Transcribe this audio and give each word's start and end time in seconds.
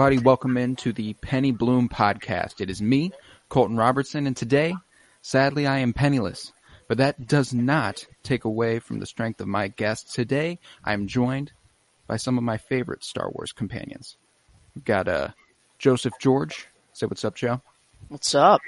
everybody, 0.00 0.24
welcome 0.24 0.56
into 0.56 0.94
the 0.94 1.12
Penny 1.12 1.50
Bloom 1.50 1.86
podcast. 1.86 2.62
It 2.62 2.70
is 2.70 2.80
me, 2.80 3.12
Colton 3.50 3.76
Robertson, 3.76 4.26
and 4.26 4.34
today, 4.34 4.74
sadly, 5.20 5.66
I 5.66 5.80
am 5.80 5.92
penniless. 5.92 6.54
But 6.88 6.96
that 6.96 7.26
does 7.26 7.52
not 7.52 8.06
take 8.22 8.46
away 8.46 8.78
from 8.78 8.98
the 8.98 9.04
strength 9.04 9.42
of 9.42 9.46
my 9.46 9.68
guests. 9.68 10.14
Today, 10.14 10.58
I 10.82 10.94
am 10.94 11.06
joined 11.06 11.52
by 12.06 12.16
some 12.16 12.38
of 12.38 12.44
my 12.44 12.56
favorite 12.56 13.04
Star 13.04 13.30
Wars 13.30 13.52
companions. 13.52 14.16
We've 14.74 14.86
got 14.86 15.06
uh, 15.06 15.28
Joseph 15.78 16.14
George. 16.18 16.66
Say 16.94 17.04
what's 17.04 17.26
up, 17.26 17.34
Joe. 17.34 17.60
What's 18.08 18.34
up? 18.34 18.62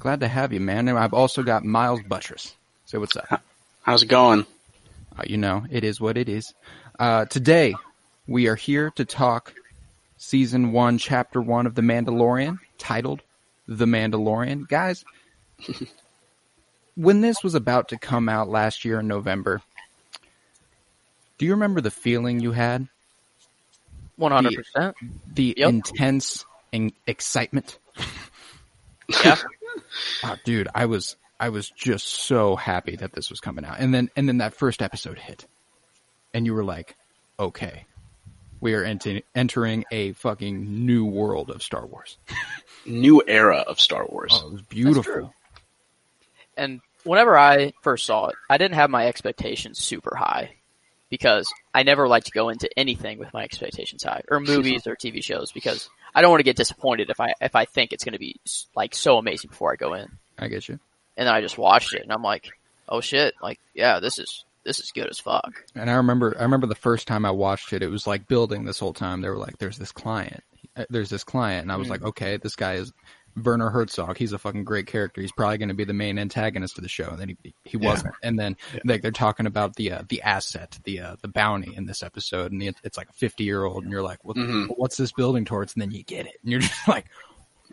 Glad 0.00 0.18
to 0.18 0.28
have 0.28 0.52
you, 0.52 0.58
man. 0.58 0.88
And 0.88 0.98
I've 0.98 1.14
also 1.14 1.44
got 1.44 1.64
Miles 1.64 2.02
Buttress. 2.02 2.56
Say 2.86 2.98
what's 2.98 3.16
up. 3.16 3.44
How's 3.82 4.02
it 4.02 4.06
going? 4.06 4.44
Uh, 5.16 5.22
you 5.24 5.36
know, 5.36 5.64
it 5.70 5.84
is 5.84 6.00
what 6.00 6.16
it 6.16 6.28
is. 6.28 6.52
Uh, 6.98 7.26
today, 7.26 7.76
we 8.26 8.48
are 8.48 8.56
here 8.56 8.90
to 8.96 9.04
talk 9.04 9.54
season 10.16 10.72
one, 10.72 10.98
chapter 10.98 11.40
one 11.40 11.66
of 11.66 11.74
The 11.74 11.82
Mandalorian, 11.82 12.58
titled 12.78 13.22
The 13.66 13.86
Mandalorian. 13.86 14.68
Guys, 14.68 15.04
when 16.94 17.20
this 17.20 17.42
was 17.42 17.54
about 17.54 17.88
to 17.88 17.98
come 17.98 18.28
out 18.28 18.48
last 18.48 18.84
year 18.84 19.00
in 19.00 19.08
November, 19.08 19.62
do 21.38 21.44
you 21.46 21.52
remember 21.52 21.80
the 21.80 21.90
feeling 21.90 22.40
you 22.40 22.52
had? 22.52 22.88
One 24.16 24.32
hundred 24.32 24.54
percent. 24.54 24.96
The 25.34 25.54
Yep. 25.56 25.68
intense 25.68 26.46
and 26.72 26.92
excitement? 27.06 27.78
Yeah. 29.22 29.36
Oh, 30.24 30.36
dude, 30.44 30.68
I 30.74 30.86
was 30.86 31.16
I 31.38 31.50
was 31.50 31.68
just 31.68 32.06
so 32.06 32.56
happy 32.56 32.96
that 32.96 33.12
this 33.12 33.28
was 33.28 33.40
coming 33.40 33.64
out. 33.66 33.76
And 33.78 33.92
then 33.92 34.08
and 34.16 34.26
then 34.26 34.38
that 34.38 34.54
first 34.54 34.80
episode 34.80 35.18
hit. 35.18 35.46
And 36.32 36.46
you 36.46 36.54
were 36.54 36.64
like, 36.64 36.96
"Okay. 37.38 37.84
We 38.66 38.74
are 38.74 38.82
ent- 38.82 39.22
entering 39.32 39.84
a 39.92 40.10
fucking 40.14 40.84
new 40.84 41.04
world 41.04 41.50
of 41.50 41.62
Star 41.62 41.86
Wars." 41.86 42.18
New 42.84 43.22
era 43.24 43.58
of 43.58 43.78
Star 43.80 44.04
Wars. 44.08 44.32
Oh, 44.34 44.48
it 44.48 44.52
was 44.54 44.62
beautiful. 44.62 45.32
And 46.56 46.80
whenever 47.04 47.38
I 47.38 47.74
first 47.82 48.06
saw 48.06 48.26
it, 48.26 48.34
I 48.50 48.58
didn't 48.58 48.74
have 48.74 48.90
my 48.90 49.06
expectations 49.06 49.78
super 49.78 50.16
high 50.16 50.56
because 51.10 51.48
I 51.72 51.84
never 51.84 52.08
like 52.08 52.24
to 52.24 52.32
go 52.32 52.48
into 52.48 52.68
anything 52.76 53.20
with 53.20 53.32
my 53.32 53.44
expectations 53.44 54.02
high, 54.02 54.22
or 54.28 54.40
movies 54.54 54.88
or 54.88 54.96
TV 54.96 55.22
shows, 55.22 55.52
because 55.52 55.88
I 56.12 56.20
don't 56.20 56.32
want 56.32 56.40
to 56.40 56.50
get 56.50 56.56
disappointed 56.56 57.08
if 57.08 57.20
I 57.20 57.34
if 57.40 57.54
I 57.54 57.66
think 57.66 57.92
it's 57.92 58.02
going 58.02 58.14
to 58.14 58.18
be 58.18 58.34
like 58.74 58.96
so 58.96 59.16
amazing 59.16 59.50
before 59.50 59.72
I 59.72 59.76
go 59.76 59.94
in. 59.94 60.10
I 60.40 60.48
get 60.48 60.68
you. 60.68 60.80
And 61.16 61.28
then 61.28 61.34
I 61.36 61.40
just 61.40 61.56
watched 61.56 61.94
it, 61.94 62.02
and 62.02 62.12
I'm 62.12 62.24
like, 62.24 62.50
oh 62.88 63.00
shit, 63.00 63.34
like 63.40 63.60
yeah, 63.74 64.00
this 64.00 64.18
is 64.18 64.44
this 64.66 64.80
is 64.80 64.90
good 64.92 65.08
as 65.08 65.18
fuck. 65.18 65.64
And 65.74 65.88
I 65.90 65.94
remember 65.94 66.36
I 66.38 66.42
remember 66.42 66.66
the 66.66 66.74
first 66.74 67.06
time 67.08 67.24
I 67.24 67.30
watched 67.30 67.72
it, 67.72 67.82
it 67.82 67.88
was 67.88 68.06
like 68.06 68.26
building 68.28 68.64
this 68.64 68.78
whole 68.78 68.92
time. 68.92 69.20
They 69.22 69.30
were 69.30 69.38
like, 69.38 69.58
"There's 69.58 69.78
this 69.78 69.92
client. 69.92 70.42
Uh, 70.76 70.84
There's 70.90 71.08
this 71.10 71.24
client." 71.24 71.62
And 71.62 71.72
I 71.72 71.76
was 71.76 71.88
like, 71.88 72.02
"Okay, 72.02 72.36
this 72.36 72.56
guy 72.56 72.74
is 72.74 72.92
Werner 73.42 73.70
Herzog. 73.70 74.16
He's 74.18 74.32
a 74.32 74.38
fucking 74.38 74.64
great 74.64 74.86
character. 74.86 75.20
He's 75.20 75.32
probably 75.32 75.58
going 75.58 75.68
to 75.68 75.74
be 75.74 75.84
the 75.84 75.92
main 75.94 76.18
antagonist 76.18 76.76
of 76.78 76.82
the 76.82 76.88
show." 76.88 77.08
And 77.10 77.18
then 77.18 77.28
he 77.42 77.54
he 77.64 77.76
wasn't. 77.76 78.14
And 78.22 78.38
then 78.38 78.56
like 78.84 79.02
they're 79.02 79.10
talking 79.10 79.46
about 79.46 79.76
the 79.76 79.92
uh, 79.92 80.02
the 80.08 80.20
asset, 80.22 80.78
the 80.84 81.00
uh, 81.00 81.16
the 81.22 81.28
bounty 81.28 81.74
in 81.74 81.86
this 81.86 82.02
episode, 82.02 82.52
and 82.52 82.62
it's 82.62 82.98
like 82.98 83.08
a 83.08 83.14
50 83.14 83.44
year 83.44 83.64
old, 83.64 83.84
and 83.84 83.92
you're 83.92 84.02
like, 84.02 84.24
what, 84.24 84.36
Mhm. 84.36 84.68
"What's 84.76 84.96
this 84.96 85.12
building 85.12 85.44
towards?" 85.44 85.74
And 85.74 85.82
then 85.82 85.90
you 85.92 86.02
get 86.02 86.26
it, 86.26 86.36
and 86.42 86.50
you're 86.50 86.60
just 86.68 86.88
like, 86.88 87.06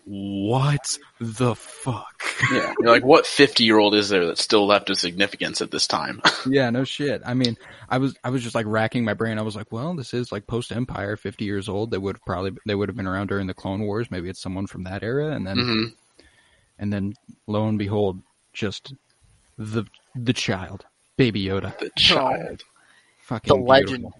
"What 0.06 0.98
the 1.20 1.56
fuck?" 1.56 2.24
Yeah. 2.52 2.74
You're 2.80 2.90
like, 2.92 3.06
what 3.06 3.26
50 3.26 3.64
year 3.64 3.78
old 3.78 3.96
is 3.96 4.10
there 4.10 4.26
that's 4.26 4.44
still 4.44 4.66
left 4.66 4.90
of 4.90 4.98
significance 4.98 5.62
at 5.62 5.72
this 5.72 5.88
time? 5.88 6.22
Yeah, 6.46 6.70
no 6.72 6.84
shit. 6.84 7.22
I 7.26 7.34
mean, 7.36 7.56
I 7.88 8.00
was 8.00 8.18
I 8.22 8.30
was 8.30 8.44
just 8.44 8.54
like 8.54 8.66
racking 8.68 9.06
my 9.06 9.14
brain. 9.14 9.40
I 9.40 9.44
was 9.44 9.56
like, 9.56 9.72
well, 9.72 9.96
this 9.96 10.14
is 10.14 10.30
like 10.30 10.46
post 10.46 10.74
Empire, 10.74 11.16
fifty 11.16 11.46
years 11.46 11.70
old. 11.70 11.90
They 11.90 11.98
would 11.98 12.18
probably 12.26 12.52
they 12.66 12.76
would 12.76 12.90
have 12.90 12.98
been 12.98 13.08
around 13.08 13.28
during 13.28 13.48
the 13.48 13.54
Clone 13.54 13.84
Wars. 13.86 14.12
Maybe 14.12 14.28
it's 14.30 14.42
someone 14.42 14.68
from 14.68 14.84
that 14.84 15.04
era, 15.04 15.28
and 15.32 15.48
then 15.48 15.58
hmm 15.58 15.84
and 16.80 16.92
then 16.92 17.14
lo 17.48 17.66
and 17.68 17.80
behold, 17.80 18.20
just 18.52 18.94
the 19.58 19.86
the 20.16 20.34
child, 20.34 20.86
Baby 21.18 21.46
Yoda, 21.46 21.78
The 21.80 21.92
child. 21.98 22.62
fucking 23.20 23.56
The 23.56 23.64
legend. 23.64 24.12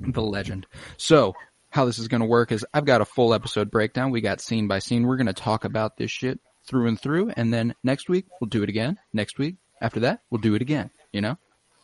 beautiful. 0.00 0.12
the 0.12 0.22
legend. 0.22 0.66
So. 0.98 1.34
How 1.70 1.84
this 1.84 1.98
is 1.98 2.08
going 2.08 2.20
to 2.20 2.26
work 2.26 2.52
is 2.52 2.66
I've 2.74 2.84
got 2.84 3.00
a 3.00 3.04
full 3.04 3.32
episode 3.32 3.70
breakdown. 3.70 4.10
We 4.10 4.20
got 4.20 4.40
scene 4.40 4.68
by 4.68 4.80
scene. 4.80 5.04
We're 5.04 5.16
going 5.16 5.26
to 5.26 5.32
talk 5.32 5.64
about 5.64 5.96
this 5.96 6.10
shit 6.10 6.40
through 6.66 6.88
and 6.88 7.00
through. 7.00 7.30
And 7.30 7.52
then 7.52 7.74
next 7.82 8.08
week, 8.08 8.26
we'll 8.40 8.48
do 8.48 8.62
it 8.62 8.68
again. 8.68 8.98
Next 9.12 9.38
week, 9.38 9.56
after 9.80 10.00
that, 10.00 10.20
we'll 10.30 10.40
do 10.40 10.54
it 10.54 10.62
again. 10.62 10.90
You 11.12 11.20
know? 11.20 11.38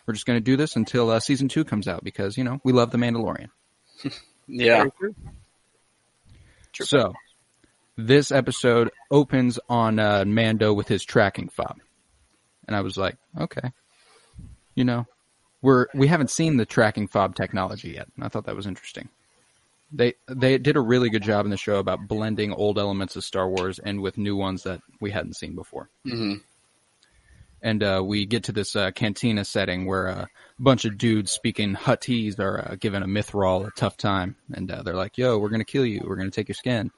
We're 0.07 0.15
just 0.15 0.27
going 0.27 0.39
to 0.39 0.45
do 0.45 0.57
this 0.57 0.77
until 0.77 1.11
uh, 1.11 1.21
season 1.21 1.49
two 1.49 1.65
comes 1.65 1.89
out 1.89 2.05
because, 2.05 2.39
you 2.39 2.45
know, 2.45 2.61
we 2.63 2.73
love 2.73 2.91
The 2.91 2.99
Mandalorian. 2.99 3.49
Yeah. 4.49 4.85
So, 6.81 7.15
this 7.97 8.31
episode 8.31 8.93
opens 9.11 9.59
on 9.69 9.99
uh, 9.99 10.25
Mando 10.25 10.73
with 10.73 10.87
his 10.87 11.05
tracking 11.05 11.49
fob. 11.49 11.81
And 12.69 12.77
I 12.77 12.83
was 12.83 12.97
like, 12.97 13.17
okay. 13.37 13.73
You 14.77 14.85
know, 14.85 15.07
we're, 15.63 15.87
we 15.95 16.07
haven't 16.07 16.31
seen 16.31 16.59
the 16.59 16.65
tracking 16.65 17.09
fob 17.09 17.35
technology 17.35 17.91
yet. 17.91 18.07
And 18.15 18.25
I 18.25 18.29
thought 18.29 18.47
that 18.47 18.55
was 18.55 18.69
interesting. 18.69 19.09
They 19.93 20.15
they 20.29 20.59
did 20.59 20.77
a 20.77 20.81
really 20.81 21.11
good 21.11 21.23
job 21.23 21.45
in 21.47 21.51
the 21.51 21.57
show 21.57 21.77
about 21.77 22.09
blending 22.09 22.53
old 22.53 22.79
elements 22.79 23.17
of 23.17 23.25
Star 23.25 23.49
Wars 23.49 23.79
and 23.79 24.01
with 24.01 24.19
new 24.19 24.37
ones 24.37 24.65
that 24.65 24.81
we 25.01 25.11
hadn't 25.11 25.37
seen 25.37 25.55
before. 25.55 25.89
hmm 26.05 26.35
and 27.63 27.83
uh, 27.83 28.03
we 28.05 28.27
get 28.27 28.45
to 28.45 28.53
this 28.53 28.77
uh, 28.77 28.91
cantina 28.91 29.45
setting 29.45 29.87
where 29.87 30.09
uh, 30.09 30.23
a 30.23 30.63
bunch 30.63 30.85
of 30.85 30.99
dudes 30.99 31.33
speaking 31.33 31.75
Huttese 31.75 32.39
are 32.39 32.61
uh, 32.61 32.77
giving 32.79 33.03
a 33.03 33.07
Mythrol 33.07 33.67
a 33.67 33.71
tough 33.73 33.97
time, 33.97 34.37
and 34.53 34.71
uh, 34.71 34.83
they're 34.83 34.95
like, 34.95 35.19
"Yo, 35.19 35.39
we're 35.39 35.49
gonna 35.49 35.65
kill 35.65 35.87
you. 35.87 36.03
We're 36.07 36.17
gonna 36.17 36.31
take 36.31 36.49
your 36.49 36.55
skin." 36.55 36.91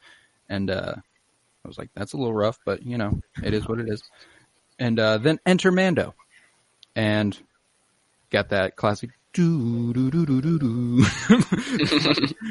And 0.48 0.70
uh, 0.70 0.94
I 1.64 1.68
was 1.68 1.78
like, 1.78 1.90
"That's 1.94 2.12
a 2.12 2.16
little 2.16 2.34
rough, 2.34 2.58
but 2.64 2.82
you 2.82 2.98
know, 2.98 3.20
it 3.42 3.54
is 3.54 3.66
what 3.68 3.80
it 3.80 3.88
is." 3.88 4.02
And 4.78 4.98
uh, 4.98 5.18
then 5.18 5.38
enter 5.46 5.72
Mando, 5.72 6.14
and 6.94 7.38
got 8.30 8.50
that 8.50 8.76
classic 8.76 9.10
doo 9.38 9.92
doo 9.92 10.10
doo 10.10 10.26
doo 10.26 10.40
doo 10.40 10.58
doo, 10.58 11.04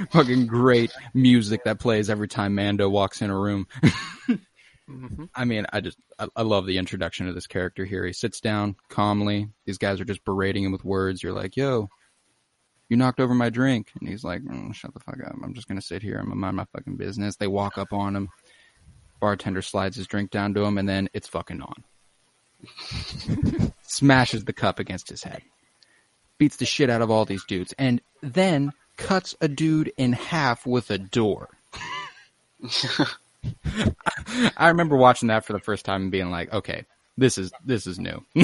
fucking 0.09 0.47
great 0.47 0.89
music 1.13 1.61
that 1.65 1.81
plays 1.81 2.09
every 2.09 2.29
time 2.29 2.55
Mando 2.55 2.87
walks 2.87 3.21
in 3.21 3.29
a 3.29 3.37
room. 3.37 3.67
hmm 4.87 5.25
I 5.35 5.43
mean, 5.43 5.65
I 5.73 5.81
just 5.81 5.97
I, 6.17 6.29
I 6.33 6.43
love 6.43 6.65
the 6.65 6.77
introduction 6.77 7.27
of 7.27 7.35
this 7.35 7.45
character 7.45 7.83
here. 7.83 8.05
He 8.05 8.13
sits 8.13 8.39
down 8.39 8.77
calmly. 8.87 9.49
These 9.65 9.79
guys 9.79 9.99
are 9.99 10.05
just 10.05 10.23
berating 10.23 10.63
him 10.63 10.71
with 10.71 10.85
words. 10.85 11.21
You're 11.21 11.33
like, 11.33 11.57
"Yo, 11.57 11.89
you 12.87 12.95
knocked 12.95 13.19
over 13.19 13.33
my 13.33 13.49
drink," 13.49 13.91
and 13.99 14.07
he's 14.07 14.23
like, 14.23 14.41
mm, 14.43 14.73
"Shut 14.73 14.93
the 14.93 15.01
fuck 15.01 15.17
up! 15.25 15.35
I'm 15.43 15.53
just 15.53 15.67
gonna 15.67 15.81
sit 15.81 16.01
here. 16.01 16.15
I'm 16.17 16.29
gonna 16.29 16.37
mind 16.37 16.55
my 16.55 16.67
fucking 16.71 16.95
business." 16.95 17.35
They 17.35 17.47
walk 17.47 17.77
up 17.77 17.91
on 17.91 18.15
him. 18.15 18.29
Bartender 19.19 19.61
slides 19.61 19.97
his 19.97 20.07
drink 20.07 20.31
down 20.31 20.53
to 20.53 20.63
him, 20.63 20.77
and 20.77 20.87
then 20.87 21.09
it's 21.13 21.27
fucking 21.27 21.61
on. 21.61 21.83
Smashes 23.81 24.45
the 24.45 24.53
cup 24.53 24.79
against 24.79 25.09
his 25.09 25.23
head. 25.23 25.41
Beats 26.37 26.57
the 26.57 26.65
shit 26.65 26.89
out 26.89 27.01
of 27.01 27.09
all 27.11 27.25
these 27.25 27.43
dudes, 27.45 27.73
and 27.77 28.01
then 28.21 28.71
cuts 28.95 29.35
a 29.41 29.47
dude 29.47 29.91
in 29.97 30.13
half 30.13 30.65
with 30.65 30.91
a 30.91 30.97
door. 30.97 31.49
I 34.57 34.67
remember 34.69 34.97
watching 34.97 35.29
that 35.29 35.45
for 35.45 35.53
the 35.53 35.59
first 35.59 35.85
time 35.85 36.03
and 36.03 36.11
being 36.11 36.29
like, 36.31 36.51
okay, 36.53 36.85
this 37.17 37.37
is 37.37 37.51
this 37.65 37.87
is 37.87 37.99
new. 37.99 38.23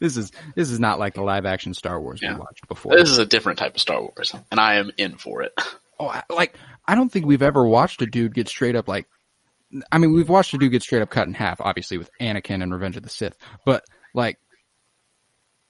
this 0.00 0.16
is 0.16 0.32
this 0.54 0.70
is 0.70 0.78
not 0.80 0.98
like 0.98 1.14
the 1.14 1.22
live 1.22 1.46
action 1.46 1.72
Star 1.74 2.00
Wars 2.00 2.20
Yeah. 2.22 2.34
we 2.34 2.40
watched 2.40 2.68
before. 2.68 2.96
This 2.96 3.08
is 3.08 3.18
a 3.18 3.26
different 3.26 3.58
type 3.58 3.74
of 3.74 3.80
Star 3.80 4.00
Wars, 4.00 4.34
and 4.50 4.60
I 4.60 4.74
am 4.76 4.90
in 4.98 5.16
for 5.16 5.42
it. 5.42 5.52
oh, 6.00 6.08
I, 6.08 6.22
like 6.30 6.54
I 6.86 6.94
don't 6.94 7.10
think 7.10 7.26
we've 7.26 7.42
ever 7.42 7.66
watched 7.66 8.02
a 8.02 8.06
dude 8.06 8.34
get 8.34 8.48
straight 8.48 8.76
up 8.76 8.88
like. 8.88 9.06
I 9.92 9.98
mean, 9.98 10.14
we've 10.14 10.30
watched 10.30 10.54
a 10.54 10.58
dude 10.58 10.72
get 10.72 10.82
straight 10.82 11.02
up 11.02 11.10
cut 11.10 11.28
in 11.28 11.34
half, 11.34 11.60
obviously 11.60 11.98
with 11.98 12.10
Anakin 12.22 12.62
and 12.62 12.72
Revenge 12.72 12.96
of 12.96 13.02
the 13.02 13.10
Sith, 13.10 13.36
but 13.66 13.84
like, 14.14 14.38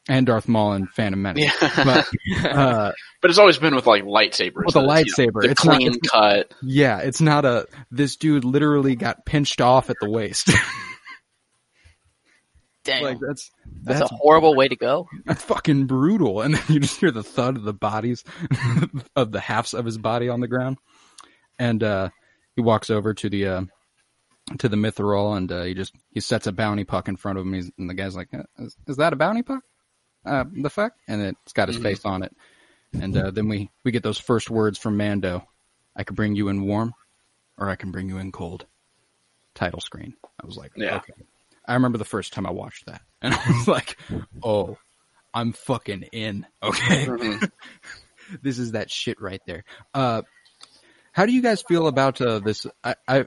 and 0.09 0.27
Darth 0.27 0.49
Maul 0.49 0.73
and 0.73 0.89
Phantom 0.91 1.21
Menace. 1.21 1.53
Yeah. 1.61 1.71
But 1.85 2.07
uh, 2.45 2.93
But 3.21 3.31
it's 3.31 3.39
always 3.39 3.59
been 3.59 3.75
with 3.75 3.87
like 3.87 4.05
lightsabers. 4.05 4.65
With 4.67 4.77
a 4.77 4.81
that, 4.81 4.83
you 4.83 4.87
know, 4.87 4.93
lightsaber. 5.33 5.45
It's 5.45 5.65
not- 5.65 5.77
clean 5.77 5.89
it's- 5.95 6.11
cut. 6.11 6.55
yeah, 6.63 6.99
it's 7.01 7.21
not 7.21 7.45
a 7.45 7.67
this 7.91 8.17
dude 8.17 8.45
literally 8.45 8.97
got 8.97 9.27
pinched 9.27 9.61
off 9.61 9.91
at 9.91 9.97
the 10.01 10.09
waist. 10.11 10.51
Dang, 12.85 13.03
like 13.03 13.19
that's 13.21 13.51
that's, 13.83 14.01
that's 14.01 14.13
a 14.13 14.15
horrible 14.15 14.55
way 14.55 14.69
to 14.69 14.77
go. 14.77 15.09
that's 15.27 15.43
fucking 15.45 15.87
brutal. 15.87 16.41
And 16.41 16.55
then 16.55 16.63
you 16.69 16.81
just 16.81 16.99
hear 16.99 17.11
the 17.11 17.23
thud 17.23 17.57
of 17.57 17.65
the 17.65 17.75
bodies 17.75 18.25
of 19.17 19.31
the 19.31 19.41
halves 19.41 19.75
of 19.75 19.85
his 19.85 19.99
body 19.99 20.29
on 20.31 20.41
the 20.41 20.49
ground. 20.49 20.79
And 21.59 21.83
uh 21.83 22.09
he 22.57 22.63
walks 22.63 22.89
over 22.89 23.13
to 23.15 23.29
the 23.29 23.47
uh 23.47 23.63
to 24.61 24.69
the 24.71 24.77
Mythrol 24.77 25.37
and 25.37 25.53
uh, 25.53 25.65
he 25.65 25.75
just 25.75 25.93
he 26.13 26.21
sets 26.21 26.47
a 26.47 26.53
bounty 26.53 26.85
puck 26.85 27.09
in 27.09 27.17
front 27.17 27.37
of 27.39 27.45
him. 27.45 27.53
He's, 27.53 27.71
and 27.77 27.91
the 27.91 27.95
guy's 27.95 28.17
like, 28.17 28.29
"Uh, 28.33 28.45
is, 28.59 28.75
"Is 28.87 28.97
that 28.97 29.13
a 29.13 29.17
bounty 29.17 29.43
puck? 29.43 29.63
Uh, 30.29 30.45
the 30.53 30.71
fuck?" 30.71 30.93
And 31.09 31.23
it's 31.23 31.53
got 31.53 31.69
his 31.69 31.79
Mhm. 31.79 31.83
face 31.83 32.05
on 32.05 32.23
it. 32.23 32.35
And 33.01 33.17
uh, 33.17 33.31
then 33.31 33.49
we 33.49 33.71
we 33.85 33.91
get 33.91 34.03
those 34.03 34.19
first 34.19 34.51
words 34.51 34.79
from 34.79 34.97
Mando. 34.97 35.47
I 35.97 36.05
could 36.05 36.17
bring 36.17 36.37
you 36.37 36.49
in 36.49 36.63
warm, 36.63 36.95
or 37.57 37.69
I 37.69 37.77
can 37.77 37.91
bring 37.91 38.09
you 38.09 38.19
in 38.19 38.33
cold. 38.33 38.67
Title 39.55 39.81
screen. 39.81 40.15
I 40.43 40.47
was 40.47 40.57
like, 40.57 40.73
Yeah. 40.77 40.97
okay. 40.97 41.13
I 41.67 41.75
remember 41.75 41.99
the 41.99 42.05
first 42.05 42.33
time 42.33 42.47
I 42.47 42.51
watched 42.51 42.87
that, 42.87 43.03
and 43.23 43.35
I 43.35 43.41
was 43.49 43.67
like, 43.69 43.99
oh, 44.43 44.79
I'm 45.35 45.53
fucking 45.53 46.05
in. 46.13 46.47
Okay, 46.63 47.07
Mhm. 47.07 47.51
this 48.43 48.59
is 48.59 48.73
that 48.73 48.91
shit 48.91 49.21
right 49.21 49.41
there. 49.47 49.65
Uh, 49.93 50.23
how 51.13 51.27
do 51.27 51.33
you 51.33 51.43
guys 51.43 51.63
feel 51.63 51.89
about 51.89 52.21
uh, 52.21 52.39
this? 52.39 52.67
I, 52.85 52.95
I 53.07 53.27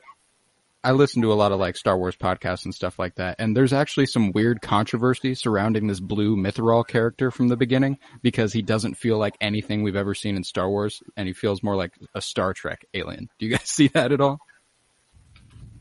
I 0.83 0.93
listen 0.93 1.21
to 1.21 1.31
a 1.31 1.35
lot 1.35 1.51
of 1.51 1.59
like 1.59 1.77
Star 1.77 1.97
Wars 1.97 2.15
podcasts 2.15 2.65
and 2.65 2.73
stuff 2.73 2.97
like 2.97 3.15
that, 3.15 3.35
and 3.37 3.55
there's 3.55 3.73
actually 3.73 4.07
some 4.07 4.31
weird 4.31 4.61
controversy 4.61 5.35
surrounding 5.35 5.85
this 5.85 5.99
blue 5.99 6.35
Mythrol 6.35 6.87
character 6.87 7.29
from 7.29 7.49
the 7.49 7.57
beginning 7.57 7.99
because 8.23 8.51
he 8.51 8.63
doesn't 8.63 8.95
feel 8.95 9.19
like 9.19 9.35
anything 9.39 9.83
we've 9.83 9.95
ever 9.95 10.15
seen 10.15 10.35
in 10.35 10.43
Star 10.43 10.67
Wars, 10.69 11.03
and 11.15 11.27
he 11.27 11.33
feels 11.33 11.61
more 11.61 11.75
like 11.75 11.93
a 12.15 12.21
Star 12.21 12.53
Trek 12.53 12.85
alien. 12.95 13.29
Do 13.37 13.45
you 13.45 13.51
guys 13.57 13.69
see 13.69 13.89
that 13.89 14.11
at 14.11 14.21
all? 14.21 14.39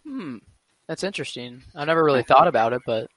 Hmm, 0.05 0.39
that's 0.87 1.05
interesting. 1.05 1.63
I 1.75 1.87
never 1.87 2.05
really 2.05 2.23
thought 2.23 2.49
about 2.49 2.75
it, 2.75 2.83
but 2.85 3.09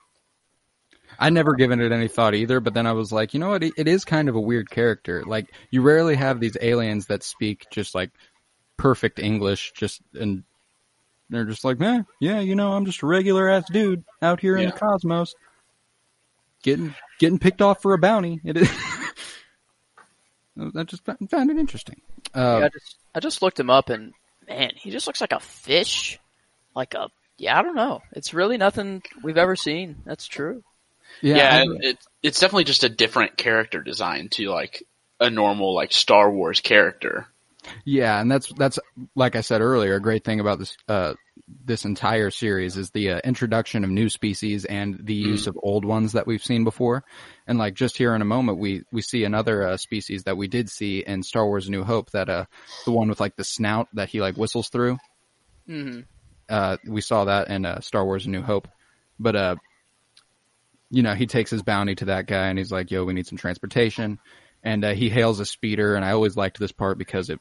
I 1.19 1.29
never 1.31 1.55
given 1.55 1.81
it 1.81 1.91
any 1.91 2.07
thought 2.07 2.33
either, 2.33 2.59
but 2.59 2.73
then 2.73 2.87
I 2.87 2.93
was 2.93 3.11
like, 3.11 3.33
you 3.33 3.39
know 3.39 3.49
what? 3.49 3.63
It, 3.63 3.73
it 3.77 3.87
is 3.87 4.05
kind 4.05 4.29
of 4.29 4.35
a 4.35 4.41
weird 4.41 4.69
character. 4.69 5.23
Like 5.25 5.53
you 5.69 5.81
rarely 5.81 6.15
have 6.15 6.39
these 6.39 6.57
aliens 6.61 7.07
that 7.07 7.23
speak 7.23 7.65
just 7.71 7.93
like 7.93 8.11
perfect 8.77 9.19
English, 9.19 9.73
just 9.75 10.01
and 10.13 10.43
they're 11.29 11.45
just 11.45 11.63
like, 11.63 11.81
eh, 11.81 12.03
yeah, 12.19 12.39
you 12.39 12.55
know, 12.55 12.73
I'm 12.73 12.85
just 12.85 13.01
a 13.01 13.07
regular 13.07 13.49
ass 13.49 13.65
dude 13.71 14.03
out 14.21 14.39
here 14.39 14.57
in 14.57 14.67
the 14.69 14.71
cosmos, 14.71 15.35
getting 16.61 16.93
getting 17.19 17.39
picked 17.39 17.61
off 17.61 17.81
for 17.81 17.93
a 17.93 17.97
bounty. 17.97 18.41
It 18.45 18.57
is. 18.57 18.69
I 20.75 20.83
just 20.83 21.03
found 21.03 21.29
found 21.31 21.49
it 21.49 21.57
interesting. 21.57 21.99
Uh, 22.35 22.59
yeah, 22.59 22.65
I 22.65 22.69
just 22.69 22.97
I 23.15 23.19
just 23.19 23.41
looked 23.41 23.59
him 23.59 23.71
up, 23.71 23.89
and 23.89 24.13
man, 24.47 24.71
he 24.75 24.91
just 24.91 25.07
looks 25.07 25.19
like 25.19 25.31
a 25.31 25.39
fish, 25.39 26.19
like 26.75 26.93
a 26.93 27.09
yeah. 27.37 27.57
I 27.57 27.63
don't 27.63 27.75
know. 27.75 28.01
It's 28.11 28.35
really 28.35 28.57
nothing 28.57 29.01
we've 29.23 29.37
ever 29.37 29.55
seen. 29.55 29.95
That's 30.05 30.27
true. 30.27 30.63
yeah, 31.21 31.37
Yeah, 31.37 31.61
and 31.61 31.83
it, 31.83 31.97
it's 32.21 32.39
definitely 32.39 32.65
just 32.65 32.83
a 32.83 32.89
different 32.89 33.35
character 33.35 33.81
design 33.81 34.29
to 34.33 34.49
like 34.49 34.83
a 35.19 35.31
normal 35.31 35.73
like 35.73 35.91
Star 35.91 36.29
Wars 36.29 36.59
character. 36.59 37.27
Yeah, 37.85 38.19
and 38.19 38.31
that's 38.31 38.51
that's 38.53 38.79
like 39.15 39.35
I 39.35 39.41
said 39.41 39.61
earlier, 39.61 39.95
a 39.95 40.01
great 40.01 40.23
thing 40.23 40.39
about 40.39 40.59
this 40.59 40.77
uh 40.87 41.13
this 41.65 41.85
entire 41.85 42.29
series 42.29 42.77
is 42.77 42.91
the 42.91 43.11
uh, 43.11 43.19
introduction 43.23 43.83
of 43.83 43.89
new 43.89 44.09
species 44.09 44.65
and 44.65 44.99
the 45.03 45.13
use 45.13 45.47
of 45.47 45.57
old 45.61 45.83
ones 45.85 46.13
that 46.13 46.27
we've 46.27 46.43
seen 46.43 46.63
before. 46.63 47.03
And 47.47 47.57
like 47.57 47.73
just 47.73 47.97
here 47.97 48.15
in 48.15 48.21
a 48.21 48.25
moment, 48.25 48.59
we 48.59 48.83
we 48.91 49.01
see 49.01 49.23
another 49.23 49.67
uh, 49.67 49.77
species 49.77 50.23
that 50.23 50.37
we 50.37 50.47
did 50.47 50.69
see 50.69 51.03
in 51.05 51.23
Star 51.23 51.45
Wars: 51.45 51.69
New 51.69 51.83
Hope. 51.83 52.11
That 52.11 52.29
uh 52.29 52.45
the 52.85 52.91
one 52.91 53.09
with 53.09 53.19
like 53.19 53.35
the 53.35 53.43
snout 53.43 53.87
that 53.93 54.09
he 54.09 54.21
like 54.21 54.35
whistles 54.35 54.69
through. 54.69 54.97
hmm 55.67 56.01
Uh, 56.49 56.77
we 56.87 57.01
saw 57.01 57.25
that 57.25 57.47
in 57.49 57.65
uh, 57.65 57.79
Star 57.81 58.05
Wars: 58.05 58.27
New 58.27 58.41
Hope, 58.41 58.67
but 59.19 59.35
uh, 59.35 59.55
you 60.89 61.01
know, 61.01 61.13
he 61.15 61.25
takes 61.25 61.49
his 61.51 61.63
bounty 61.63 61.95
to 61.95 62.05
that 62.05 62.27
guy 62.27 62.47
and 62.47 62.57
he's 62.57 62.71
like, 62.71 62.91
"Yo, 62.91 63.03
we 63.03 63.13
need 63.13 63.27
some 63.27 63.37
transportation," 63.37 64.19
and 64.63 64.83
uh, 64.85 64.93
he 64.93 65.09
hails 65.09 65.39
a 65.39 65.45
speeder. 65.45 65.95
And 65.95 66.05
I 66.05 66.11
always 66.11 66.37
liked 66.37 66.59
this 66.59 66.71
part 66.71 66.97
because 66.97 67.29
it 67.29 67.39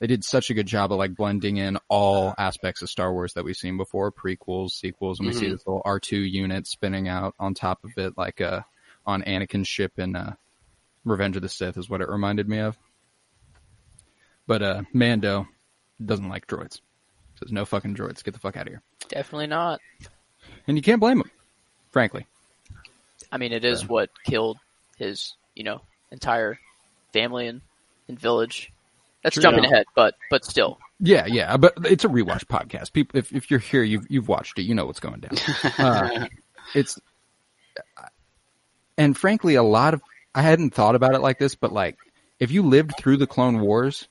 they 0.00 0.06
did 0.06 0.24
such 0.24 0.50
a 0.50 0.54
good 0.54 0.66
job 0.66 0.92
of 0.92 0.98
like 0.98 1.14
blending 1.16 1.56
in 1.56 1.78
all 1.88 2.34
aspects 2.38 2.82
of 2.82 2.90
Star 2.90 3.12
Wars 3.12 3.32
that 3.34 3.44
we've 3.44 3.56
seen 3.56 3.76
before, 3.76 4.12
prequels, 4.12 4.70
sequels, 4.70 5.18
and 5.18 5.26
we 5.28 5.34
see 5.34 5.46
Mhm. 5.46 5.50
this 5.52 5.66
little 5.66 5.82
R 5.84 5.98
two 6.00 6.18
unit 6.20 6.66
spinning 6.66 7.08
out 7.08 7.34
on 7.38 7.54
top 7.54 7.84
of 7.84 7.90
it, 7.96 8.16
like 8.16 8.40
uh, 8.40 8.60
on 9.06 9.22
Anakin's 9.22 9.68
ship 9.68 9.98
in 9.98 10.14
uh, 10.14 10.34
Revenge 11.04 11.36
of 11.36 11.42
the 11.42 11.48
Sith, 11.48 11.76
is 11.76 11.88
what 11.90 12.00
it 12.00 12.08
reminded 12.08 12.48
me 12.48 12.58
of. 12.58 12.76
But 14.46 14.62
uh, 14.62 14.82
Mando 14.92 15.46
doesn't 16.04 16.28
like 16.28 16.46
droids. 16.46 16.80
Says 17.40 17.52
no 17.52 17.64
fucking 17.64 17.94
droids. 17.94 18.22
Get 18.24 18.34
the 18.34 18.40
fuck 18.40 18.56
out 18.56 18.66
of 18.66 18.72
here. 18.72 18.82
Definitely 19.08 19.46
not. 19.48 19.80
And 20.66 20.76
you 20.76 20.82
can't 20.82 21.00
blame 21.00 21.20
him, 21.20 21.30
frankly. 21.90 22.26
I 23.30 23.36
mean, 23.38 23.52
it 23.52 23.64
is 23.64 23.86
what 23.86 24.10
killed 24.24 24.58
his, 24.96 25.34
you 25.54 25.64
know, 25.64 25.80
entire 26.10 26.58
family 27.12 27.46
and, 27.46 27.60
and 28.08 28.18
village. 28.18 28.72
That's 29.22 29.34
True. 29.34 29.42
jumping 29.42 29.64
ahead, 29.64 29.86
but 29.94 30.14
but 30.30 30.44
still, 30.44 30.78
Yeah, 31.00 31.26
yeah, 31.26 31.56
but 31.56 31.74
it's 31.84 32.04
a 32.04 32.08
rewatch 32.08 32.44
podcast. 32.46 32.92
People, 32.92 33.18
if 33.18 33.32
if 33.32 33.50
you're 33.50 33.60
here, 33.60 33.82
you've 33.82 34.06
you've 34.08 34.28
watched 34.28 34.58
it. 34.58 34.62
You 34.62 34.74
know 34.74 34.86
what's 34.86 35.00
going 35.00 35.20
down. 35.20 35.36
Uh, 35.78 36.26
it's, 36.74 36.98
and 38.96 39.16
frankly, 39.16 39.54
a 39.54 39.62
lot 39.62 39.94
of 39.94 40.02
I 40.34 40.42
hadn't 40.42 40.74
thought 40.74 40.94
about 40.94 41.14
it 41.14 41.20
like 41.20 41.38
this, 41.38 41.54
but 41.54 41.72
like 41.72 41.96
if 42.38 42.50
you 42.50 42.62
lived 42.62 42.92
through 42.98 43.16
the 43.16 43.26
Clone 43.26 43.60
Wars, 43.60 44.08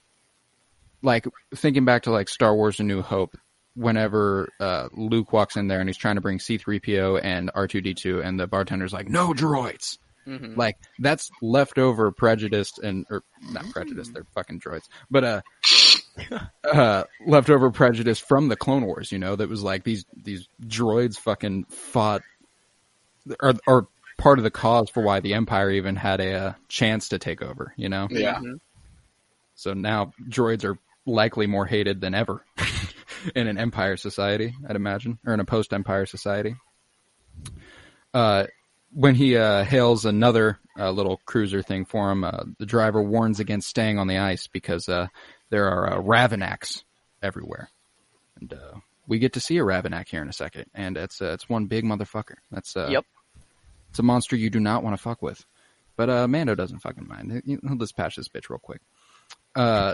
like 1.01 1.25
thinking 1.55 1.85
back 1.85 2.03
to 2.03 2.11
like 2.11 2.27
Star 2.29 2.53
Wars: 2.53 2.79
A 2.79 2.83
New 2.83 3.01
Hope, 3.01 3.37
whenever 3.75 4.49
uh, 4.59 4.89
Luke 4.91 5.31
walks 5.31 5.55
in 5.55 5.67
there 5.67 5.79
and 5.79 5.87
he's 5.87 5.97
trying 5.97 6.15
to 6.15 6.21
bring 6.21 6.39
C-3PO 6.39 7.21
and 7.23 7.51
R2D2, 7.53 8.25
and 8.25 8.39
the 8.39 8.47
bartender's 8.47 8.93
like, 8.93 9.07
"No 9.07 9.33
droids." 9.33 9.97
Mhm. 10.27 10.57
Like 10.57 10.77
that's 10.99 11.29
leftover 11.41 12.11
prejudice 12.11 12.77
and 12.77 13.05
or 13.09 13.23
not 13.51 13.69
prejudice, 13.71 14.09
they're 14.09 14.25
fucking 14.35 14.59
droids. 14.59 14.83
But 15.09 15.23
uh 15.23 15.41
uh 16.63 17.03
leftover 17.25 17.71
prejudice 17.71 18.19
from 18.19 18.47
the 18.49 18.55
Clone 18.55 18.85
Wars, 18.85 19.11
you 19.11 19.19
know, 19.19 19.35
that 19.35 19.49
was 19.49 19.63
like 19.63 19.83
these 19.83 20.05
these 20.15 20.47
droids 20.61 21.17
fucking 21.17 21.65
fought 21.65 22.21
or 23.41 23.53
or 23.65 23.87
part 24.17 24.39
of 24.39 24.43
the 24.43 24.51
cause 24.51 24.89
for 24.89 25.01
why 25.03 25.19
the 25.19 25.33
Empire 25.35 25.71
even 25.71 25.95
had 25.95 26.19
a, 26.19 26.33
uh 26.33 26.53
chance 26.67 27.09
to 27.09 27.19
take 27.19 27.41
over, 27.41 27.73
you 27.77 27.89
know? 27.89 28.07
Yeah. 28.09 28.35
Mhm. 28.35 28.59
So 29.55 29.73
now 29.73 30.11
droids 30.29 30.63
are 30.63 30.77
likely 31.05 31.47
more 31.47 31.65
hated 31.65 32.01
than 32.01 32.13
ever 32.13 32.43
in 33.35 33.47
an 33.47 33.57
empire 33.57 33.97
society, 33.97 34.53
I'd 34.67 34.75
imagine, 34.75 35.19
or 35.25 35.33
in 35.33 35.39
a 35.39 35.45
post-empire 35.45 36.05
society. 36.05 36.55
Uh, 38.13 38.45
when 38.97 39.13
he 39.13 39.37
uh, 39.37 39.63
hails 39.63 40.05
another 40.05 40.57
uh, 40.79 40.89
little 40.89 41.21
cruiser 41.25 41.61
thing 41.61 41.85
for 41.85 42.09
him, 42.11 42.23
uh, 42.23 42.43
the 42.57 42.65
driver 42.65 42.99
warns 43.01 43.39
against 43.39 43.69
staying 43.69 43.99
on 43.99 44.07
the 44.07 44.17
ice 44.17 44.47
because 44.47 44.89
uh, 44.89 45.05
there 45.51 45.69
are 45.69 45.93
uh, 45.93 46.01
Ravinaks 46.01 46.83
everywhere, 47.21 47.69
and 48.41 48.51
uh, 48.51 48.79
we 49.07 49.19
get 49.19 49.33
to 49.33 49.39
see 49.39 49.57
a 49.59 49.63
Ravinak 49.63 50.07
here 50.09 50.21
in 50.23 50.29
a 50.29 50.33
second, 50.33 50.65
and 50.73 50.97
it's 50.97 51.21
uh, 51.21 51.27
it's 51.33 51.47
one 51.47 51.67
big 51.67 51.83
motherfucker. 51.85 52.37
That's 52.51 52.75
uh, 52.75 52.87
Yep. 52.89 53.05
it's 53.91 53.99
a 53.99 54.03
monster 54.03 54.35
you 54.35 54.49
do 54.49 54.59
not 54.59 54.83
want 54.83 54.95
to 54.97 55.01
fuck 55.01 55.21
with. 55.21 55.45
But 55.95 56.09
uh, 56.09 56.27
Mando 56.27 56.55
doesn't 56.55 56.79
fucking 56.79 57.07
mind. 57.07 57.43
He- 57.45 57.57
He'll 57.67 57.75
dispatch 57.77 58.15
this 58.15 58.29
bitch 58.29 58.49
real 58.49 58.59
quick. 58.59 58.81
Uh, 59.55 59.93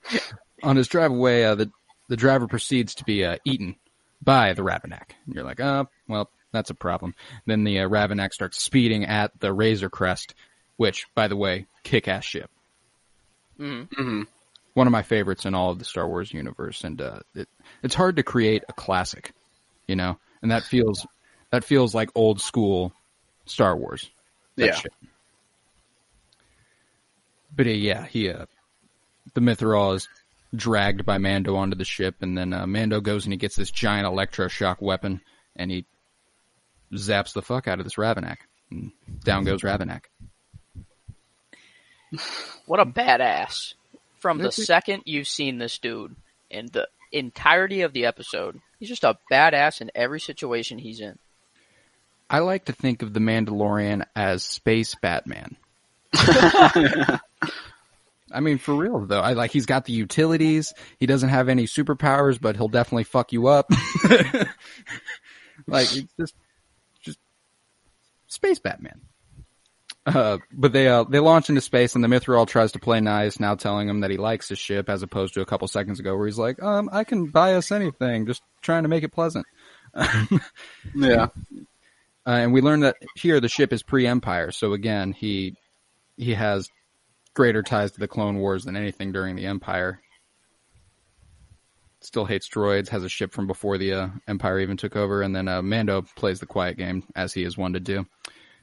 on 0.62 0.76
his 0.76 0.86
drive 0.88 1.10
away, 1.10 1.44
uh, 1.44 1.54
the 1.56 1.70
the 2.08 2.16
driver 2.16 2.46
proceeds 2.46 2.94
to 2.96 3.04
be 3.04 3.24
uh, 3.24 3.36
eaten 3.44 3.74
by 4.22 4.52
the 4.52 4.62
Ravinak. 4.62 5.10
And 5.26 5.34
you're 5.34 5.44
like, 5.44 5.60
uh, 5.60 5.84
well, 6.08 6.30
that's 6.52 6.70
a 6.70 6.74
problem. 6.74 7.14
Then 7.46 7.64
the 7.64 7.80
uh, 7.80 7.88
Ravinak 7.88 8.32
starts 8.32 8.62
speeding 8.62 9.04
at 9.04 9.38
the 9.40 9.52
Razor 9.52 9.90
Crest, 9.90 10.34
which, 10.76 11.06
by 11.14 11.28
the 11.28 11.36
way, 11.36 11.66
kick-ass 11.84 12.24
ship. 12.24 12.50
Mhm. 13.58 13.88
hmm 13.94 14.22
One 14.74 14.86
of 14.86 14.92
my 14.92 15.02
favorites 15.02 15.44
in 15.44 15.54
all 15.54 15.70
of 15.70 15.78
the 15.78 15.84
Star 15.84 16.06
Wars 16.08 16.32
universe, 16.32 16.84
and 16.84 17.00
uh, 17.00 17.20
it, 17.34 17.48
it's 17.82 17.94
hard 17.94 18.16
to 18.16 18.22
create 18.22 18.62
a 18.68 18.72
classic, 18.72 19.32
you 19.86 19.96
know, 19.96 20.18
and 20.42 20.50
that 20.52 20.62
feels 20.62 21.06
that 21.50 21.64
feels 21.64 21.94
like 21.94 22.10
old 22.14 22.40
school 22.40 22.92
Star 23.46 23.76
Wars. 23.76 24.08
That 24.56 24.66
Yeah. 24.66 24.72
shit. 24.72 24.92
But 27.54 27.66
uh, 27.66 27.70
yeah, 27.70 28.06
he 28.06 28.30
uh, 28.30 28.46
the 29.34 29.40
Mythrol 29.40 29.96
is 29.96 30.08
dragged 30.54 31.04
by 31.04 31.18
Mando 31.18 31.56
onto 31.56 31.76
the 31.76 31.84
ship, 31.84 32.16
and 32.20 32.36
then 32.38 32.52
uh, 32.52 32.66
Mando 32.66 33.00
goes 33.00 33.26
and 33.26 33.32
he 33.32 33.36
gets 33.38 33.56
this 33.56 33.70
giant 33.70 34.06
electroshock 34.06 34.80
weapon, 34.80 35.20
and 35.56 35.70
he 35.70 35.86
zaps 36.92 37.32
the 37.32 37.42
fuck 37.42 37.68
out 37.68 37.78
of 37.78 37.84
this 37.84 37.94
Ravinak. 37.94 38.38
And 38.70 38.92
down 39.24 39.44
goes 39.44 39.62
Ravinak. 39.62 40.02
what 42.66 42.80
a 42.80 42.86
badass! 42.86 43.74
From 44.18 44.38
the 44.38 44.50
second 44.50 45.04
you've 45.06 45.28
seen 45.28 45.58
this 45.58 45.78
dude 45.78 46.16
in 46.50 46.66
the 46.72 46.88
entirety 47.12 47.82
of 47.82 47.92
the 47.92 48.06
episode, 48.06 48.60
he's 48.78 48.88
just 48.88 49.04
a 49.04 49.16
badass 49.30 49.80
in 49.80 49.90
every 49.94 50.20
situation 50.20 50.78
he's 50.78 51.00
in. 51.00 51.18
I 52.30 52.40
like 52.40 52.66
to 52.66 52.72
think 52.72 53.02
of 53.02 53.14
the 53.14 53.20
Mandalorian 53.20 54.04
as 54.14 54.42
space 54.42 54.94
Batman. 54.96 55.56
I 58.30 58.40
mean, 58.40 58.58
for 58.58 58.74
real 58.74 59.06
though, 59.06 59.20
I 59.20 59.32
like 59.32 59.50
he's 59.50 59.66
got 59.66 59.86
the 59.86 59.92
utilities. 59.92 60.74
He 60.98 61.06
doesn't 61.06 61.30
have 61.30 61.48
any 61.48 61.64
superpowers, 61.64 62.38
but 62.40 62.56
he'll 62.56 62.68
definitely 62.68 63.04
fuck 63.04 63.32
you 63.32 63.46
up. 63.46 63.70
like 65.66 65.94
it's 65.96 66.12
just 66.18 66.34
space 68.28 68.58
Batman. 68.58 69.00
Uh, 70.06 70.38
but 70.52 70.72
they 70.72 70.88
uh, 70.88 71.04
they 71.04 71.18
launch 71.18 71.48
into 71.50 71.60
space, 71.60 71.94
and 71.94 72.02
the 72.02 72.08
Mythrol 72.08 72.46
tries 72.46 72.72
to 72.72 72.78
play 72.78 73.00
nice, 73.00 73.38
now 73.40 73.54
telling 73.54 73.88
him 73.88 74.00
that 74.00 74.10
he 74.10 74.16
likes 74.16 74.48
his 74.48 74.58
ship, 74.58 74.88
as 74.88 75.02
opposed 75.02 75.34
to 75.34 75.42
a 75.42 75.46
couple 75.46 75.68
seconds 75.68 76.00
ago 76.00 76.16
where 76.16 76.26
he's 76.26 76.38
like, 76.38 76.62
"Um, 76.62 76.88
I 76.90 77.04
can 77.04 77.26
buy 77.26 77.54
us 77.54 77.70
anything, 77.70 78.26
just 78.26 78.42
trying 78.62 78.84
to 78.84 78.88
make 78.88 79.04
it 79.04 79.12
pleasant." 79.12 79.46
Yeah. 80.94 81.28
Uh, 82.26 82.30
and 82.30 82.52
we 82.52 82.60
learn 82.60 82.80
that 82.80 82.96
here 83.14 83.40
the 83.40 83.48
ship 83.48 83.72
is 83.72 83.82
pre-Empire, 83.82 84.50
so 84.50 84.74
again 84.74 85.12
he 85.12 85.56
he 86.16 86.34
has 86.34 86.68
greater 87.34 87.62
ties 87.62 87.92
to 87.92 88.00
the 88.00 88.08
Clone 88.08 88.38
Wars 88.38 88.64
than 88.64 88.76
anything 88.76 89.12
during 89.12 89.34
the 89.34 89.46
Empire. 89.46 90.00
Still 92.08 92.24
hates 92.24 92.48
droids, 92.48 92.88
has 92.88 93.04
a 93.04 93.08
ship 93.10 93.34
from 93.34 93.46
before 93.46 93.76
the 93.76 93.92
uh, 93.92 94.08
Empire 94.26 94.60
even 94.60 94.78
took 94.78 94.96
over, 94.96 95.20
and 95.20 95.36
then 95.36 95.46
uh, 95.46 95.60
Mando 95.60 96.00
plays 96.16 96.40
the 96.40 96.46
quiet 96.46 96.78
game 96.78 97.04
as 97.14 97.34
he 97.34 97.42
is 97.44 97.58
one 97.58 97.74
to 97.74 97.80
do. 97.80 98.06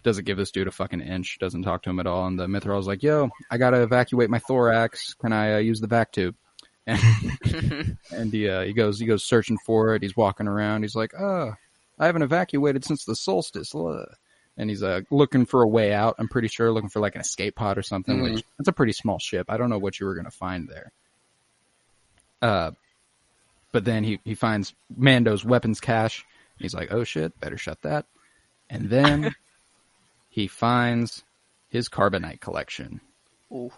Doesn't 0.02 0.26
give 0.26 0.36
this 0.36 0.50
dude 0.50 0.68
a 0.68 0.72
fucking 0.72 1.00
inch, 1.00 1.38
doesn't 1.40 1.62
talk 1.62 1.84
to 1.84 1.92
him 1.92 2.00
at 2.00 2.08
all, 2.08 2.26
and 2.26 2.40
the 2.40 2.48
Mythrol's 2.48 2.88
like, 2.88 3.04
"Yo, 3.04 3.30
I 3.52 3.60
gotta 3.60 3.84
evacuate 3.84 4.32
my 4.32 4.40
thorax. 4.40 5.14
Can 5.14 5.32
I 5.32 5.54
uh, 5.54 5.58
use 5.60 5.80
the 5.80 5.86
vac 5.86 6.12
tube?" 6.12 6.34
And, 6.88 7.98
and 8.12 8.34
he 8.34 8.50
uh, 8.50 8.62
he 8.64 8.74
goes 8.74 9.00
he 9.00 9.06
goes 9.06 9.24
searching 9.24 9.60
for 9.64 9.94
it. 9.94 10.02
He's 10.02 10.18
walking 10.18 10.48
around. 10.48 10.82
He's 10.82 10.96
like, 10.96 11.14
"Oh, 11.14 11.54
I 12.00 12.08
haven't 12.08 12.24
evacuated 12.24 12.84
since 12.84 13.06
the 13.06 13.16
solstice." 13.16 13.76
Ugh." 13.76 14.08
and 14.58 14.72
he's 14.72 14.82
uh, 14.82 15.02
looking 15.12 15.46
for 15.46 15.62
a 15.62 15.68
way 15.68 15.94
out. 15.94 16.16
I'm 16.18 16.30
pretty 16.30 16.48
sure 16.48 16.72
looking 16.72 16.90
for 16.90 17.00
like 17.00 17.14
an 17.14 17.22
escape 17.22 17.58
pod 17.58 17.78
or 17.78 17.84
something. 17.84 18.18
Mhm. 18.18 18.24
Which 18.24 18.44
that's 18.58 18.70
a 18.70 18.74
pretty 18.74 18.94
small 18.94 19.20
ship. 19.20 19.48
I 19.50 19.58
don't 19.58 19.70
know 19.70 19.78
what 19.78 20.00
you 20.00 20.08
were 20.08 20.16
gonna 20.16 20.32
find 20.32 20.68
there. 20.68 20.92
Uh, 22.42 22.72
but 23.76 23.84
then 23.84 24.06
he 24.06 24.20
he 24.24 24.36
finds 24.36 24.74
Mando's 24.96 25.44
weapons 25.44 25.82
cache. 25.82 26.24
He's 26.58 26.74
like, 26.74 26.94
oh 26.94 27.04
shit, 27.04 27.38
better 27.42 27.58
shut 27.58 27.82
that. 27.82 28.06
And 28.70 28.90
then 28.90 29.36
he 30.30 30.48
finds 30.48 31.24
his 31.68 31.90
carbonite 31.90 32.40
collection. 32.40 33.02
Ooh. 33.52 33.74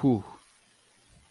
Whew. 0.00 0.22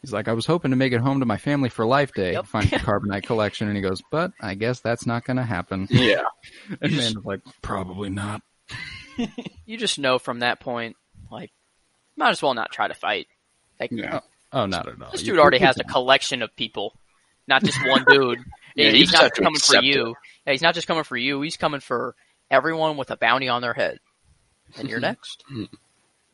He's 0.02 0.12
like, 0.12 0.28
I 0.28 0.34
was 0.34 0.46
hoping 0.46 0.72
to 0.72 0.78
make 0.78 0.92
it 0.92 1.00
home 1.00 1.22
to 1.22 1.26
my 1.26 1.38
family 1.38 1.70
for 1.70 1.86
Life 1.86 2.12
Day. 2.14 2.34
Yep. 2.34 2.48
Finds 2.48 2.70
the 2.72 2.76
carbonite 2.78 3.24
collection, 3.24 3.70
and 3.70 3.78
he 3.78 3.82
goes, 3.82 4.02
but 4.12 4.34
I 4.42 4.56
guess 4.56 4.82
that's 4.82 5.06
not 5.06 5.24
gonna 5.24 5.46
happen. 5.46 5.88
Yeah. 5.90 6.24
And 6.82 6.92
You 6.92 6.98
just- 6.98 7.16
Mando's 7.16 7.26
like, 7.26 7.40
probably 7.62 8.10
not. 8.10 8.42
You 9.66 9.78
just 9.78 9.98
know 9.98 10.20
from 10.20 10.40
that 10.40 10.60
point, 10.60 10.98
like, 11.32 11.52
might 12.18 12.32
as 12.32 12.42
well 12.44 12.54
not 12.54 12.72
try 12.74 12.90
to 12.90 12.94
fight. 12.94 13.28
Like, 13.80 13.92
Yeah. 13.94 14.20
Oh, 14.52 14.62
oh 14.64 14.66
not 14.66 14.88
at 14.90 15.02
all. 15.02 15.12
this 15.14 15.22
You- 15.24 15.32
dude 15.32 15.40
already 15.40 15.60
you 15.60 15.66
has 15.66 15.80
a 15.80 15.86
collection 15.86 16.42
of 16.42 16.54
people, 16.58 16.94
not 17.48 17.64
just 17.64 17.78
one 17.88 18.06
dude. 18.08 18.40
Yeah, 18.78 18.90
he's 18.90 19.14
not 19.14 19.32
coming 19.32 19.56
for 19.56 19.82
you. 19.82 20.16
Yeah, 20.46 20.52
he's 20.52 20.62
not 20.62 20.76
just 20.76 20.86
coming 20.86 21.06
for 21.06 21.16
you. 21.16 21.40
He's 21.40 21.56
coming 21.56 21.80
for 21.80 22.14
everyone 22.52 22.98
with 22.98 23.10
a 23.10 23.16
bounty 23.16 23.48
on 23.48 23.62
their 23.62 23.74
head. 23.74 24.00
And 24.78 24.90
you're 24.90 25.00
next. 25.12 25.46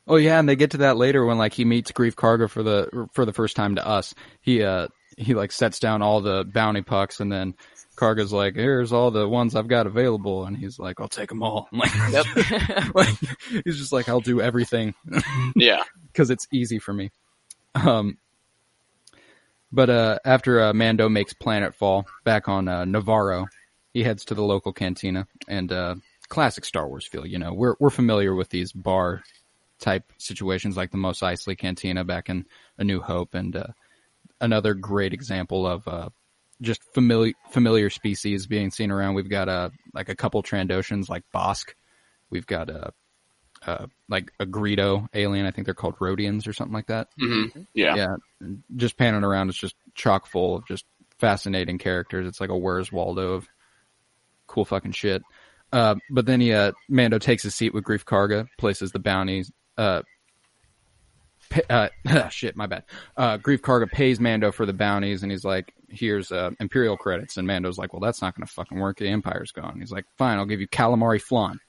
Oh 0.08 0.16
yeah, 0.16 0.40
and 0.40 0.50
they 0.50 0.56
get 0.56 0.72
to 0.72 0.78
that 0.78 0.98
later 0.98 1.24
when 1.24 1.38
like 1.38 1.54
he 1.54 1.66
meets 1.66 1.92
Greef 1.92 2.16
Karga 2.16 2.50
for 2.50 2.64
the 2.64 3.08
for 3.14 3.26
the 3.26 3.32
first 3.34 3.56
time 3.56 3.76
to 3.76 3.86
us. 3.88 4.16
He 4.42 4.64
uh 4.64 4.88
he 5.18 5.36
like 5.36 5.52
sets 5.52 5.78
down 5.78 6.02
all 6.02 6.20
the 6.22 6.44
bounty 6.44 6.82
pucks, 6.82 7.20
and 7.20 7.32
then 7.32 7.54
Karga's 7.96 8.34
like, 8.34 8.56
"Here's 8.56 8.92
all 8.92 9.12
the 9.12 9.30
ones 9.30 9.56
I've 9.56 9.68
got 9.68 9.86
available," 9.86 10.46
and 10.46 10.58
he's 10.58 10.80
like, 10.80 11.00
"I'll 11.00 11.08
take 11.08 11.30
them 11.30 11.44
all." 11.44 11.70
I'm 11.72 11.78
like, 11.78 11.92
Yep. 12.12 12.96
like 12.96 13.16
he's 13.66 13.78
just 13.78 13.92
like, 13.94 14.10
"I'll 14.10 14.20
do 14.20 14.42
everything 14.42 14.96
Yeah. 15.56 15.84
because 16.12 16.32
it's 16.32 16.48
easy 16.52 16.80
for 16.80 16.92
me." 16.94 17.12
Um, 17.76 18.18
but 19.72 19.90
uh, 19.90 20.20
after 20.26 20.62
uh, 20.62 20.74
Mando 20.74 21.10
makes 21.10 21.34
Planetfall 21.34 22.06
back 22.24 22.48
on 22.48 22.68
uh, 22.68 22.84
Nevarro, 22.84 23.48
he 23.94 24.04
heads 24.04 24.26
to 24.26 24.36
the 24.36 24.44
local 24.44 24.74
cantina 24.74 25.28
and 25.48 25.72
uh, 25.72 25.96
classic 26.30 26.66
Star 26.66 26.88
Wars 26.88 27.06
feel. 27.06 27.26
You 27.26 27.40
know, 27.40 27.54
we're 27.54 27.76
we're 27.80 27.90
familiar 27.90 28.34
with 28.36 28.50
these 28.50 28.72
bar 28.72 29.24
type 29.80 30.12
situations 30.18 30.78
like 30.78 30.92
the 30.92 30.98
Mos 30.98 31.20
Eisley 31.20 31.58
Cantina 31.58 32.04
back 32.04 32.30
in 32.30 32.46
A 32.78 32.84
New 32.84 33.02
Hope, 33.02 33.34
and 33.34 33.56
uh, 33.56 33.68
another 34.40 34.74
great 34.74 35.14
example 35.14 35.68
of 35.68 35.88
uh, 35.88 36.10
just 36.62 36.84
familiar 36.94 37.34
familiar 37.52 37.90
species 37.90 38.48
being 38.48 38.72
seen 38.72 38.92
around. 38.92 39.16
We've 39.16 39.30
got 39.30 39.50
uh, 39.50 39.70
like 39.94 40.10
a 40.10 40.16
couple 40.16 40.42
Trandoshans 40.44 41.10
like 41.10 41.24
Bossk. 41.34 41.74
We've 42.30 42.48
got 42.48 42.70
a 42.70 42.94
uh, 43.66 43.86
like 44.10 44.32
a 44.40 44.46
Greedo 44.46 45.08
alien. 45.14 45.46
I 45.46 45.52
think 45.52 45.66
they're 45.66 45.74
called 45.74 45.98
Rodians 46.00 46.48
or 46.48 46.54
something 46.54 46.74
like 46.74 46.88
that. 46.88 47.10
hmm 47.20 47.46
Yeah. 47.74 47.96
Yeah, 47.96 48.16
just 48.76 48.98
panning 48.98 49.24
around, 49.24 49.50
it's 49.50 49.58
just 49.58 49.76
chock 49.96 50.26
full 50.26 50.56
of 50.56 50.68
just 50.68 50.86
fascinating 51.20 51.78
characters. 51.78 52.28
It's 52.28 52.42
like 52.42 52.50
a 52.50 52.58
Where's 52.58 52.92
Waldo 52.92 53.34
of 53.34 53.48
cool 54.48 54.66
fucking 54.66 54.92
shit. 54.94 55.22
Uh, 55.72 55.96
but 56.10 56.26
then 56.26 56.42
he, 56.42 56.52
uh, 56.52 56.74
Mando 56.90 57.18
takes 57.20 57.44
his 57.44 57.56
seat 57.56 57.74
with 57.74 57.84
Greef 57.86 58.04
Karga, 58.04 58.48
places 58.58 58.92
the 58.92 59.00
bounties. 59.00 59.52
Uh, 59.78 60.02
pa- 61.50 61.90
uh, 62.10 62.30
shit, 62.30 62.56
my 62.56 62.66
bad. 62.68 62.84
Uh, 63.16 63.38
Greef 63.38 63.60
Karga 63.60 63.90
pays 63.90 64.20
Mando 64.20 64.52
for 64.52 64.66
the 64.66 64.74
bounties, 64.74 65.24
and 65.24 65.32
he's 65.32 65.46
like, 65.46 65.74
"Here's 65.88 66.32
uh, 66.32 66.52
Imperial 66.60 66.98
credits." 66.98 67.38
And 67.38 67.48
Mando's 67.48 67.78
like, 67.78 67.94
"Well, 67.94 68.02
that's 68.02 68.22
not 68.22 68.36
going 68.36 68.46
to 68.46 68.52
fucking 68.52 68.80
work. 68.80 68.98
The 68.98 69.08
Empire's 69.08 69.52
gone." 69.54 69.80
He's 69.80 69.92
like, 69.92 70.06
"Fine, 70.18 70.40
I'll 70.40 70.46
give 70.46 70.60
you 70.62 70.68
calamari 70.68 71.22
flan." 71.22 71.60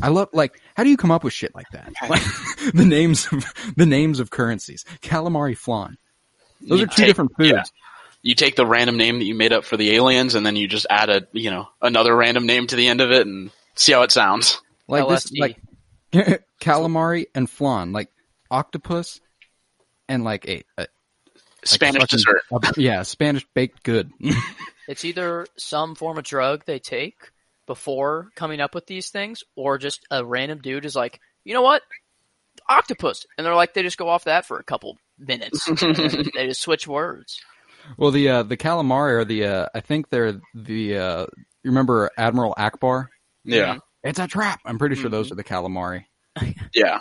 I 0.00 0.08
love 0.08 0.28
like 0.32 0.60
how 0.74 0.84
do 0.84 0.90
you 0.90 0.96
come 0.96 1.10
up 1.10 1.24
with 1.24 1.32
shit 1.32 1.54
like 1.54 1.68
that? 1.72 1.92
Like 2.08 2.22
the 2.74 2.84
names 2.84 3.26
of 3.32 3.44
the 3.76 3.86
names 3.86 4.20
of 4.20 4.30
currencies. 4.30 4.84
Calamari 5.02 5.56
flan. 5.56 5.98
Those 6.60 6.78
You 6.80 6.84
are 6.84 6.88
two 6.88 6.94
take- 6.96 7.06
different 7.08 7.32
foods. 7.36 7.50
yeah. 7.50 7.62
You 8.24 8.34
take 8.36 8.54
the 8.54 8.64
random 8.66 8.96
name 8.96 9.18
that 9.18 9.24
you 9.24 9.34
made 9.34 9.52
up 9.52 9.64
for 9.64 9.76
the 9.76 9.96
aliens, 9.96 10.36
and 10.36 10.46
then 10.46 10.54
you 10.54 10.68
just 10.68 10.86
add 10.88 11.10
a 11.10 11.26
you 11.32 11.50
know 11.50 11.68
another 11.80 12.14
random 12.14 12.46
name 12.46 12.66
to 12.68 12.76
the 12.76 12.86
end 12.88 13.00
of 13.00 13.10
it, 13.10 13.26
and 13.26 13.50
see 13.74 13.92
how 13.92 14.02
it 14.02 14.12
sounds. 14.12 14.60
Like 14.86 15.08
this 15.08 15.32
like 15.32 15.58
calamari 16.60 17.26
and 17.34 17.50
flan, 17.50 17.92
like 17.92 18.08
octopus 18.50 19.20
and 20.08 20.22
like 20.24 20.46
a, 20.48 20.62
a 20.78 20.82
like 20.82 20.88
a 21.64 21.66
Spanish 21.68 22.02
fucking- 22.02 22.16
dessert. 22.16 22.42
a- 22.52 22.80
yeah, 22.80 23.02
Spanish 23.02 23.44
baked 23.54 23.82
good. 23.82 24.10
It's 24.88 25.04
either 25.04 25.46
some 25.56 25.94
form 25.94 26.18
of 26.18 26.24
drug 26.24 26.64
they 26.66 26.80
take 26.80 27.30
before 27.66 28.28
coming 28.34 28.60
up 28.60 28.74
with 28.74 28.86
these 28.86 29.10
things, 29.10 29.42
or 29.56 29.78
just 29.78 30.00
a 30.10 30.24
random 30.24 30.58
dude 30.60 30.84
is 30.84 30.96
like, 30.96 31.20
you 31.44 31.54
know 31.54 31.62
what? 31.62 31.82
Octopus. 32.68 33.26
And 33.36 33.46
they're 33.46 33.54
like, 33.54 33.74
they 33.74 33.82
just 33.82 33.98
go 33.98 34.08
off 34.08 34.24
that 34.24 34.46
for 34.46 34.58
a 34.58 34.64
couple 34.64 34.98
minutes. 35.18 35.64
they 35.80 36.46
just 36.46 36.62
switch 36.62 36.86
words. 36.86 37.40
well, 37.96 38.10
the 38.10 38.28
uh, 38.28 38.42
the 38.42 38.56
calamari 38.56 39.12
are 39.20 39.24
the 39.24 39.44
uh, 39.46 39.66
I 39.74 39.80
think 39.80 40.10
they're 40.10 40.40
the 40.54 40.98
uh, 40.98 41.26
you 41.62 41.70
remember 41.70 42.10
Admiral 42.16 42.54
Ackbar? 42.58 43.08
Yeah. 43.44 43.78
It's 44.02 44.18
a 44.18 44.26
trap. 44.26 44.60
I'm 44.64 44.78
pretty 44.78 44.96
sure 44.96 45.10
those 45.10 45.30
are 45.30 45.36
the 45.36 45.44
calamari. 45.44 46.04
Yeah. 46.74 47.00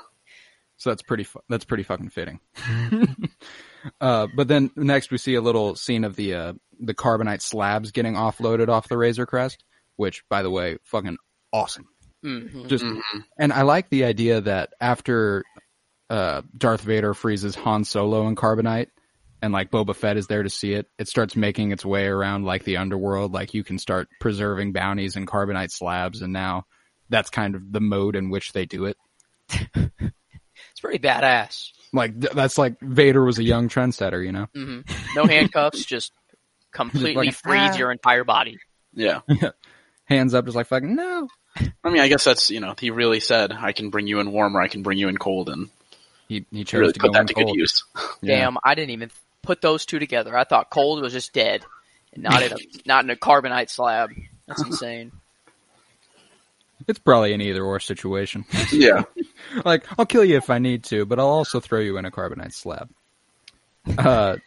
So 0.77 0.89
that's 0.89 1.03
pretty. 1.03 1.23
Fu- 1.23 1.41
that's 1.47 1.63
pretty 1.63 1.83
fucking 1.83 2.09
fitting. 2.09 2.39
uh, 4.01 4.27
but 4.35 4.47
then 4.47 4.71
next 4.75 5.11
we 5.11 5.19
see 5.19 5.35
a 5.35 5.41
little 5.41 5.75
scene 5.75 6.03
of 6.03 6.15
the 6.15 6.33
uh, 6.33 6.53
the 6.79 6.95
carbonite 6.95 7.41
slabs 7.41 7.91
getting 7.91 8.15
offloaded 8.15 8.67
off 8.67 8.89
the 8.89 8.97
Razor 8.97 9.27
Crest, 9.27 9.63
which, 10.01 10.24
by 10.29 10.41
the 10.43 10.50
way, 10.50 10.77
fucking 10.84 11.17
awesome. 11.53 11.88
hmm 12.24 12.67
Just 12.67 12.84
Mhm. 12.84 13.01
and 13.39 13.53
I 13.53 13.62
like 13.62 13.89
the 13.89 14.03
idea 14.05 14.41
that 14.41 14.74
after 14.81 15.43
uh, 16.10 16.41
Darth 16.58 16.81
Vader 16.81 17.13
freezes 17.13 17.55
Han 17.55 17.86
Solo 17.86 18.27
in 18.27 18.36
carbonite, 18.36 18.88
and 19.41 19.53
like 19.53 19.72
Boba 19.72 19.96
Fett 19.96 20.17
is 20.17 20.27
there 20.27 20.43
to 20.43 20.50
see 20.50 20.74
it, 20.74 20.88
it 21.00 21.08
starts 21.08 21.36
making 21.36 21.72
its 21.72 21.86
way 21.86 22.05
around 22.08 22.43
like 22.46 22.63
the 22.65 22.77
underworld. 22.77 23.31
Like 23.34 23.53
you 23.53 23.63
can 23.63 23.79
start 23.79 24.08
preserving 24.20 24.74
bounties 24.74 25.15
in 25.15 25.25
carbonite 25.25 25.72
slabs, 25.72 26.22
and 26.22 26.34
now 26.34 26.65
that's 27.10 27.29
kind 27.29 27.55
of 27.55 27.72
the 27.72 27.79
mode 27.81 28.15
in 28.17 28.29
which 28.29 28.51
they 28.53 28.65
do 28.65 28.86
it. 28.86 28.98
It's 30.72 30.79
pretty 30.79 31.00
badass. 31.00 31.70
Like 31.93 32.20
th- 32.20 32.34
that's 32.34 32.58
like 32.58 32.79
Vader 32.81 33.24
was 33.25 33.39
a 33.39 33.43
young 33.43 33.67
trendsetter, 33.67 34.24
you 34.24 34.31
know. 34.31 34.48
hmm 34.53 34.81
No 35.15 35.25
handcuffs, 35.25 35.84
just 35.86 36.12
completely 36.72 37.27
Like, 37.27 37.36
freeze 37.36 37.72
ah. 37.74 37.77
your 37.77 37.91
entire 37.91 38.24
body. 38.24 38.58
Yeah. 38.93 39.22
Hands 40.11 40.33
up, 40.33 40.43
just 40.43 40.57
like 40.57 40.67
fucking 40.67 40.93
no. 40.93 41.29
I 41.83 41.89
mean, 41.89 42.01
I 42.01 42.09
guess 42.09 42.25
that's 42.25 42.49
you 42.51 42.59
know 42.59 42.75
he 42.77 42.91
really 42.91 43.21
said 43.21 43.53
I 43.53 43.71
can 43.71 43.89
bring 43.89 44.07
you 44.07 44.19
in 44.19 44.33
warm 44.33 44.57
or 44.57 44.61
I 44.61 44.67
can 44.67 44.83
bring 44.83 44.97
you 44.97 45.07
in 45.07 45.15
cold, 45.17 45.47
and 45.47 45.69
He 46.27 46.45
he 46.51 46.57
he 46.57 46.63
chose 46.65 46.79
really 46.81 46.93
to 46.93 46.99
put 46.99 47.07
go 47.07 47.13
that 47.13 47.21
in 47.21 47.27
to 47.27 47.33
good 47.33 47.45
cold. 47.45 47.57
use. 47.57 47.85
Yeah. 48.21 48.39
Damn, 48.39 48.57
I 48.61 48.75
didn't 48.75 48.89
even 48.91 49.09
put 49.41 49.61
those 49.61 49.85
two 49.85 49.99
together. 49.99 50.37
I 50.37 50.43
thought 50.43 50.69
cold 50.69 51.01
was 51.01 51.13
just 51.13 51.31
dead, 51.33 51.63
and 52.13 52.23
not 52.23 52.43
in 52.43 52.51
a 52.51 52.57
not 52.85 53.05
in 53.05 53.09
a 53.09 53.15
carbonite 53.15 53.69
slab. 53.69 54.11
That's 54.47 54.63
insane. 54.65 55.13
It's 56.89 56.99
probably 56.99 57.33
an 57.33 57.41
either 57.41 57.63
or 57.63 57.79
situation. 57.79 58.43
Yeah. 58.71 59.03
like 59.65 59.85
I'll 59.97 60.05
kill 60.05 60.25
you 60.25 60.35
if 60.35 60.49
I 60.49 60.57
need 60.59 60.83
to, 60.85 61.05
but 61.05 61.19
I'll 61.19 61.27
also 61.27 61.59
throw 61.61 61.79
you 61.79 61.97
in 61.97 62.05
a 62.05 62.11
carbonite 62.11 62.53
slab. 62.53 62.89
Uh, 63.97 64.37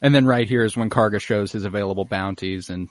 and 0.00 0.14
then 0.14 0.26
right 0.26 0.48
here 0.48 0.64
is 0.64 0.76
when 0.76 0.90
Karga 0.90 1.20
shows 1.20 1.52
his 1.52 1.64
available 1.64 2.04
bounties, 2.04 2.70
and 2.70 2.90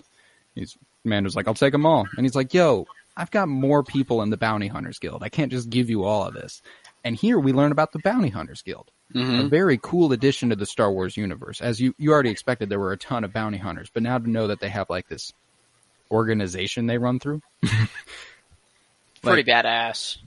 he's 0.55 0.77
Mando's 1.03 1.36
like, 1.36 1.48
"I'll 1.48 1.53
take 1.53 1.72
them 1.72 1.86
all," 1.86 2.08
and 2.17 2.25
he's 2.25 2.36
like, 2.36 2.53
"Yo, 2.53 2.86
I've 3.17 3.31
got 3.31 3.48
more 3.50 3.84
people 3.84 4.22
in 4.22 4.29
the 4.29 4.38
Bounty 4.38 4.67
Hunters 4.67 5.00
Guild. 5.00 5.24
I 5.24 5.29
can't 5.29 5.51
just 5.51 5.70
give 5.70 5.89
you 5.89 6.03
all 6.03 6.25
of 6.27 6.34
this. 6.34 6.62
And 7.03 7.15
here 7.15 7.39
we 7.39 7.51
learn 7.53 7.72
about 7.72 7.91
the 7.91 8.00
Bounty 8.00 8.29
Hunters 8.29 8.62
Guild. 8.62 8.89
A 9.13 9.48
very 9.50 9.77
cool 9.81 10.13
addition 10.13 10.50
to 10.51 10.55
the 10.55 10.65
Star 10.65 10.89
Wars 10.89 11.17
universe. 11.17 11.60
As 11.60 11.81
you, 11.81 11.93
you 11.98 12.13
already 12.13 12.29
expected, 12.29 12.70
there 12.70 12.79
were 12.79 12.93
a 12.93 12.98
ton 12.98 13.25
of 13.25 13.34
bounty 13.34 13.58
hunters, 13.58 13.89
but 13.93 14.03
now 14.03 14.17
to 14.17 14.29
know 14.29 14.48
that 14.48 14.62
they 14.62 14.70
have 14.70 14.89
like 14.89 15.10
this 15.10 15.34
organization 16.10 16.86
they 16.88 16.98
run 16.98 17.20
through, 17.20 17.41
Pretty 19.22 19.43
badass. 19.43 20.17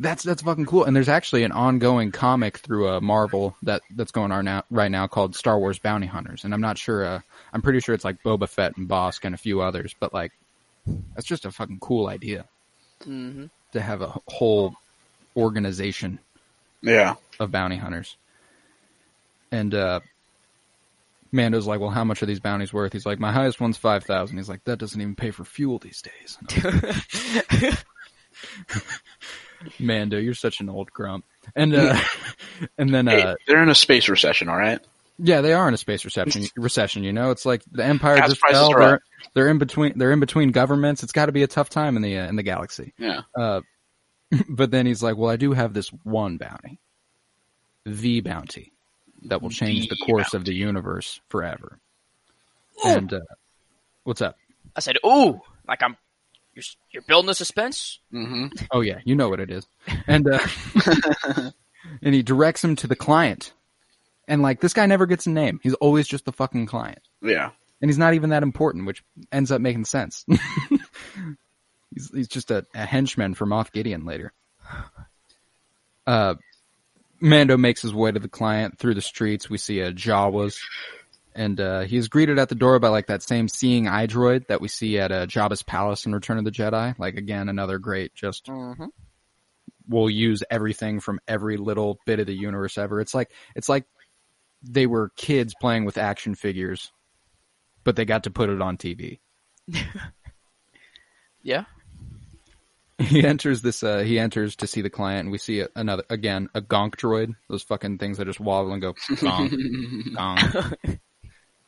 that's 0.00 0.22
that's 0.24 0.42
fucking 0.42 0.66
cool. 0.66 0.84
And 0.84 0.94
there's 0.96 1.08
actually 1.08 1.44
an 1.44 1.52
ongoing 1.52 2.10
comic 2.12 2.58
through 2.58 2.88
uh, 2.88 3.00
Marvel 3.00 3.56
that 3.62 3.82
that's 3.94 4.10
going 4.12 4.32
on 4.32 4.44
now 4.44 4.64
right 4.70 4.90
now 4.90 5.06
called 5.06 5.36
Star 5.36 5.58
Wars 5.58 5.78
Bounty 5.78 6.06
Hunters. 6.06 6.44
And 6.44 6.52
I'm 6.52 6.60
not 6.60 6.78
sure. 6.78 7.04
Uh, 7.04 7.20
I'm 7.52 7.62
pretty 7.62 7.80
sure 7.80 7.94
it's 7.94 8.04
like 8.04 8.22
Boba 8.22 8.48
Fett 8.48 8.76
and 8.76 8.88
Bossk 8.88 9.24
and 9.24 9.34
a 9.34 9.38
few 9.38 9.60
others. 9.60 9.94
But 10.00 10.12
like, 10.14 10.32
that's 11.14 11.26
just 11.26 11.46
a 11.46 11.50
fucking 11.52 11.80
cool 11.80 12.08
idea 12.08 12.46
hmm 13.04 13.46
to 13.72 13.80
have 13.80 14.02
a 14.02 14.12
whole 14.28 14.74
organization 15.36 16.20
Yeah. 16.82 17.16
of 17.40 17.50
bounty 17.50 17.76
hunters. 17.76 18.16
And 19.52 19.74
uh 19.74 20.00
Mando's 21.32 21.66
like, 21.66 21.80
"Well, 21.80 21.90
how 21.90 22.04
much 22.04 22.22
are 22.22 22.26
these 22.26 22.40
bounties 22.40 22.72
worth?" 22.72 22.92
He's 22.92 23.06
like, 23.06 23.18
"My 23.18 23.32
highest 23.32 23.60
one's 23.60 23.78
5,000." 23.78 24.36
He's 24.36 24.48
like, 24.48 24.64
"That 24.64 24.78
doesn't 24.78 25.00
even 25.00 25.16
pay 25.16 25.30
for 25.30 25.44
fuel 25.44 25.78
these 25.78 26.02
days." 26.02 26.38
Mando, 29.78 30.18
you're 30.18 30.34
such 30.34 30.60
an 30.60 30.68
old 30.68 30.92
grump. 30.92 31.24
And 31.54 31.74
uh 31.74 31.98
and 32.78 32.92
then 32.94 33.08
Hey, 33.08 33.08
uh 33.08 33.36
they're 33.46 33.62
in 33.62 33.68
a 33.68 33.74
space 33.74 34.08
recession, 34.08 34.48
all 34.48 34.56
right? 34.56 34.80
Yeah, 35.22 35.40
they 35.40 35.52
are 35.52 35.68
in 35.68 35.74
a 35.74 35.78
space 35.78 36.04
recession 36.04 36.44
recession, 36.56 37.04
you 37.04 37.12
know. 37.12 37.30
It's 37.30 37.46
like 37.46 37.62
the 37.70 37.84
empire 37.84 38.16
Gas 38.16 38.30
just 38.30 38.40
fell. 38.40 38.72
They're, 38.76 39.00
they're 39.34 39.48
in 39.48 39.58
between 39.58 39.96
they're 39.96 40.12
in 40.12 40.20
between 40.20 40.50
governments. 40.50 41.02
It's 41.02 41.12
got 41.12 41.26
to 41.26 41.32
be 41.32 41.42
a 41.42 41.46
tough 41.46 41.70
time 41.70 41.96
in 41.96 42.02
the 42.02 42.18
uh, 42.18 42.28
in 42.28 42.36
the 42.36 42.42
galaxy. 42.42 42.92
Yeah. 42.98 43.20
Uh, 43.38 43.60
but 44.48 44.70
then 44.70 44.86
he's 44.86 45.02
like, 45.02 45.16
"Well, 45.16 45.30
I 45.30 45.36
do 45.36 45.52
have 45.52 45.74
this 45.74 45.88
one 46.02 46.38
bounty, 46.38 46.80
the 47.86 48.20
bounty, 48.20 48.72
that 49.26 49.40
will 49.40 49.50
change 49.50 49.88
the, 49.88 49.96
The 49.98 50.04
course 50.06 50.34
of 50.34 50.44
the 50.44 50.54
universe 50.54 51.20
forever." 51.28 51.78
And 52.84 53.12
uh, 53.12 53.20
what's 54.04 54.22
up? 54.22 54.36
I 54.74 54.80
said, 54.80 54.96
"Ooh, 55.06 55.40
like 55.68 55.82
I'm, 55.82 55.96
you're 56.54 56.64
you're 56.90 57.02
building 57.02 57.28
the 57.28 57.34
suspense." 57.34 58.00
hmm 58.10 58.46
Oh 58.72 58.80
yeah, 58.80 58.98
you 59.04 59.14
know 59.14 59.28
what 59.28 59.40
it 59.40 59.50
is. 59.50 59.66
And 60.06 60.26
uh, 60.28 60.40
and 62.02 62.14
he 62.14 62.22
directs 62.22 62.64
him 62.64 62.74
to 62.76 62.86
the 62.86 62.96
client, 62.96 63.52
and 64.28 64.42
like 64.42 64.60
this 64.60 64.72
guy 64.72 64.86
never 64.86 65.06
gets 65.06 65.26
a 65.26 65.30
name. 65.30 65.60
He's 65.62 65.74
always 65.74 66.06
just 66.08 66.24
the 66.24 66.32
fucking 66.32 66.66
client, 66.66 67.00
Yeah. 67.22 67.50
and 67.80 67.90
he's 67.90 67.98
not 67.98 68.14
even 68.14 68.30
that 68.30 68.42
important, 68.42 68.86
which 68.86 69.02
ends 69.30 69.50
up 69.52 69.60
making 69.60 69.84
sense. 69.86 70.24
he's 71.94 72.10
he's 72.14 72.28
just 72.28 72.50
a, 72.50 72.66
a 72.74 72.84
henchman 72.86 73.34
for 73.34 73.46
Moff 73.46 73.72
Gideon 73.72 74.04
later. 74.04 74.32
Uh, 76.06 76.34
Mando 77.20 77.56
makes 77.56 77.82
his 77.82 77.94
way 77.94 78.10
to 78.10 78.18
the 78.18 78.28
client 78.28 78.78
through 78.78 78.94
the 78.94 79.00
streets. 79.02 79.48
We 79.48 79.58
see 79.58 79.80
a 79.80 79.92
Jawas, 79.92 80.58
and 81.34 81.60
uh, 81.60 81.80
he 81.82 81.96
is 81.96 82.08
greeted 82.08 82.38
at 82.38 82.48
the 82.48 82.54
door 82.56 82.78
by 82.78 82.88
like 82.88 83.06
that 83.06 83.22
same 83.22 83.48
seeing 83.48 83.86
eye 83.86 84.06
droid 84.08 84.48
that 84.48 84.60
we 84.60 84.68
see 84.68 84.98
at 84.98 85.12
uh, 85.12 85.26
Jabba's 85.26 85.62
palace 85.62 86.04
in 86.06 86.12
Return 86.14 86.38
of 86.38 86.44
the 86.44 86.50
Jedi. 86.50 86.98
Like 86.98 87.16
again, 87.16 87.48
another 87.48 87.78
great 87.78 88.14
just 88.14 88.46
Mm-hmm. 88.46 88.86
will 89.88 90.10
use 90.10 90.42
everything 90.50 90.98
from 91.00 91.20
every 91.28 91.56
little 91.56 91.98
bit 92.06 92.18
of 92.18 92.26
the 92.26 92.34
universe 92.34 92.76
ever. 92.76 93.00
It's 93.00 93.14
like 93.14 93.30
it's 93.54 93.68
like 93.68 93.84
they 94.62 94.86
were 94.86 95.10
kids 95.16 95.54
playing 95.60 95.84
with 95.84 95.98
action 95.98 96.34
figures, 96.34 96.92
but 97.84 97.96
they 97.96 98.04
got 98.04 98.24
to 98.24 98.30
put 98.30 98.48
it 98.50 98.60
on 98.62 98.76
TV. 98.76 99.20
Yeah. 101.44 101.64
He 102.98 103.24
enters 103.26 103.62
this. 103.62 103.82
Uh, 103.82 103.98
he 103.98 104.18
enters 104.20 104.54
to 104.56 104.68
see 104.68 104.80
the 104.80 104.90
client, 104.90 105.22
and 105.24 105.32
we 105.32 105.38
see 105.38 105.64
another 105.74 106.04
again 106.08 106.48
a 106.54 106.60
gonk 106.62 106.94
droid. 106.94 107.34
Those 107.48 107.64
fucking 107.64 107.98
things 107.98 108.18
that 108.18 108.26
just 108.26 108.38
wobble 108.38 108.72
and 108.72 108.80
go 108.80 108.92
gonk, 108.92 109.50
gonk. 110.14 110.78
And 110.84 111.00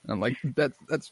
I'm 0.09 0.21
like 0.21 0.37
that. 0.55 0.73
That's 0.89 1.11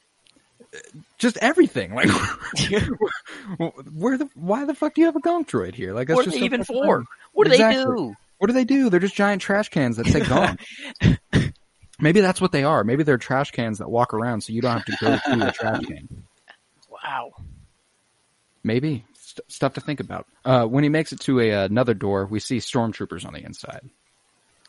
just 1.18 1.38
everything. 1.38 1.94
Like, 1.96 2.08
where 3.92 4.16
the 4.16 4.28
why 4.36 4.64
the 4.64 4.74
fuck 4.74 4.94
do 4.94 5.00
you 5.00 5.06
have 5.06 5.16
a 5.16 5.20
gonk 5.20 5.48
droid 5.48 5.74
here? 5.74 5.92
Like, 5.92 6.06
that's 6.06 6.14
What 6.18 6.22
are 6.22 6.30
just 6.30 6.34
they 6.36 6.40
so 6.40 6.44
even 6.44 6.62
fucking 6.62 6.82
for? 6.84 6.86
random. 6.98 7.08
What 7.32 7.46
do 7.48 7.52
Exactly. 7.54 7.82
they 7.84 7.84
do? 7.96 8.14
What 8.38 8.46
do 8.46 8.52
they 8.52 8.64
do? 8.64 8.90
They're 8.90 9.00
just 9.00 9.16
giant 9.16 9.42
trash 9.42 9.70
cans 9.70 9.96
that 9.96 10.06
say 10.06 10.20
gone. 10.20 10.58
Maybe 12.02 12.20
that's 12.20 12.40
what 12.40 12.50
they 12.50 12.64
are. 12.64 12.82
Maybe 12.82 13.04
they're 13.04 13.16
trash 13.16 13.52
cans 13.52 13.78
that 13.78 13.88
walk 13.88 14.12
around 14.12 14.40
so 14.42 14.52
you 14.52 14.60
don't 14.60 14.72
have 14.72 14.84
to 14.84 14.96
go 15.00 15.16
to 15.36 15.48
a 15.48 15.52
trash 15.52 15.84
can. 15.86 16.24
Wow. 16.90 17.30
Maybe. 18.64 19.04
St- 19.14 19.50
stuff 19.50 19.74
to 19.74 19.80
think 19.80 20.00
about. 20.00 20.26
Uh, 20.44 20.64
when 20.64 20.82
he 20.82 20.90
makes 20.90 21.12
it 21.12 21.20
to 21.20 21.38
a, 21.38 21.50
another 21.64 21.94
door, 21.94 22.26
we 22.26 22.40
see 22.40 22.58
stormtroopers 22.58 23.24
on 23.24 23.32
the 23.32 23.44
inside. 23.44 23.88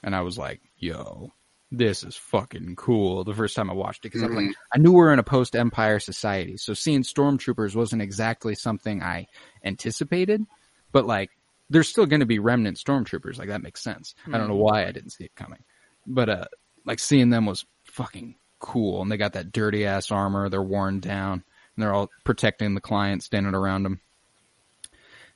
And 0.04 0.15
I 0.15 0.22
was 0.22 0.38
like, 0.38 0.62
yo, 0.78 1.32
this 1.72 2.04
is 2.04 2.15
fucking 2.15 2.76
cool 2.76 3.24
the 3.24 3.34
first 3.34 3.56
time 3.56 3.72
I 3.72 3.74
watched 3.74 4.06
it. 4.06 4.12
Because 4.12 4.22
I'm 4.22 4.36
like, 4.36 4.56
I 4.72 4.78
knew 4.78 4.91
we 4.91 5.02
are 5.02 5.12
in 5.12 5.17
a 5.17 5.24
post 5.24 5.56
Empire 5.56 6.00
society. 6.00 6.58
So 6.58 6.76
seeing 6.76 7.02
stormtroopers 7.02 7.76
wasn't 7.76 8.04
exactly 8.04 8.54
something 8.54 9.02
I 9.02 9.26
anticipated. 9.65 10.46
But 10.91 11.08
like, 11.08 11.32
there's 11.72 11.89
still 11.89 12.06
going 12.06 12.19
to 12.19 12.28
be 12.28 12.38
remnant 12.38 12.78
stormtroopers. 12.78 13.39
Like, 13.39 13.48
that 13.48 13.63
makes 13.63 13.82
sense. 13.82 14.13
I 14.32 14.38
don't 14.38 14.50
know 14.50 14.56
why 14.56 14.86
I 14.86 14.91
didn't 14.91 15.10
see 15.13 15.24
it 15.24 15.36
coming. 15.36 15.63
But, 16.06 16.30
uh, 16.30 16.46
like, 16.86 17.00
seeing 17.00 17.30
them 17.30 17.46
was 17.46 17.65
fucking 17.86 18.36
cool. 18.60 19.02
And 19.02 19.12
they 19.12 19.17
got 19.17 19.34
that 19.34 19.52
dirty 19.52 19.86
ass 19.86 20.12
armor. 20.12 20.50
They're 20.50 20.62
worn 20.62 21.00
down. 21.00 21.43
And 21.76 21.84
they're 21.84 21.93
all 21.93 22.10
protecting 22.24 22.76
the 22.76 22.82
client, 22.82 23.24
standing 23.24 23.56
around 23.56 23.84
them. 23.84 24.00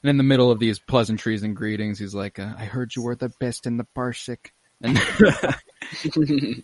And 0.04 0.10
in 0.10 0.18
the 0.18 0.24
middle 0.24 0.52
of 0.52 0.60
these 0.60 0.80
pleasantries 0.80 1.44
and 1.44 1.56
greetings, 1.56 2.00
he's 2.00 2.14
like, 2.14 2.38
uh, 2.40 2.54
I 2.58 2.66
heard 2.66 2.96
you 2.96 3.02
were 3.02 3.16
the 3.16 3.32
best 3.40 3.66
in 3.66 3.78
the 3.78 3.88
Parsec. 3.96 4.52
And 4.82 6.64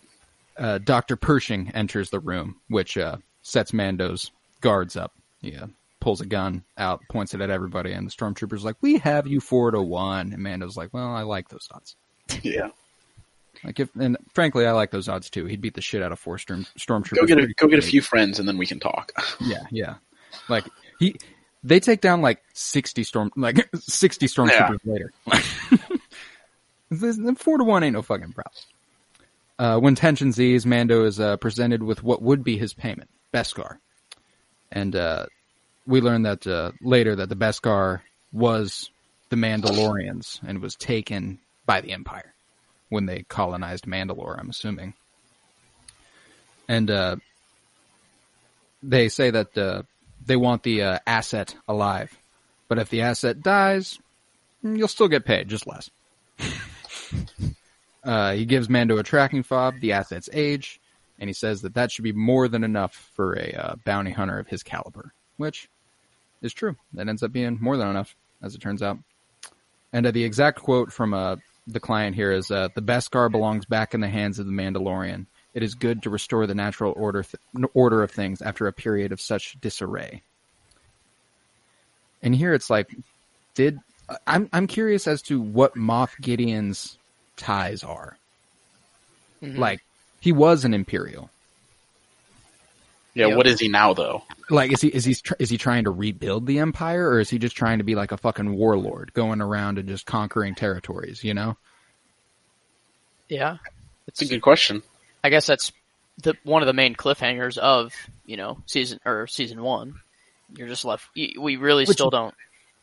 uh, 0.56 0.78
Dr. 0.78 1.16
Pershing 1.16 1.70
enters 1.74 2.10
the 2.10 2.20
room, 2.20 2.60
which 2.68 2.96
uh, 2.96 3.16
sets 3.42 3.72
Mando's 3.72 4.30
guards 4.60 4.96
up. 4.96 5.12
He 5.40 5.56
uh, 5.56 5.66
pulls 6.00 6.20
a 6.20 6.26
gun 6.26 6.64
out, 6.78 7.02
points 7.10 7.34
it 7.34 7.40
at 7.40 7.50
everybody, 7.50 7.92
and 7.92 8.06
the 8.06 8.12
stormtrooper's 8.12 8.64
like, 8.64 8.76
"We 8.80 8.98
have 8.98 9.26
you 9.26 9.40
four 9.40 9.72
to 9.72 9.82
one." 9.82 10.32
And 10.32 10.42
Mando's 10.42 10.76
like, 10.76 10.94
"Well, 10.94 11.08
I 11.08 11.22
like 11.22 11.48
those 11.48 11.68
odds. 11.72 11.96
Yeah. 12.42 12.68
Like, 13.64 13.80
if 13.80 13.88
and 13.96 14.16
frankly, 14.32 14.66
I 14.66 14.72
like 14.72 14.90
those 14.90 15.08
odds 15.08 15.30
too. 15.30 15.46
He'd 15.46 15.60
beat 15.60 15.74
the 15.74 15.80
shit 15.80 16.02
out 16.02 16.12
of 16.12 16.18
four 16.18 16.38
storm 16.38 16.66
stormtroopers. 16.78 17.16
Go 17.16 17.26
get 17.26 17.38
a 17.38 17.46
go 17.54 17.66
get 17.66 17.78
a 17.78 17.82
few 17.82 18.02
friends 18.02 18.38
and 18.38 18.46
then 18.46 18.58
we 18.58 18.66
can 18.66 18.78
talk. 18.80 19.12
Yeah, 19.40 19.64
yeah. 19.70 19.94
Like 20.48 20.64
he, 20.98 21.16
they 21.62 21.80
take 21.80 22.00
down 22.00 22.20
like 22.22 22.42
sixty 22.52 23.02
storm, 23.04 23.30
like 23.36 23.68
sixty 23.76 24.26
stormtroopers 24.26 24.80
later. 24.84 25.12
This- 26.90 27.18
four 27.38 27.58
to 27.58 27.64
one 27.64 27.82
ain't 27.82 27.94
no 27.94 28.02
fucking 28.02 28.32
problem. 28.32 28.54
Uh, 29.58 29.78
when 29.80 29.94
tensions 29.94 30.38
ease, 30.40 30.66
Mando 30.66 31.04
is 31.04 31.18
uh, 31.18 31.36
presented 31.38 31.82
with 31.82 32.02
what 32.02 32.22
would 32.22 32.44
be 32.44 32.58
his 32.58 32.74
payment, 32.74 33.08
Beskar, 33.32 33.78
and 34.70 34.94
uh, 34.94 35.26
we 35.86 36.00
learn 36.00 36.22
that 36.22 36.46
uh, 36.46 36.72
later 36.82 37.16
that 37.16 37.28
the 37.28 37.36
Beskar 37.36 38.00
was 38.32 38.90
the 39.30 39.36
Mandalorians 39.36 40.40
and 40.46 40.60
was 40.60 40.74
taken 40.76 41.38
by 41.66 41.80
the 41.80 41.92
Empire 41.92 42.33
when 42.94 43.06
they 43.06 43.24
colonized 43.24 43.84
Mandalore. 43.84 44.38
I'm 44.38 44.48
assuming, 44.48 44.94
and 46.68 46.90
uh, 46.90 47.16
they 48.82 49.08
say 49.08 49.30
that 49.30 49.58
uh, 49.58 49.82
they 50.24 50.36
want 50.36 50.62
the 50.62 50.82
uh, 50.82 50.98
asset 51.06 51.56
alive, 51.68 52.16
but 52.68 52.78
if 52.78 52.88
the 52.88 53.02
asset 53.02 53.42
dies, 53.42 53.98
you'll 54.62 54.88
still 54.88 55.08
get 55.08 55.24
paid, 55.24 55.48
just 55.48 55.66
less. 55.66 55.90
uh, 58.04 58.32
he 58.32 58.44
gives 58.44 58.68
Mando 58.68 58.96
a 58.98 59.02
tracking 59.02 59.42
fob, 59.42 59.74
the 59.80 59.92
asset's 59.92 60.30
age, 60.32 60.80
and 61.18 61.28
he 61.28 61.34
says 61.34 61.62
that 61.62 61.74
that 61.74 61.90
should 61.90 62.04
be 62.04 62.12
more 62.12 62.46
than 62.46 62.62
enough 62.62 62.94
for 63.14 63.34
a 63.34 63.52
uh, 63.52 63.74
bounty 63.84 64.12
hunter 64.12 64.38
of 64.38 64.46
his 64.46 64.62
caliber, 64.62 65.12
which 65.36 65.68
is 66.42 66.54
true. 66.54 66.76
That 66.92 67.08
ends 67.08 67.22
up 67.22 67.32
being 67.32 67.58
more 67.60 67.76
than 67.76 67.88
enough, 67.88 68.14
as 68.40 68.54
it 68.54 68.60
turns 68.60 68.82
out. 68.82 68.98
And 69.92 70.06
uh, 70.06 70.12
the 70.12 70.24
exact 70.24 70.60
quote 70.60 70.92
from 70.92 71.12
uh, 71.12 71.36
the 71.66 71.80
client 71.80 72.14
here 72.14 72.32
is 72.32 72.50
uh, 72.50 72.68
The 72.74 72.82
Beskar 72.82 73.30
belongs 73.30 73.64
back 73.64 73.94
in 73.94 74.00
the 74.00 74.08
hands 74.08 74.38
of 74.38 74.46
the 74.46 74.52
Mandalorian. 74.52 75.26
It 75.54 75.62
is 75.62 75.74
good 75.74 76.02
to 76.02 76.10
restore 76.10 76.46
the 76.46 76.54
natural 76.54 76.92
order, 76.96 77.22
th- 77.22 77.70
order 77.74 78.02
of 78.02 78.10
things 78.10 78.42
after 78.42 78.66
a 78.66 78.72
period 78.72 79.12
of 79.12 79.20
such 79.20 79.58
disarray. 79.60 80.22
And 82.22 82.34
here 82.34 82.54
it's 82.54 82.70
like, 82.70 82.94
did 83.54 83.78
I'm 84.26 84.48
I'm 84.52 84.66
curious 84.66 85.06
as 85.06 85.22
to 85.22 85.40
what 85.40 85.74
Moff 85.74 86.10
Gideon's 86.20 86.98
ties 87.36 87.82
are. 87.82 88.18
Mhm. 89.42 89.58
Like, 89.58 89.80
he 90.20 90.32
was 90.32 90.64
an 90.64 90.74
Imperial. 90.74 91.30
Yeah, 93.14 93.28
Yeah. 93.28 93.36
what 93.36 93.46
is 93.46 93.60
he 93.60 93.68
now 93.68 93.94
though? 93.94 94.24
Like, 94.50 94.72
is 94.72 94.80
he 94.80 94.88
is 94.88 95.04
he 95.04 95.16
is 95.38 95.48
he 95.50 95.56
trying 95.56 95.84
to 95.84 95.90
rebuild 95.90 96.46
the 96.46 96.58
Empire, 96.58 97.08
or 97.08 97.20
is 97.20 97.30
he 97.30 97.38
just 97.38 97.56
trying 97.56 97.78
to 97.78 97.84
be 97.84 97.94
like 97.94 98.10
a 98.12 98.16
fucking 98.16 98.54
warlord, 98.56 99.12
going 99.14 99.40
around 99.40 99.78
and 99.78 99.88
just 99.88 100.04
conquering 100.06 100.54
territories? 100.54 101.22
You 101.22 101.34
know? 101.34 101.56
Yeah. 103.28 103.58
It's 104.06 104.20
a 104.20 104.26
good 104.26 104.42
question. 104.42 104.82
I 105.22 105.30
guess 105.30 105.46
that's 105.46 105.72
the 106.22 106.34
one 106.44 106.62
of 106.62 106.66
the 106.66 106.72
main 106.72 106.94
cliffhangers 106.94 107.56
of 107.58 107.92
you 108.26 108.36
know 108.36 108.58
season 108.66 109.00
or 109.04 109.26
season 109.26 109.62
one. 109.62 110.00
You're 110.56 110.68
just 110.68 110.84
left. 110.84 111.08
We 111.14 111.56
really 111.56 111.84
Which- 111.84 111.96
still 111.96 112.10
don't. 112.10 112.34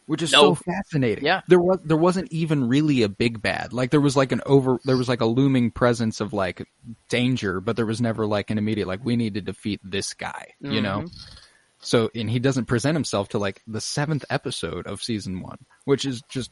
Which 0.05 0.21
is 0.21 0.31
No. 0.31 0.53
so 0.53 0.55
fascinating. 0.55 1.23
Yeah. 1.25 1.41
there 1.47 1.59
was 1.59 1.79
there 1.83 1.97
wasn't 1.97 2.31
even 2.31 2.67
really 2.67 3.03
a 3.03 3.09
big 3.09 3.41
bad. 3.41 3.73
Like 3.73 3.91
there 3.91 4.01
was 4.01 4.15
like 4.15 4.31
an 4.31 4.41
over 4.45 4.79
there 4.85 4.97
was 4.97 5.07
like 5.09 5.21
a 5.21 5.25
looming 5.25 5.71
presence 5.71 6.19
of 6.21 6.33
like 6.33 6.67
danger, 7.09 7.61
but 7.61 7.75
there 7.75 7.85
was 7.85 8.01
never 8.01 8.25
like 8.25 8.49
an 8.51 8.57
immediate 8.57 8.87
like 8.87 9.03
we 9.05 9.15
need 9.15 9.35
to 9.35 9.41
defeat 9.41 9.79
this 9.83 10.13
guy. 10.13 10.53
You 10.59 10.81
know. 10.81 10.99
Mm-hmm. 10.99 11.37
So 11.79 12.11
and 12.13 12.29
he 12.29 12.39
doesn't 12.39 12.65
present 12.65 12.95
himself 12.95 13.29
to 13.29 13.39
like 13.39 13.61
the 13.67 13.81
seventh 13.81 14.25
episode 14.29 14.85
of 14.87 15.01
season 15.01 15.41
one, 15.41 15.57
which 15.85 16.05
is 16.05 16.21
just 16.29 16.51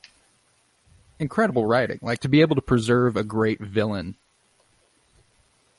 incredible 1.19 1.65
writing. 1.65 1.99
Like 2.01 2.19
to 2.21 2.29
be 2.29 2.41
able 2.41 2.55
to 2.55 2.62
preserve 2.62 3.15
a 3.17 3.23
great 3.23 3.59
villain 3.59 4.15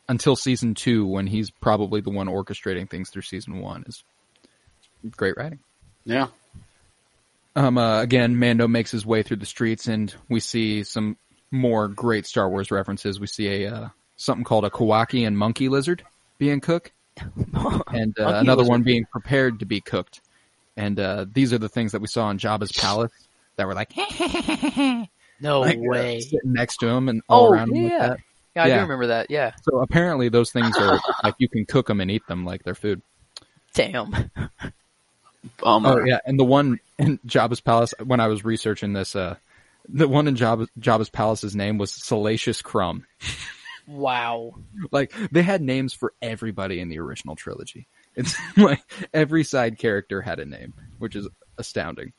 until 0.08 0.36
season 0.36 0.74
two, 0.74 1.06
when 1.06 1.26
he's 1.28 1.50
probably 1.50 2.00
the 2.00 2.10
one 2.10 2.26
orchestrating 2.26 2.90
things 2.90 3.10
through 3.10 3.22
season 3.22 3.60
one, 3.60 3.84
is 3.86 4.02
great 5.16 5.36
writing. 5.36 5.60
Yeah. 6.04 6.28
Um, 7.56 7.78
uh, 7.78 8.00
again, 8.00 8.38
Mando 8.38 8.68
makes 8.68 8.90
his 8.90 9.04
way 9.04 9.22
through 9.22 9.38
the 9.38 9.46
streets, 9.46 9.86
and 9.88 10.14
we 10.28 10.40
see 10.40 10.84
some 10.84 11.16
more 11.50 11.88
great 11.88 12.26
Star 12.26 12.48
Wars 12.48 12.70
references. 12.70 13.18
We 13.18 13.26
see 13.26 13.64
a 13.64 13.74
uh, 13.74 13.88
something 14.16 14.44
called 14.44 14.64
a 14.64 14.70
Kowakian 14.70 15.34
monkey 15.34 15.68
lizard 15.68 16.04
being 16.38 16.60
cooked, 16.60 16.92
and 17.16 18.18
uh, 18.18 18.22
Monkey 18.22 18.38
another 18.38 18.64
one 18.64 18.82
being 18.82 19.04
prepared 19.10 19.58
to 19.60 19.66
be 19.66 19.80
cooked. 19.80 20.20
And 20.76 20.98
uh, 21.00 21.26
these 21.30 21.52
are 21.52 21.58
the 21.58 21.68
things 21.68 21.92
that 21.92 22.00
we 22.00 22.06
saw 22.06 22.30
in 22.30 22.38
Jabba's 22.38 22.72
palace 22.72 23.12
that 23.56 23.66
were 23.66 23.74
like, 23.74 23.92
No 25.40 25.60
like, 25.60 25.76
uh, 25.76 25.80
way. 25.80 26.20
sitting 26.20 26.52
next 26.52 26.76
to 26.78 26.88
him 26.88 27.08
and 27.08 27.20
all 27.28 27.48
Oh, 27.48 27.52
around 27.52 27.70
him 27.74 27.82
like 27.84 27.92
yeah. 27.92 28.08
that. 28.08 28.20
Yeah, 28.56 28.62
I 28.62 28.66
yeah. 28.68 28.74
do 28.76 28.82
remember 28.82 29.06
that. 29.08 29.30
Yeah. 29.30 29.52
So 29.62 29.78
apparently, 29.80 30.28
those 30.28 30.52
things 30.52 30.76
are 30.78 31.00
like 31.24 31.34
you 31.38 31.48
can 31.48 31.66
cook 31.66 31.86
them 31.88 32.00
and 32.00 32.10
eat 32.10 32.26
them 32.28 32.44
like 32.44 32.62
they're 32.62 32.74
food. 32.74 33.02
Damn. 33.74 34.14
Um, 35.64 35.86
Oh 35.86 36.04
yeah, 36.04 36.18
and 36.26 36.38
the 36.38 36.44
one 36.44 36.80
in 37.00 37.18
Jabba's 37.26 37.60
palace 37.60 37.94
when 38.02 38.20
I 38.20 38.28
was 38.28 38.44
researching 38.44 38.92
this, 38.92 39.16
uh, 39.16 39.36
the 39.88 40.06
one 40.06 40.28
in 40.28 40.36
Jabba, 40.36 40.68
Jabba's 40.78 41.10
palace's 41.10 41.56
name 41.56 41.78
was 41.78 41.92
Salacious 41.92 42.62
Crumb. 42.62 43.06
Wow. 43.86 44.54
Like 44.92 45.12
they 45.32 45.42
had 45.42 45.62
names 45.62 45.92
for 45.92 46.12
everybody 46.22 46.80
in 46.80 46.88
the 46.88 47.00
original 47.00 47.34
trilogy. 47.34 47.88
It's 48.14 48.36
like 48.56 48.82
every 49.12 49.42
side 49.42 49.78
character 49.78 50.20
had 50.20 50.38
a 50.38 50.44
name, 50.44 50.74
which 50.98 51.16
is 51.16 51.28
astounding. 51.58 52.12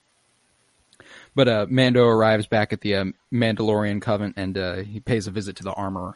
But 1.34 1.48
uh, 1.48 1.66
Mando 1.70 2.06
arrives 2.06 2.48
back 2.48 2.74
at 2.74 2.82
the 2.82 2.96
um, 2.96 3.14
Mandalorian 3.32 4.02
Covenant 4.02 4.36
and 4.38 4.58
uh, 4.58 4.76
he 4.78 5.00
pays 5.00 5.28
a 5.28 5.32
visit 5.32 5.58
to 5.58 5.64
the 5.64 5.74
armorer, 5.74 6.16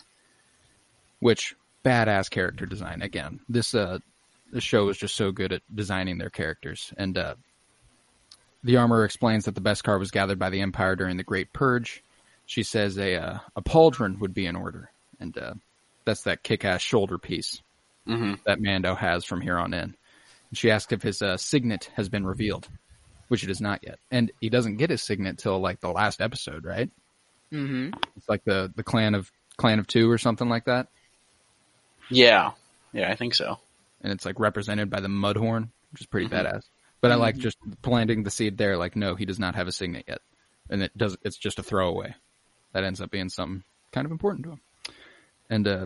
which 1.20 1.56
badass 1.86 2.30
character 2.30 2.66
design 2.66 3.02
again. 3.02 3.40
This 3.48 3.74
uh, 3.74 4.00
the 4.52 4.62
show 4.62 4.90
is 4.90 4.98
just 4.98 5.16
so 5.16 5.32
good 5.32 5.54
at 5.54 5.62
designing 5.74 6.18
their 6.18 6.30
characters, 6.30 6.94
and 6.98 7.18
uh, 7.18 7.36
the 8.66 8.78
armorer 8.78 9.06
explains 9.06 9.46
that 9.46 9.56
the 9.56 9.62
Beskar 9.62 10.00
was 10.00 10.12
gathered 10.12 10.40
by 10.40 10.50
the 10.50 10.62
Empire 10.62 10.96
during 10.96 11.18
the 11.18 11.24
Great 11.24 11.54
Purge. 11.54 12.04
She 12.48 12.64
says 12.64 12.98
a 12.98 13.16
uh, 13.16 13.40
a 13.56 13.62
pauldron 13.62 14.20
would 14.20 14.34
be 14.34 14.46
in 14.48 14.56
order, 14.56 14.90
and 15.20 15.38
uh, 15.38 15.54
that's 16.04 16.24
that 16.24 16.44
kick-ass 16.44 16.82
shoulder 16.82 17.18
piece 17.18 17.62
mhm. 18.08 18.40
that 18.46 18.60
Mando 18.60 18.96
has 18.96 19.24
from 19.24 19.40
here 19.42 19.58
on 19.58 19.74
in. 19.74 19.96
And 20.50 20.58
she 20.58 20.72
asks 20.72 20.92
if 20.92 21.02
his 21.04 21.22
uh, 21.22 21.38
signet 21.38 21.92
has 21.96 22.10
been 22.10 22.26
revealed, 22.26 22.68
which 23.28 23.44
it 23.44 23.50
is 23.52 23.62
not 23.62 23.82
yet, 23.84 24.00
and 24.12 24.32
he 24.42 24.50
doesn't 24.50 24.78
get 24.78 24.90
his 24.90 25.02
signet 25.04 25.38
till 25.38 25.60
like 25.60 25.80
the 25.80 25.90
last 25.92 26.20
episode, 26.22 26.66
right? 26.66 26.90
hmm 27.52 27.92
It's 28.18 28.28
like 28.28 28.44
the 28.46 28.72
the 28.76 28.84
clan 28.84 29.14
of 29.16 29.32
clan 29.58 29.80
of 29.80 29.88
two 29.88 30.10
or 30.10 30.18
something 30.18 30.50
like 30.50 30.66
that, 30.66 30.88
Yeah. 32.10 32.52
Yeah, 32.94 33.12
I 33.12 33.16
think 33.16 33.36
so. 33.36 33.60
and 34.02 34.12
it's 34.12 34.26
like 34.26 34.40
represented 34.40 34.90
by 34.90 35.02
the 35.02 35.08
Mudhorn, 35.08 35.70
which 35.92 36.02
is 36.02 36.08
pretty 36.08 36.28
badass. 36.30 36.64
But 37.06 37.12
I 37.12 37.16
like 37.16 37.38
just 37.38 37.58
planting 37.82 38.24
the 38.24 38.32
seed 38.32 38.58
there. 38.58 38.78
Like, 38.78 38.96
no, 38.96 39.14
he 39.16 39.26
does 39.26 39.40
not 39.40 39.56
have 39.56 39.68
a 39.68 39.72
signet 39.72 40.06
yet, 40.08 40.22
and 40.70 40.82
it 40.82 40.98
does. 40.98 41.16
It's 41.22 41.38
just 41.38 41.60
a 41.60 41.64
throwaway. 41.64 42.16
That 42.74 42.84
ends 42.84 43.00
up 43.00 43.12
being 43.12 43.30
something 43.30 43.64
kind 43.92 44.06
of 44.06 44.12
important 44.12 44.46
to 44.46 44.52
him. 44.52 44.62
And 45.50 45.68
uh, 45.68 45.86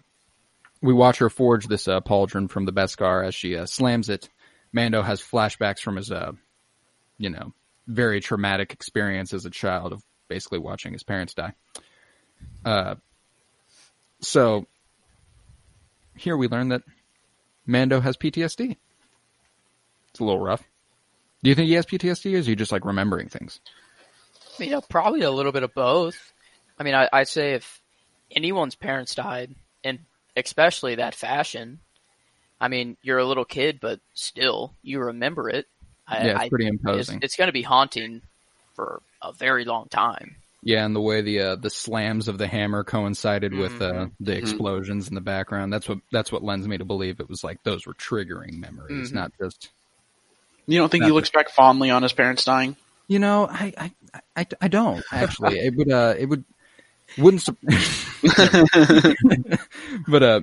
we 0.81 0.93
watch 0.93 1.17
her 1.17 1.29
forge 1.29 1.67
this 1.67 1.87
uh, 1.87 1.99
pauldron 2.01 2.49
from 2.49 2.65
the 2.65 2.71
Beskar 2.71 3.25
as 3.27 3.35
she 3.35 3.57
uh, 3.57 3.65
slams 3.65 4.09
it. 4.09 4.29
Mando 4.71 5.01
has 5.01 5.21
flashbacks 5.21 5.79
from 5.79 5.97
his, 5.97 6.11
uh, 6.11 6.31
you 7.17 7.29
know, 7.29 7.53
very 7.87 8.21
traumatic 8.21 8.71
experience 8.71 9.33
as 9.33 9.45
a 9.45 9.49
child 9.49 9.91
of 9.91 10.03
basically 10.27 10.59
watching 10.59 10.93
his 10.93 11.03
parents 11.03 11.33
die. 11.33 11.53
Uh, 12.63 12.95
so 14.21 14.65
here 16.15 16.37
we 16.37 16.47
learn 16.47 16.69
that 16.69 16.83
Mando 17.65 17.99
has 17.99 18.15
PTSD. 18.15 18.77
It's 20.11 20.19
a 20.19 20.23
little 20.23 20.39
rough. 20.39 20.63
Do 21.43 21.49
you 21.49 21.55
think 21.55 21.67
he 21.67 21.73
has 21.73 21.85
PTSD, 21.85 22.33
or 22.33 22.37
is 22.37 22.45
he 22.45 22.55
just 22.55 22.71
like 22.71 22.85
remembering 22.85 23.29
things? 23.29 23.59
You 24.57 24.71
know, 24.71 24.81
probably 24.81 25.21
a 25.21 25.31
little 25.31 25.51
bit 25.51 25.63
of 25.63 25.73
both. 25.73 26.33
I 26.77 26.83
mean, 26.83 26.93
I, 26.95 27.07
I'd 27.11 27.27
say 27.27 27.53
if 27.53 27.81
anyone's 28.31 28.75
parents 28.75 29.15
died, 29.15 29.55
and 29.83 29.99
especially 30.35 30.95
that 30.95 31.15
fashion, 31.15 31.79
I 32.59 32.67
mean, 32.67 32.97
you're 33.01 33.19
a 33.19 33.25
little 33.25 33.45
kid, 33.45 33.79
but 33.81 33.99
still, 34.13 34.73
you 34.81 34.99
remember 34.99 35.49
it. 35.49 35.65
I, 36.07 36.25
Yeah, 36.27 36.39
it's 36.41 36.49
pretty 36.49 36.67
It's, 36.67 36.79
imposing. 36.81 37.19
it's 37.21 37.35
going 37.37 37.47
to 37.47 37.53
be 37.53 37.61
haunting 37.61 38.21
for 38.75 39.01
a 39.21 39.31
very 39.31 39.63
long 39.63 39.87
time. 39.87 40.35
Yeah, 40.61 40.85
and 40.85 40.93
the 40.93 40.99
way 41.01 41.21
the 41.21 41.39
uh, 41.39 41.55
the 41.55 41.69
slams 41.69 42.27
of 42.27 42.37
the 42.37 42.47
hammer 42.47 42.83
coincided 42.83 43.53
with 43.53 43.81
uh, 43.81 44.07
the 44.19 44.35
explosions 44.35 45.07
in 45.07 45.15
the 45.15 45.21
background. 45.21 45.71
That's 45.71 45.87
what 45.87 45.99
that's 46.11 46.33
what 46.33 46.43
lends 46.43 46.67
me 46.67 46.77
to 46.77 46.85
believe 46.85 47.21
it 47.21 47.29
was 47.29 47.45
like 47.45 47.63
those 47.63 47.87
were 47.87 47.93
triggering 47.93 48.59
memories, 48.59 49.11
Mhm. 49.11 49.15
not 49.15 49.31
just 49.41 49.69
You 50.69 50.79
don't 50.79 50.89
think 50.89 51.03
he 51.03 51.07
Nothing. 51.07 51.15
looks 51.15 51.29
back 51.31 51.49
fondly 51.49 51.89
on 51.89 52.03
his 52.03 52.13
parents 52.13 52.45
dying? 52.45 52.75
you 53.07 53.19
know. 53.19 53.47
I 53.49 53.73
I, 53.77 53.91
I, 54.35 54.47
I 54.61 54.67
don't 54.67 55.03
actually. 55.11 55.59
it 55.59 55.75
would 55.75 55.91
uh 55.91 56.15
it 56.17 56.25
would 56.27 56.43
wouldn't. 57.17 57.41
sup- 57.41 57.57
but 60.07 60.23
uh, 60.23 60.41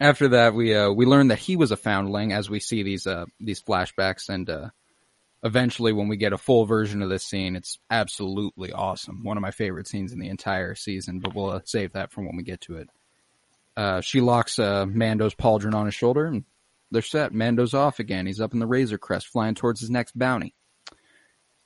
after 0.00 0.28
that, 0.28 0.54
we 0.54 0.74
uh 0.74 0.90
we 0.90 1.06
learned 1.06 1.30
that 1.30 1.38
he 1.38 1.56
was 1.56 1.70
a 1.70 1.76
foundling 1.76 2.32
as 2.32 2.50
we 2.50 2.60
see 2.60 2.82
these 2.82 3.06
uh 3.06 3.26
these 3.40 3.62
flashbacks, 3.62 4.28
and 4.28 4.48
uh, 4.48 4.68
eventually 5.42 5.92
when 5.92 6.08
we 6.08 6.16
get 6.16 6.32
a 6.32 6.38
full 6.38 6.64
version 6.64 7.02
of 7.02 7.08
this 7.10 7.24
scene, 7.24 7.56
it's 7.56 7.78
absolutely 7.90 8.72
awesome. 8.72 9.22
One 9.22 9.36
of 9.36 9.42
my 9.42 9.50
favorite 9.50 9.86
scenes 9.86 10.12
in 10.12 10.18
the 10.18 10.28
entire 10.28 10.74
season. 10.74 11.20
But 11.20 11.34
we'll 11.34 11.50
uh, 11.50 11.60
save 11.64 11.92
that 11.92 12.12
for 12.12 12.22
when 12.22 12.36
we 12.36 12.42
get 12.42 12.62
to 12.62 12.76
it. 12.78 12.88
Uh, 13.76 14.00
she 14.00 14.20
locks 14.20 14.58
uh, 14.58 14.86
Mando's 14.86 15.34
pauldron 15.34 15.74
on 15.74 15.86
his 15.86 15.94
shoulder, 15.94 16.26
and 16.26 16.44
they're 16.90 17.02
set. 17.02 17.32
Mando's 17.32 17.74
off 17.74 17.98
again. 17.98 18.26
He's 18.26 18.40
up 18.40 18.52
in 18.52 18.58
the 18.58 18.66
Razor 18.66 18.98
Crest, 18.98 19.28
flying 19.28 19.54
towards 19.54 19.80
his 19.80 19.90
next 19.90 20.18
bounty. 20.18 20.54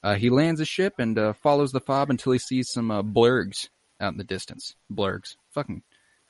Uh, 0.02 0.14
he 0.14 0.30
lands 0.30 0.60
his 0.60 0.68
ship 0.68 0.94
and 0.98 1.18
uh, 1.18 1.32
follows 1.32 1.72
the 1.72 1.80
fob 1.80 2.10
until 2.10 2.32
he 2.32 2.38
sees 2.38 2.70
some 2.70 2.90
uh, 2.90 3.02
blurgs 3.02 3.68
out 4.00 4.12
in 4.12 4.18
the 4.18 4.24
distance. 4.24 4.74
Blurgs, 4.92 5.36
fucking 5.50 5.82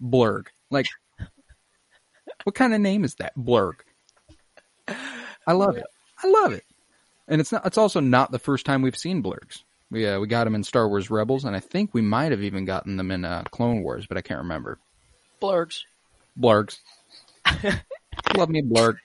blurg. 0.02 0.46
Like, 0.70 0.86
what 2.44 2.54
kind 2.54 2.74
of 2.74 2.80
name 2.80 3.04
is 3.04 3.14
that? 3.16 3.36
Blurg. 3.36 3.74
I 4.88 5.52
love 5.52 5.76
it. 5.76 5.86
I 6.22 6.28
love 6.28 6.52
it. 6.52 6.64
And 7.28 7.40
it's 7.40 7.52
not. 7.52 7.66
It's 7.66 7.78
also 7.78 8.00
not 8.00 8.32
the 8.32 8.38
first 8.38 8.64
time 8.64 8.80
we've 8.80 8.96
seen 8.96 9.22
blurgs. 9.22 9.62
We 9.90 10.06
uh, 10.06 10.18
we 10.18 10.26
got 10.26 10.44
them 10.44 10.54
in 10.54 10.64
Star 10.64 10.88
Wars 10.88 11.10
Rebels, 11.10 11.44
and 11.44 11.54
I 11.54 11.60
think 11.60 11.92
we 11.92 12.00
might 12.02 12.32
have 12.32 12.42
even 12.42 12.64
gotten 12.64 12.96
them 12.96 13.10
in 13.10 13.24
uh, 13.24 13.44
Clone 13.50 13.82
Wars, 13.82 14.06
but 14.06 14.16
I 14.16 14.22
can't 14.22 14.40
remember. 14.40 14.78
Blurgs. 15.40 15.82
Blurgs. 16.38 16.78
Love 18.36 18.48
me 18.48 18.60
a 18.60 18.62
blurg. 18.62 18.96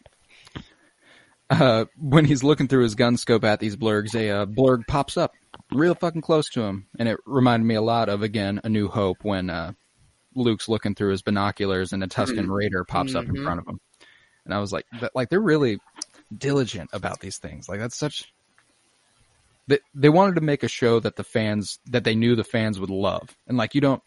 Uh, 1.49 1.85
when 1.97 2.25
he's 2.25 2.43
looking 2.43 2.67
through 2.67 2.83
his 2.83 2.95
gun 2.95 3.17
scope 3.17 3.43
at 3.43 3.59
these 3.59 3.75
blurgs, 3.75 4.15
a 4.15 4.29
uh, 4.29 4.45
blurg 4.45 4.87
pops 4.87 5.17
up 5.17 5.33
real 5.71 5.93
fucking 5.93 6.21
close 6.21 6.49
to 6.49 6.61
him, 6.61 6.87
and 6.97 7.07
it 7.07 7.17
reminded 7.25 7.65
me 7.65 7.75
a 7.75 7.81
lot 7.81 8.09
of 8.09 8.21
again 8.23 8.59
A 8.63 8.69
New 8.69 8.87
Hope 8.87 9.17
when 9.23 9.49
uh, 9.49 9.73
Luke's 10.35 10.67
looking 10.69 10.95
through 10.95 11.11
his 11.11 11.21
binoculars 11.21 11.93
and 11.93 12.03
a 12.03 12.07
Tusken 12.07 12.49
Raider 12.49 12.83
pops 12.83 13.13
up 13.13 13.25
in 13.25 13.35
Mhm. 13.35 13.43
front 13.43 13.59
of 13.59 13.67
him, 13.67 13.79
and 14.45 14.53
I 14.53 14.59
was 14.59 14.71
like, 14.71 14.85
that, 15.01 15.11
like 15.15 15.29
they're 15.29 15.39
really 15.41 15.79
diligent 16.35 16.89
about 16.93 17.19
these 17.19 17.37
things. 17.37 17.69
Like 17.69 17.79
that's 17.79 17.97
such. 17.97 18.33
They 19.67 19.79
they 19.93 20.09
wanted 20.09 20.35
to 20.35 20.41
make 20.41 20.63
a 20.63 20.67
show 20.67 20.99
that 21.01 21.17
the 21.17 21.23
fans 21.23 21.79
that 21.87 22.03
they 22.03 22.15
knew 22.15 22.35
the 22.35 22.43
fans 22.43 22.79
would 22.79 22.89
love, 22.89 23.29
and 23.47 23.57
like 23.57 23.75
you 23.75 23.81
don't. 23.81 24.01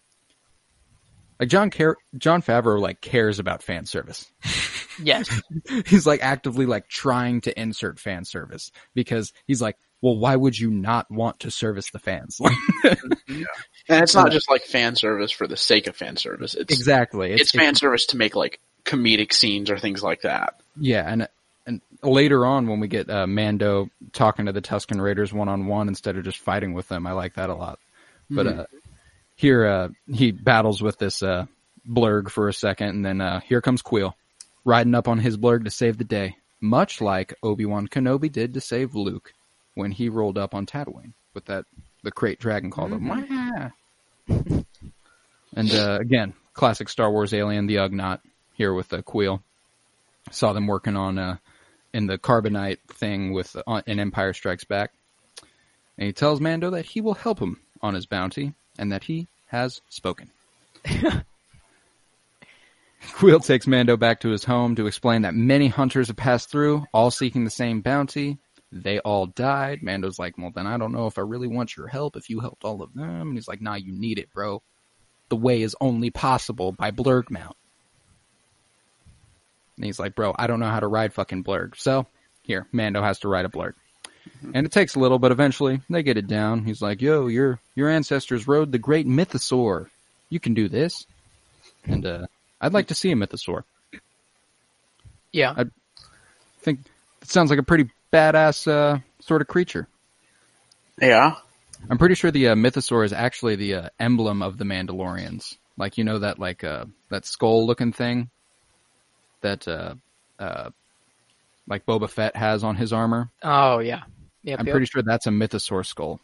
Like 1.39 1.49
John 1.51 1.71
Car- 1.71 1.99
Jon 2.17 2.43
Favreau 2.43 2.81
like 2.81 3.01
cares 3.01 3.39
about 3.39 3.63
fan 3.63 3.85
service. 3.87 4.31
Yes. 5.03 5.29
he's 5.87 6.07
like 6.07 6.23
actively 6.23 6.67
like 6.67 6.89
trying 6.89 7.41
to 7.43 7.61
insert 7.61 7.99
fan 7.99 8.25
service 8.25 8.71
because 8.95 9.33
he's 9.47 9.63
like, 9.63 9.77
well, 10.03 10.17
why 10.17 10.37
would 10.37 10.59
you 10.59 10.71
not 10.71 11.11
want 11.11 11.41
to 11.41 11.51
service 11.51 11.91
the 11.91 11.99
fans? 11.99 12.41
And 13.89 14.03
it's 14.03 14.17
not 14.17 14.33
just 14.33 14.51
like 14.51 14.63
fan 14.63 14.97
service 14.97 15.31
for 15.31 15.47
the 15.47 15.57
sake 15.57 15.87
of 15.87 15.95
fan 15.95 16.17
service. 16.17 16.55
It's 16.55 16.73
exactly. 16.73 17.33
it's, 17.33 17.53
fan 17.53 17.77
service 17.77 18.07
to 18.07 18.17
make 18.17 18.35
like 18.35 18.59
comedic 18.85 19.33
scenes 19.33 19.71
or 19.71 19.79
things 19.79 20.03
like 20.03 20.23
that. 20.23 20.61
Yeah, 20.77 21.05
and 21.07 21.29
and 21.67 21.81
later 22.03 22.45
on 22.45 22.67
when 22.67 22.81
we 22.81 22.89
get 22.89 23.09
uh, 23.09 23.29
Mando 23.29 23.89
talking 24.13 24.47
to 24.47 24.53
the 24.53 24.61
Tusken 24.61 25.01
Raiders 25.01 25.33
one 25.33 25.49
on 25.49 25.67
one 25.67 25.87
instead 25.87 26.17
of 26.17 26.25
just 26.25 26.39
fighting 26.39 26.73
with 26.73 26.89
them, 26.89 27.07
I 27.07 27.13
like 27.13 27.35
that 27.35 27.49
a 27.49 27.55
lot. 27.55 27.79
But 28.29 28.47
uh, 28.49 28.67
here 29.37 29.65
uh, 29.65 29.89
he 30.13 30.33
battles 30.33 30.83
with 30.83 30.99
this 30.99 31.23
uh, 31.23 31.47
blurg 31.89 32.29
for 32.29 32.49
a 32.49 32.53
second, 32.53 32.89
and 32.89 33.05
then 33.05 33.21
uh, 33.21 33.39
here 33.41 33.61
comes 33.61 33.83
Kuiil 33.83 34.15
riding 34.67 34.95
up 34.97 35.09
on 35.09 35.21
his 35.21 35.39
blurg 35.39 35.65
to 35.65 35.71
save 35.71 35.97
the 35.97 36.05
day, 36.05 36.37
much 36.61 37.01
like 37.01 37.33
Obi 37.43 37.65
Wan 37.65 37.89
Kenobi 37.89 38.31
did 38.31 38.53
to 38.53 38.61
save 38.61 38.95
Luke. 38.95 39.33
when 39.75 39.93
he 39.93 40.09
rolled 40.09 40.39
up 40.39 40.55
on 40.55 40.65
Tatooine 40.65 41.13
with 41.35 41.45
that 41.45 41.67
the 42.03 42.11
krayt 42.11 42.39
dragon 42.39 42.71
called 42.71 42.93
him. 42.93 43.09
"Wah." 43.09 43.71
and 45.55 45.75
uh, 45.75 45.99
again, 46.01 46.33
classic 46.55 46.89
Star 46.89 47.11
Wars 47.11 47.35
alien, 47.35 47.67
the 47.67 47.77
Ugnaught, 47.77 48.21
here 48.55 48.73
with 48.73 48.89
the 48.89 49.03
Kuiil. 49.03 49.43
Saw 50.31 50.55
them 50.55 50.67
working 50.67 50.97
on 50.97 51.19
uh, 51.19 51.37
in 51.93 52.07
the 52.07 52.17
carbonite 52.17 52.79
thing 52.89 53.33
with 53.33 53.55
uh, 53.67 53.83
in 53.87 54.01
Empire 54.01 54.33
Strikes 54.33 54.65
Back, 54.65 54.93
and 55.99 56.07
he 56.07 56.13
tells 56.13 56.41
Mando 56.41 56.71
that 56.71 56.87
he 56.87 57.03
will 57.03 57.15
help 57.15 57.39
him 57.39 57.61
on 57.83 57.95
his 57.95 58.07
bounty 58.07 58.55
and 58.79 58.91
that 58.93 59.05
he 59.05 59.29
has 59.49 59.83
spoken. 59.91 60.31
Kuiil 63.17 63.45
takes 63.45 63.67
Mando 63.67 63.97
back 63.97 64.21
to 64.21 64.31
his 64.31 64.45
home 64.45 64.75
to 64.77 64.87
explain 64.87 65.23
that 65.23 65.35
many 65.35 65.69
hunters 65.69 66.09
have 66.09 66.17
passed 66.17 66.51
through, 66.51 66.85
all 66.93 67.11
seeking 67.11 67.45
the 67.45 67.51
same 67.51 67.81
bounty. 67.81 68.39
They 68.73 68.99
all 68.99 69.27
died. 69.27 69.83
Mando's 69.83 70.19
like, 70.19 70.37
well, 70.37 70.51
then 70.55 70.67
I 70.67 70.77
don't 70.77 70.93
know 70.93 71.07
if 71.07 71.17
I 71.17 71.23
really 71.23 71.47
want 71.47 71.77
your 71.77 71.87
help 71.87 72.17
if 72.17 72.29
you 72.29 72.41
helped 72.41 72.65
all 72.65 72.83
of 72.83 72.93
them. 72.95 73.29
And 73.29 73.35
he's 73.35 73.49
like, 73.49 73.61
nah, 73.61 73.77
you 73.77 73.93
need 73.93 74.19
it, 74.19 74.33
bro. 74.33 74.61
The 75.29 75.37
way 75.37 75.63
is 75.63 75.77
only 75.81 76.11
possible 76.11 76.73
by 76.73 76.91
Blurg 76.91 77.31
Mount. 77.31 77.57
And 79.77 79.87
he's 79.87 79.99
like, 79.99 80.15
bro, 80.15 80.35
I 80.37 80.47
don't 80.47 80.61
know 80.61 80.69
how 80.69 80.81
to 80.81 80.89
ride 80.89 81.15
fucking 81.15 81.45
Blurg. 81.45 81.77
So, 81.77 82.07
here, 82.43 82.67
Mando 82.73 83.03
has 83.03 83.21
to 83.21 83.29
ride 83.29 83.45
a 83.45 83.49
Blurg. 83.49 83.75
And 84.53 84.67
it 84.67 84.73
takes 84.73 84.95
a 84.95 84.99
little, 84.99 85.19
but 85.19 85.33
eventually 85.33 85.81
they 85.89 86.03
get 86.03 86.19
it 86.19 86.27
down. 86.27 86.65
He's 86.65 86.83
like, 86.83 87.01
yo, 87.01 87.29
your, 87.29 87.61
your 87.75 87.89
ancestors 87.89 88.49
rode 88.49 88.73
the 88.73 88.79
great 88.79 89.07
mythosaur. 89.07 89.89
You 90.29 90.41
can 90.41 90.55
do 90.55 90.69
this. 90.69 91.07
And, 91.85 92.05
uh, 92.05 92.27
I'd 92.61 92.73
like 92.73 92.89
to 92.89 92.95
see 92.95 93.11
a 93.13 93.15
mythosaur. 93.15 93.65
Yeah. 95.33 95.53
I 95.57 95.65
think 96.61 96.81
it 97.23 97.29
sounds 97.29 97.51
like 97.51 97.59
a 97.59 97.63
pretty 97.63 97.91
badass 98.13 98.67
uh, 98.67 99.01
sort 99.21 99.43
of 99.43 99.49
creature. 99.49 99.89
Yeah. 101.01 101.37
I'm 101.91 101.99
pretty 101.99 102.15
sure 102.15 102.31
the 102.31 102.49
uh, 102.49 102.55
mythosaur 102.55 103.05
is 103.05 103.13
actually 103.13 103.57
the 103.57 103.75
uh, 103.75 103.89
emblem 104.01 104.43
of 104.43 104.57
the 104.59 104.65
Mandalorians. 104.65 105.57
Like 105.77 105.99
you 105.99 106.05
know 106.05 106.21
that 106.21 106.39
like 106.39 106.65
uh, 106.65 106.87
that 107.11 107.27
skull 107.27 107.67
looking 107.67 107.93
thing 107.93 108.31
that 109.43 109.69
uh, 109.69 109.95
uh, 110.39 110.71
like 111.69 111.85
Boba 111.85 112.09
Fett 112.09 112.35
has 112.35 112.65
on 112.65 112.77
his 112.77 112.93
armor. 112.95 113.31
Oh 113.43 113.81
yeah. 113.81 114.05
Yep, 114.45 114.61
I'm 114.61 114.67
yep. 114.67 114.73
pretty 114.73 114.87
sure 114.87 115.03
that's 115.03 115.27
a 115.27 115.31
mythosaur 115.31 115.85
skull. 115.85 116.21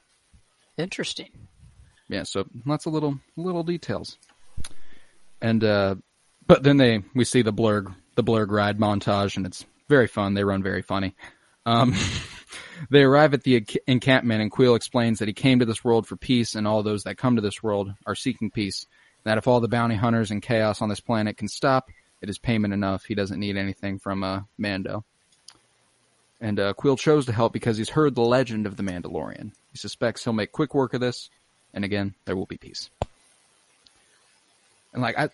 interesting. 0.78 1.28
Yeah, 2.08 2.22
so 2.22 2.46
lots 2.64 2.86
of 2.86 2.92
little 2.92 3.20
little 3.36 3.62
details. 3.62 4.16
And 5.40 5.62
uh 5.64 5.96
but 6.46 6.62
then 6.62 6.76
they 6.76 7.02
we 7.14 7.24
see 7.24 7.42
the 7.42 7.52
blurg 7.52 7.94
the 8.14 8.24
blurg 8.24 8.50
ride 8.50 8.78
montage 8.78 9.36
and 9.36 9.46
it's 9.46 9.64
very 9.88 10.06
fun. 10.06 10.34
They 10.34 10.44
run 10.44 10.62
very 10.62 10.82
funny. 10.82 11.14
Um 11.66 11.94
they 12.90 13.02
arrive 13.02 13.34
at 13.34 13.42
the 13.42 13.64
encampment 13.86 14.42
and 14.42 14.50
Kuiil 14.50 14.76
explains 14.76 15.18
that 15.18 15.28
he 15.28 15.34
came 15.34 15.58
to 15.60 15.66
this 15.66 15.84
world 15.84 16.06
for 16.06 16.16
peace 16.16 16.54
and 16.54 16.66
all 16.66 16.82
those 16.82 17.04
that 17.04 17.18
come 17.18 17.36
to 17.36 17.42
this 17.42 17.62
world 17.62 17.92
are 18.06 18.14
seeking 18.14 18.50
peace. 18.50 18.86
That 19.24 19.38
if 19.38 19.46
all 19.46 19.60
the 19.60 19.68
bounty 19.68 19.94
hunters 19.94 20.30
and 20.30 20.42
chaos 20.42 20.82
on 20.82 20.88
this 20.88 21.00
planet 21.00 21.36
can 21.36 21.46
stop, 21.46 21.88
it 22.20 22.28
is 22.28 22.38
payment 22.38 22.74
enough. 22.74 23.04
He 23.04 23.14
doesn't 23.14 23.38
need 23.38 23.56
anything 23.56 23.98
from 23.98 24.24
uh 24.24 24.40
Mando. 24.58 25.04
And 26.42 26.58
uh, 26.58 26.74
Kuiil 26.74 26.98
chose 26.98 27.26
to 27.26 27.32
help 27.32 27.52
because 27.52 27.78
he's 27.78 27.90
heard 27.90 28.16
the 28.16 28.22
legend 28.22 28.66
of 28.66 28.76
the 28.76 28.82
Mandalorian. 28.82 29.52
He 29.70 29.78
suspects 29.78 30.24
he'll 30.24 30.32
make 30.32 30.50
quick 30.50 30.74
work 30.74 30.92
of 30.92 31.00
this, 31.00 31.30
and 31.72 31.84
again, 31.84 32.16
there 32.24 32.34
will 32.34 32.46
be 32.46 32.56
peace. 32.56 32.90
And 34.92 35.00
like 35.00 35.16
I, 35.16 35.28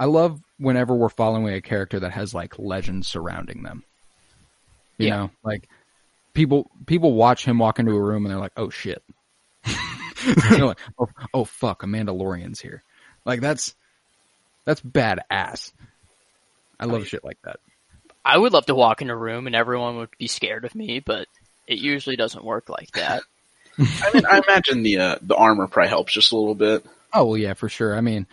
I 0.00 0.06
love 0.06 0.40
whenever 0.58 0.94
we're 0.96 1.10
following 1.10 1.52
a 1.52 1.60
character 1.60 2.00
that 2.00 2.12
has 2.12 2.32
like 2.32 2.58
legends 2.58 3.06
surrounding 3.06 3.62
them. 3.62 3.84
You 4.96 5.08
Yeah. 5.08 5.16
know, 5.16 5.30
like 5.44 5.68
people 6.32 6.70
people 6.86 7.12
watch 7.12 7.44
him 7.44 7.58
walk 7.58 7.78
into 7.78 7.92
a 7.92 8.02
room 8.02 8.24
and 8.24 8.32
they're 8.32 8.40
like, 8.40 8.52
"Oh 8.56 8.70
shit," 8.70 9.02
they're 10.50 10.64
like, 10.64 10.78
"Oh, 10.98 11.08
oh 11.34 11.44
fuck, 11.44 11.82
a 11.82 11.86
Mandalorian's 11.86 12.60
here." 12.60 12.82
Like 13.26 13.40
that's 13.40 13.74
that's 14.64 14.80
badass. 14.80 15.72
I 16.80 16.86
love 16.86 17.06
shit 17.06 17.22
like 17.22 17.38
that. 17.44 17.60
I 18.24 18.38
would 18.38 18.54
love 18.54 18.66
to 18.66 18.74
walk 18.74 19.02
in 19.02 19.10
a 19.10 19.16
room 19.16 19.46
and 19.46 19.54
everyone 19.54 19.96
would 19.98 20.10
be 20.18 20.28
scared 20.28 20.64
of 20.64 20.74
me, 20.74 21.00
but 21.00 21.28
it 21.66 21.78
usually 21.78 22.16
doesn't 22.16 22.44
work 22.44 22.70
like 22.70 22.90
that. 22.92 23.22
I 23.78 24.10
mean, 24.14 24.24
I 24.24 24.40
imagine 24.46 24.82
the 24.82 24.98
uh, 24.98 25.16
the 25.20 25.36
armor 25.36 25.66
probably 25.66 25.90
helps 25.90 26.14
just 26.14 26.32
a 26.32 26.36
little 26.36 26.54
bit. 26.54 26.86
Oh 27.12 27.26
well, 27.26 27.36
yeah, 27.36 27.52
for 27.54 27.68
sure. 27.68 27.94
I 27.94 28.00
mean, 28.00 28.26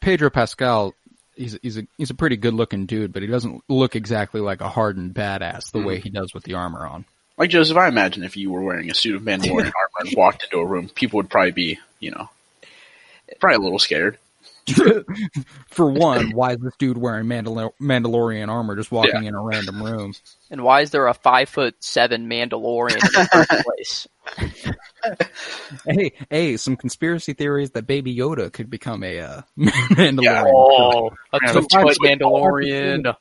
Pedro 0.00 0.30
Pascal, 0.30 0.94
he's 1.34 1.58
he's 1.62 1.78
a 1.78 1.86
he's 1.96 2.10
a 2.10 2.14
pretty 2.14 2.36
good 2.36 2.54
looking 2.54 2.86
dude, 2.86 3.12
but 3.12 3.22
he 3.22 3.28
doesn't 3.28 3.62
look 3.68 3.96
exactly 3.96 4.40
like 4.40 4.60
a 4.60 4.68
hardened 4.68 5.14
badass 5.14 5.70
the 5.70 5.82
way 5.82 5.96
hmm. 5.96 6.02
he 6.02 6.10
does 6.10 6.34
with 6.34 6.44
the 6.44 6.54
armor 6.54 6.86
on. 6.86 7.04
Like 7.36 7.50
Joseph, 7.50 7.76
I 7.76 7.86
imagine 7.86 8.24
if 8.24 8.36
you 8.36 8.50
were 8.50 8.60
wearing 8.60 8.90
a 8.90 8.94
suit 8.94 9.14
of 9.14 9.22
Mandalorian 9.22 9.50
armor 9.66 9.72
and 10.00 10.16
walked 10.16 10.42
into 10.44 10.58
a 10.58 10.66
room, 10.66 10.88
people 10.88 11.18
would 11.18 11.30
probably 11.30 11.52
be, 11.52 11.78
you 12.00 12.10
know, 12.10 12.28
probably 13.38 13.56
a 13.56 13.60
little 13.60 13.78
scared. 13.78 14.18
For 15.68 15.90
one, 15.90 16.30
why 16.32 16.52
is 16.52 16.58
this 16.60 16.74
dude 16.78 16.98
wearing 16.98 17.26
Mandal- 17.26 17.72
Mandalorian 17.80 18.48
armor 18.48 18.76
just 18.76 18.90
walking 18.92 19.24
in 19.24 19.34
a 19.34 19.40
random 19.42 19.82
room? 19.82 20.14
And 20.50 20.62
why 20.62 20.80
is 20.82 20.90
there 20.90 21.06
a 21.06 21.14
five 21.14 21.48
foot 21.48 21.76
seven 21.80 22.28
Mandalorian 22.28 22.94
in 22.94 22.98
the 23.00 23.28
first 23.32 24.08
place? 25.06 25.18
Hey, 25.86 26.12
hey, 26.30 26.56
some 26.56 26.76
conspiracy 26.76 27.32
theories 27.32 27.70
that 27.72 27.86
Baby 27.86 28.14
Yoda 28.16 28.52
could 28.52 28.70
become 28.70 29.02
a 29.02 29.20
uh, 29.20 29.42
Mandalorian. 29.58 30.52
Oh, 30.54 31.10
a 31.32 31.38
Yeah, 31.44 31.52
two 31.52 31.60
foot 31.62 31.84
what- 31.84 31.96
Mandalorian. 31.98 33.14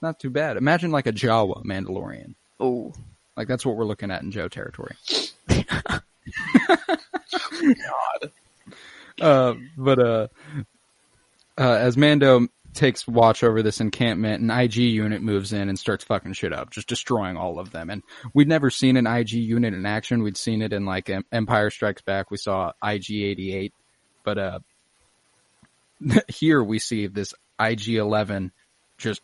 Not 0.00 0.20
too 0.20 0.30
bad. 0.30 0.56
Imagine 0.56 0.90
like 0.92 1.06
a 1.06 1.12
Jawa 1.12 1.64
Mandalorian. 1.64 2.34
Oh, 2.60 2.92
Like 3.36 3.48
that's 3.48 3.66
what 3.66 3.76
we're 3.76 3.84
looking 3.84 4.10
at 4.12 4.22
in 4.22 4.30
Joe 4.30 4.48
territory. 4.48 4.94
God. 7.60 8.30
Uh, 9.20 9.54
but 9.76 9.98
uh, 9.98 10.28
uh, 11.58 11.72
as 11.72 11.96
Mando 11.96 12.46
takes 12.74 13.06
watch 13.08 13.42
over 13.42 13.62
this 13.62 13.80
encampment, 13.80 14.42
an 14.42 14.50
IG 14.50 14.76
unit 14.76 15.22
moves 15.22 15.52
in 15.52 15.68
and 15.68 15.78
starts 15.78 16.04
fucking 16.04 16.34
shit 16.34 16.52
up, 16.52 16.70
just 16.70 16.88
destroying 16.88 17.36
all 17.36 17.58
of 17.58 17.72
them. 17.72 17.90
And 17.90 18.02
we'd 18.34 18.48
never 18.48 18.70
seen 18.70 18.96
an 18.96 19.06
IG 19.06 19.32
unit 19.32 19.74
in 19.74 19.84
action. 19.84 20.22
We'd 20.22 20.36
seen 20.36 20.62
it 20.62 20.72
in 20.72 20.84
like 20.84 21.10
Empire 21.32 21.70
Strikes 21.70 22.02
Back. 22.02 22.30
We 22.30 22.36
saw 22.36 22.72
IG-88, 22.82 23.72
but 24.22 24.38
uh, 24.38 24.58
here 26.28 26.62
we 26.62 26.78
see 26.78 27.06
this 27.06 27.34
IG-11 27.58 28.52
just 28.98 29.20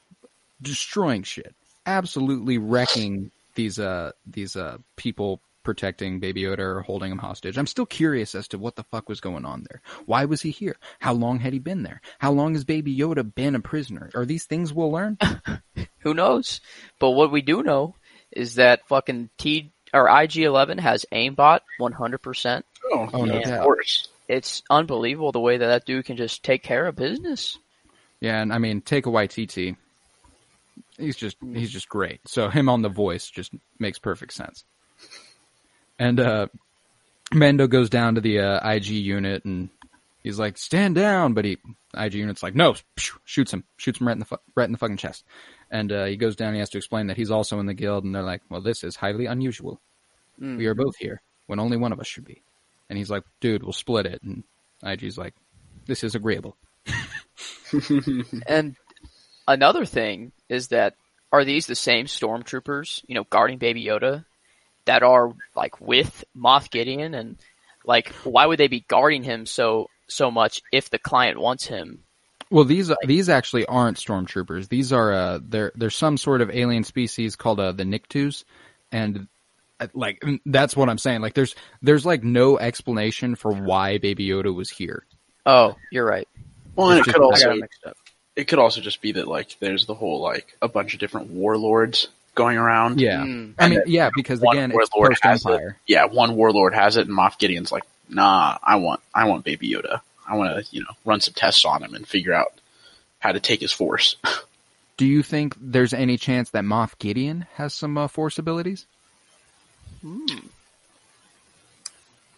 destroying 0.61 1.23
shit, 1.23 1.55
absolutely 1.87 2.59
wrecking 2.59 3.31
these 3.55 3.79
uh 3.79 4.11
these 4.27 4.57
uh 4.57 4.79
people 4.97 5.41
protecting 5.65 6.21
Baby 6.21 6.43
Yoda 6.43 6.59
or 6.61 6.81
holding 6.83 7.11
him 7.11 7.19
hostage. 7.19 7.59
I'm 7.59 7.67
still 7.67 7.87
curious 7.87 8.35
as 8.35 8.47
to 8.49 8.59
what 8.59 8.77
the 8.77 8.85
fuck 8.85 9.09
was 9.09 9.21
going 9.21 9.45
on 9.45 9.65
there. 9.69 9.81
Why 10.07 10.27
was 10.27 10.43
he 10.43 10.51
here? 10.51 10.77
How 11.01 11.13
long 11.15 11.41
had 11.41 11.53
he 11.53 11.59
been 11.59 11.83
there? 11.83 12.01
How 12.19 12.31
long 12.33 12.55
has 12.55 12.65
Baby 12.65 12.97
Yoda 12.97 13.35
been 13.35 13.55
a 13.55 13.61
prisoner? 13.61 14.11
Are 14.15 14.25
these 14.27 14.45
things 14.45 14.73
we'll 14.73 14.93
learn? 14.93 15.19
who 16.01 16.15
knows? 16.15 16.61
But 17.01 17.11
what 17.11 17.33
we 17.33 17.43
do 17.43 17.63
know 17.63 17.97
is 18.31 18.55
that 18.57 18.87
fucking 18.89 19.31
T 19.39 19.73
or 19.93 20.07
IG11 20.09 20.81
has 20.81 21.07
aimbot 21.13 21.61
100%. 21.81 22.63
Oh, 22.93 23.09
Oh, 23.13 23.25
no 23.25 23.35
yeah, 23.35 23.41
doubt. 23.41 23.59
of 23.59 23.65
course. 23.65 24.09
It's 24.29 24.63
unbelievable 24.71 25.33
the 25.33 25.41
way 25.41 25.57
that 25.57 25.67
that 25.67 25.85
dude 25.87 26.05
can 26.05 26.17
just 26.17 26.43
take 26.43 26.63
care 26.63 26.87
of 26.87 26.97
business. 26.97 27.59
Yeah, 28.21 28.41
and 28.41 28.53
I 28.53 28.59
mean, 28.59 28.81
Taika 28.81 29.05
Waititi. 29.05 29.77
He's 30.99 31.17
just 31.17 31.37
he's 31.53 31.71
just 31.73 31.89
great. 31.89 32.21
So 32.27 32.49
him 32.49 32.69
on 32.69 32.83
the 32.83 32.89
voice 32.89 33.29
just 33.29 33.53
makes 33.79 33.99
perfect 33.99 34.33
sense. 34.33 34.65
And 35.99 36.21
uh 36.21 36.47
Mando 37.33 37.67
goes 37.67 37.91
down 37.91 38.15
to 38.15 38.21
the 38.21 38.41
uh, 38.41 38.71
IG 38.71 38.87
unit 38.87 39.45
and 39.45 39.71
he's 40.23 40.39
like, 40.39 40.59
"Stand 40.59 40.95
down!" 40.95 41.35
But 41.35 41.45
he 41.45 41.59
IG 41.97 42.15
unit's 42.15 42.43
like, 42.43 42.55
"No!" 42.55 42.75
Shoots 42.97 43.53
him, 43.53 43.65
shoots 43.77 44.01
him 44.01 44.07
right 44.07 44.15
in 44.15 44.21
the 44.21 44.25
fu- 44.25 44.37
right 44.55 44.65
in 44.65 44.73
the 44.73 44.79
fucking 44.79 44.97
chest. 44.97 45.25
And 45.71 45.91
uh, 45.93 46.05
he 46.05 46.17
goes 46.17 46.37
down. 46.37 46.49
and 46.49 46.57
He 46.57 46.61
has 46.61 46.71
to 46.71 46.79
explain 46.79 47.09
that 47.09 47.17
he's 47.17 47.31
also 47.31 47.61
in 47.61 47.67
the 47.67 47.75
guild, 47.75 48.05
and 48.05 48.15
they're 48.15 48.23
like, 48.23 48.43
"Well, 48.49 48.61
this 48.61 48.85
is 48.85 48.97
highly 48.97 49.27
unusual. 49.27 49.81
Mm. 50.41 50.59
We 50.59 50.67
are 50.67 50.75
both 50.75 50.97
here 50.97 51.23
when 51.47 51.61
only 51.61 51.77
one 51.77 51.93
of 51.93 52.01
us 52.01 52.07
should 52.07 52.25
be." 52.25 52.43
And 52.89 52.99
he's 52.99 53.11
like, 53.11 53.25
"Dude, 53.41 53.63
we'll 53.63 53.73
split 53.73 54.07
it." 54.07 54.23
And 54.23 54.45
IG's 54.85 55.19
like, 55.19 55.35
"This 55.87 56.05
is 56.05 56.15
agreeable." 56.15 56.57
And 58.47 58.77
another 59.49 59.85
thing 59.85 60.31
is 60.49 60.69
that 60.69 60.95
are 61.33 61.45
these 61.45 61.67
the 61.67 61.75
same 61.75 62.07
stormtroopers, 62.07 63.03
you 63.09 63.17
know, 63.17 63.25
guarding 63.25 63.59
Baby 63.59 63.85
Yoda 63.85 64.25
that 64.87 65.03
are 65.03 65.33
like 65.55 65.81
with 65.81 66.25
Moff 66.37 66.71
Gideon 66.71 67.15
and 67.15 67.37
like 67.85 68.09
why 68.25 68.47
would 68.47 68.59
they 68.59 68.69
be 68.69 68.85
guarding 68.87 69.23
him 69.23 69.47
so 69.47 69.89
so 70.07 70.31
much 70.31 70.63
if 70.73 70.91
the 70.91 70.99
client 70.99 71.39
wants 71.39 71.67
him? 71.67 72.01
Well, 72.51 72.65
these 72.65 72.93
these 73.07 73.29
actually 73.29 73.67
aren't 73.67 73.99
stormtroopers. 73.99 74.69
These 74.69 74.93
are 74.93 75.13
uh, 75.13 75.39
they're 75.43 75.73
they're 75.75 75.91
some 75.91 76.17
sort 76.17 76.41
of 76.41 76.51
alien 76.51 76.85
species 76.85 77.37
called 77.37 77.59
uh, 77.59 77.73
the 77.73 77.85
Niktos, 77.85 78.45
and 78.93 79.27
uh, 79.81 79.89
like 79.95 80.21
mm, 80.21 80.41
that's 80.47 80.77
what 80.77 80.89
I'm 80.89 80.99
saying. 80.99 81.21
Like 81.21 81.35
there's 81.35 81.55
there's 81.83 82.07
like 82.07 82.23
no 82.23 82.59
explanation 82.59 83.35
for 83.35 83.53
why 83.53 83.99
Baby 83.99 84.29
Yoda 84.29 84.55
was 84.55 84.71
here. 84.71 85.05
Oh, 85.47 85.77
you're 85.91 86.07
right. 86.07 86.29
Well, 86.77 86.91
and 86.91 87.01
it 87.01 87.05
could 87.05 87.15
just- 87.15 87.19
I 87.19 87.49
also 87.49 87.51
it 87.53 87.71
it 88.37 88.45
could 88.45 88.59
also 88.59 88.81
just 88.81 89.01
be 89.01 89.13
that 89.13 89.27
like 89.27 89.57
there's 89.61 89.87
the 89.87 89.95
whole 89.95 90.21
like 90.21 90.57
a 90.61 90.69
bunch 90.69 90.95
of 90.95 91.01
different 91.01 91.31
warlords 91.31 92.09
going 92.35 92.57
around. 92.57 93.01
Yeah, 93.01 93.23
Mm. 93.23 93.55
I 93.59 93.69
mean, 93.69 93.83
yeah, 93.87 94.11
because 94.15 94.41
One 94.41 94.57
again, 94.57 94.73
it's 94.75 94.89
post 94.91 95.23
has 95.23 95.45
it. 95.45 95.51
Empire. 95.51 95.77
Yeah, 95.87 96.07
one 96.07 96.37
warlord 96.37 96.75
has 96.75 96.97
it, 96.97 97.07
and 97.07 97.17
Moff 97.17 97.39
Gideon's 97.39 97.73
like, 97.73 97.85
"Nah, 98.09 98.59
I 98.63 98.77
want, 98.77 99.01
I 99.15 99.27
want 99.27 99.45
Baby 99.45 99.71
Yoda. 99.71 100.01
I 100.27 100.37
want 100.37 100.65
to, 100.67 100.75
you 100.75 100.81
know, 100.83 100.91
run 101.05 101.21
some 101.21 101.35
tests 101.35 101.65
on 101.65 101.83
him 101.83 101.95
and 101.95 102.07
figure 102.07 102.33
out 102.33 102.53
how 103.21 103.33
to 103.33 103.41
take 103.41 103.61
his 103.61 103.73
force." 103.73 104.17
Do 104.97 105.07
you 105.07 105.23
think 105.25 105.57
there's 105.61 105.93
any 105.93 106.17
chance 106.17 106.51
that 106.51 106.63
Moff 106.63 106.99
Gideon 107.01 107.47
has 107.55 107.75
some 107.75 107.99
uh, 107.99 108.07
Force 108.07 108.39
abilities? 108.39 108.87
Hmm. 110.03 110.25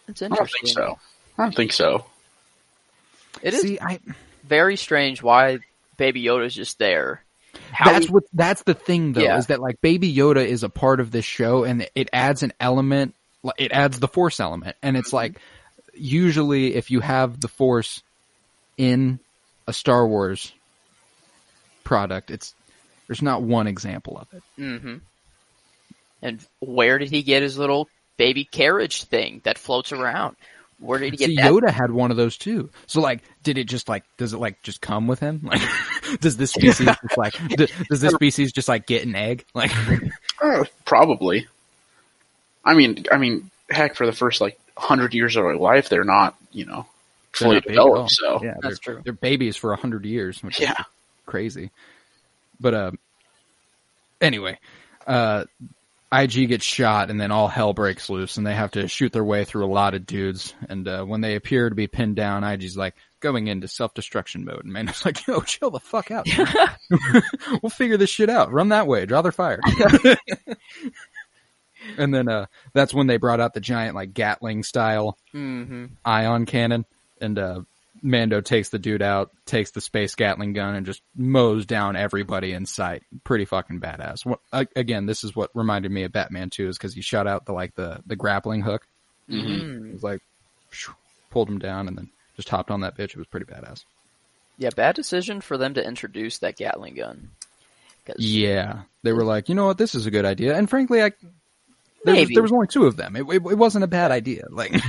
It's 0.07 0.21
I 0.23 0.27
don't 0.29 0.49
think 0.49 0.67
so. 0.67 0.97
I 1.37 1.43
don't 1.43 1.55
think 1.55 1.71
so. 1.73 2.05
It 3.43 3.53
is 3.53 3.61
See, 3.61 3.79
I 3.79 3.99
very 4.43 4.75
strange 4.75 5.21
why 5.21 5.59
Baby 5.97 6.23
Yoda's 6.23 6.55
just 6.55 6.79
there. 6.79 7.21
How 7.71 7.91
that's 7.91 8.05
he- 8.05 8.11
what 8.11 8.23
that's 8.33 8.63
the 8.63 8.73
thing 8.73 9.13
though 9.13 9.21
Yeah. 9.21 9.37
is 9.37 9.47
that 9.47 9.59
like 9.59 9.81
Baby 9.81 10.13
Yoda 10.13 10.45
is 10.45 10.63
a 10.63 10.69
part 10.69 10.99
of 10.99 11.11
this 11.11 11.25
show 11.25 11.63
and 11.63 11.87
it 11.95 12.09
adds 12.13 12.43
an 12.43 12.53
element. 12.59 13.13
It 13.57 13.71
adds 13.71 13.99
the 13.99 14.07
Force 14.07 14.39
element, 14.39 14.75
and 14.81 14.97
it's 14.97 15.13
like 15.13 15.39
usually 15.93 16.75
if 16.75 16.91
you 16.91 16.99
have 16.99 17.39
the 17.39 17.47
Force 17.47 18.01
in 18.77 19.19
a 19.67 19.73
Star 19.73 20.05
Wars 20.07 20.51
product, 21.83 22.31
it's 22.31 22.53
there's 23.07 23.21
not 23.21 23.41
one 23.41 23.67
example 23.67 24.17
of 24.17 24.27
it. 24.33 24.43
Mm-hmm. 24.59 24.95
And 26.21 26.45
where 26.59 26.97
did 26.97 27.09
he 27.11 27.21
get 27.21 27.41
his 27.43 27.57
little 27.57 27.87
baby 28.17 28.43
carriage 28.43 29.03
thing 29.03 29.41
that 29.45 29.57
floats 29.57 29.91
around? 29.91 30.35
Where 30.79 30.99
did 30.99 31.11
he 31.13 31.17
get 31.17 31.27
See, 31.29 31.35
that? 31.37 31.51
Yoda 31.51 31.69
had 31.71 31.91
one 31.91 32.11
of 32.11 32.17
those 32.17 32.37
too. 32.37 32.69
So, 32.85 33.01
like, 33.01 33.21
did 33.43 33.57
it 33.57 33.63
just 33.65 33.89
like, 33.89 34.03
does 34.17 34.33
it 34.33 34.37
like 34.37 34.61
just 34.61 34.79
come 34.79 35.07
with 35.07 35.19
him? 35.19 35.41
Like, 35.43 35.61
does 36.21 36.37
this 36.37 36.51
species 36.51 36.85
just 37.01 37.17
like, 37.17 37.33
d- 37.49 37.67
does 37.89 38.01
this 38.01 38.13
species 38.13 38.51
just 38.51 38.67
like 38.67 38.85
get 38.85 39.05
an 39.05 39.15
egg? 39.15 39.45
Like, 39.53 39.71
Uh, 40.41 40.65
probably. 40.85 41.47
I 42.63 42.75
mean, 42.75 43.05
I 43.11 43.17
mean, 43.17 43.49
heck, 43.71 43.95
for 43.95 44.05
the 44.05 44.11
first 44.11 44.39
like 44.39 44.59
hundred 44.77 45.15
years 45.15 45.35
of 45.35 45.43
their 45.43 45.55
life, 45.57 45.89
they're 45.89 46.03
not, 46.03 46.35
you 46.51 46.65
know, 46.65 46.85
fully 47.31 47.55
not 47.55 47.63
big 47.63 47.73
at 47.73 47.79
all. 47.79 47.87
developed. 47.89 48.11
So 48.11 48.43
yeah, 48.43 48.53
That's 48.61 48.79
they're, 48.79 48.93
true. 48.95 49.01
They're 49.03 49.13
babies 49.13 49.55
for 49.55 49.73
a 49.73 49.77
hundred 49.77 50.05
years, 50.05 50.43
which 50.43 50.57
is 50.59 50.67
yeah, 50.67 50.83
crazy. 51.25 51.71
But 52.59 52.73
uh, 52.75 52.91
anyway, 54.21 54.59
uh, 55.07 55.45
IG 56.11 56.47
gets 56.47 56.63
shot, 56.63 57.09
and 57.09 57.19
then 57.19 57.31
all 57.31 57.49
hell 57.49 57.73
breaks 57.73 58.09
loose, 58.09 58.37
and 58.37 58.47
they 58.47 58.53
have 58.53 58.71
to 58.71 58.87
shoot 58.87 59.11
their 59.11 59.23
way 59.23 59.43
through 59.43 59.65
a 59.65 59.73
lot 59.73 59.93
of 59.93 60.05
dudes. 60.05 60.53
And 60.69 60.87
uh, 60.87 61.03
when 61.03 61.19
they 61.19 61.35
appear 61.35 61.67
to 61.67 61.75
be 61.75 61.87
pinned 61.87 62.15
down, 62.15 62.45
IG's 62.45 62.77
like 62.77 62.95
going 63.19 63.47
into 63.47 63.67
self 63.67 63.93
destruction 63.93 64.45
mode, 64.45 64.63
and 64.63 64.71
Mando's 64.71 65.03
like, 65.05 65.27
"Yo, 65.27 65.41
chill 65.41 65.69
the 65.69 65.79
fuck 65.79 66.11
out. 66.11 66.27
we'll 67.61 67.69
figure 67.69 67.97
this 67.97 68.09
shit 68.09 68.29
out. 68.29 68.53
Run 68.53 68.69
that 68.69 68.87
way. 68.87 69.05
Draw 69.05 69.21
their 69.21 69.33
fire." 69.33 69.59
and 71.97 72.13
then 72.13 72.29
uh, 72.29 72.45
that's 72.73 72.93
when 72.93 73.07
they 73.07 73.17
brought 73.17 73.41
out 73.41 73.53
the 73.53 73.59
giant 73.59 73.95
like 73.95 74.13
Gatling 74.13 74.63
style 74.63 75.17
hmm 75.33 75.87
ion 76.05 76.45
cannon, 76.45 76.85
and 77.19 77.37
uh, 77.37 77.61
Mando 78.01 78.41
takes 78.41 78.69
the 78.69 78.79
dude 78.79 79.01
out, 79.01 79.31
takes 79.45 79.71
the 79.71 79.81
space 79.81 80.15
Gatling 80.15 80.53
gun, 80.53 80.75
and 80.75 80.85
just 80.85 81.01
mows 81.15 81.65
down 81.65 81.95
everybody 81.95 82.53
in 82.53 82.65
sight. 82.65 83.03
Pretty 83.23 83.45
fucking 83.45 83.79
badass. 83.79 84.25
What, 84.25 84.39
again, 84.75 85.05
this 85.05 85.23
is 85.23 85.35
what 85.35 85.51
reminded 85.53 85.91
me 85.91 86.03
of 86.03 86.11
Batman 86.11 86.49
2 86.49 86.69
is 86.69 86.77
because 86.77 86.93
he 86.93 87.01
shot 87.01 87.27
out 87.27 87.45
the 87.45 87.53
like 87.53 87.75
the 87.75 88.01
the 88.05 88.15
grappling 88.15 88.61
hook. 88.61 88.87
Mhm. 89.29 89.89
It 89.89 89.93
was 89.93 90.03
like 90.03 90.21
phew, 90.69 90.93
pulled 91.29 91.49
him 91.49 91.59
down 91.59 91.87
and 91.87 91.97
then 91.97 92.09
just 92.35 92.49
hopped 92.49 92.71
on 92.71 92.81
that 92.81 92.97
bitch. 92.97 93.11
It 93.11 93.17
was 93.17 93.27
pretty 93.27 93.45
badass. 93.45 93.83
Yeah, 94.57 94.69
bad 94.75 94.95
decision 94.95 95.41
for 95.41 95.57
them 95.57 95.73
to 95.75 95.85
introduce 95.85 96.39
that 96.39 96.55
Gatling 96.57 96.95
gun. 96.95 97.29
Yeah, 98.17 98.83
they 99.03 99.11
were 99.11 99.25
like, 99.25 99.49
you 99.49 99.55
know 99.55 99.65
what, 99.65 99.77
this 99.77 99.93
is 99.93 100.05
a 100.05 100.11
good 100.11 100.23
idea. 100.25 100.55
And 100.57 100.69
frankly, 100.69 101.03
I 101.03 101.11
there 102.05 102.15
was, 102.15 102.29
there 102.29 102.41
was 102.41 102.53
only 102.53 102.67
two 102.67 102.85
of 102.85 102.95
them. 102.95 103.15
It, 103.17 103.23
it, 103.23 103.35
it 103.35 103.57
wasn't 103.57 103.83
a 103.83 103.87
bad 103.87 104.11
idea. 104.11 104.45
Like. 104.49 104.73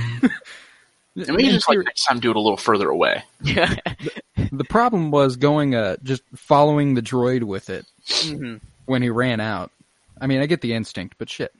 I 1.27 1.31
mean, 1.31 1.51
just 1.51 1.67
like 1.67 1.77
next 1.79 2.05
time, 2.05 2.19
do 2.19 2.29
it 2.29 2.35
a 2.35 2.39
little 2.39 2.57
further 2.57 2.89
away. 2.89 3.23
Yeah. 3.41 3.75
the 4.51 4.63
problem 4.63 5.11
was 5.11 5.35
going 5.35 5.75
uh 5.75 5.97
just 6.03 6.23
following 6.35 6.93
the 6.93 7.01
droid 7.01 7.43
with 7.43 7.69
it 7.69 7.85
hmm 8.07 8.57
when 8.85 9.01
he 9.01 9.09
ran 9.09 9.39
out. 9.39 9.71
I 10.19 10.27
mean, 10.27 10.41
I 10.41 10.47
get 10.47 10.61
the 10.61 10.73
instinct, 10.73 11.15
but 11.17 11.29
shit. 11.29 11.53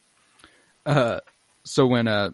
Uh, 0.86 1.20
so 1.64 1.86
when 1.86 2.08
uh 2.08 2.32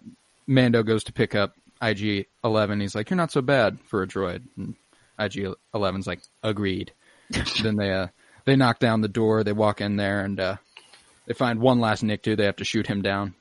Mando 0.47 0.83
goes 0.83 1.03
to 1.05 1.13
pick 1.13 1.35
up 1.35 1.55
IG 1.81 2.27
Eleven, 2.43 2.79
he's 2.79 2.95
like, 2.95 3.09
"You're 3.09 3.17
not 3.17 3.31
so 3.31 3.41
bad 3.41 3.79
for 3.87 4.03
a 4.03 4.07
droid." 4.07 4.43
And 4.57 4.75
IG 5.19 5.53
11's 5.73 6.07
like, 6.07 6.21
"Agreed." 6.43 6.91
then 7.63 7.75
they 7.75 7.91
uh 7.91 8.07
they 8.45 8.55
knock 8.55 8.79
down 8.79 9.01
the 9.01 9.07
door. 9.07 9.43
They 9.43 9.53
walk 9.53 9.81
in 9.81 9.97
there 9.97 10.21
and 10.21 10.39
uh 10.39 10.55
they 11.25 11.33
find 11.33 11.59
one 11.59 11.79
last 11.79 12.03
Nikto. 12.03 12.37
They 12.37 12.45
have 12.45 12.57
to 12.57 12.65
shoot 12.65 12.87
him 12.87 13.01
down. 13.01 13.33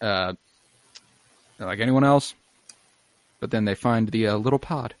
Uh, 0.00 0.34
like 1.58 1.80
anyone 1.80 2.04
else, 2.04 2.34
but 3.40 3.50
then 3.50 3.64
they 3.64 3.74
find 3.74 4.08
the 4.08 4.26
uh, 4.28 4.36
little 4.36 4.58
pod, 4.58 4.94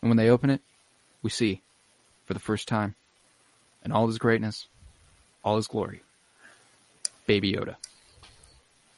and 0.00 0.10
when 0.10 0.16
they 0.16 0.30
open 0.30 0.50
it, 0.50 0.60
we 1.22 1.30
see, 1.30 1.60
for 2.24 2.34
the 2.34 2.40
first 2.40 2.68
time, 2.68 2.94
in 3.84 3.92
all 3.92 4.06
his 4.06 4.18
greatness, 4.18 4.66
all 5.44 5.56
his 5.56 5.66
glory, 5.66 6.02
Baby 7.26 7.52
Yoda, 7.52 7.76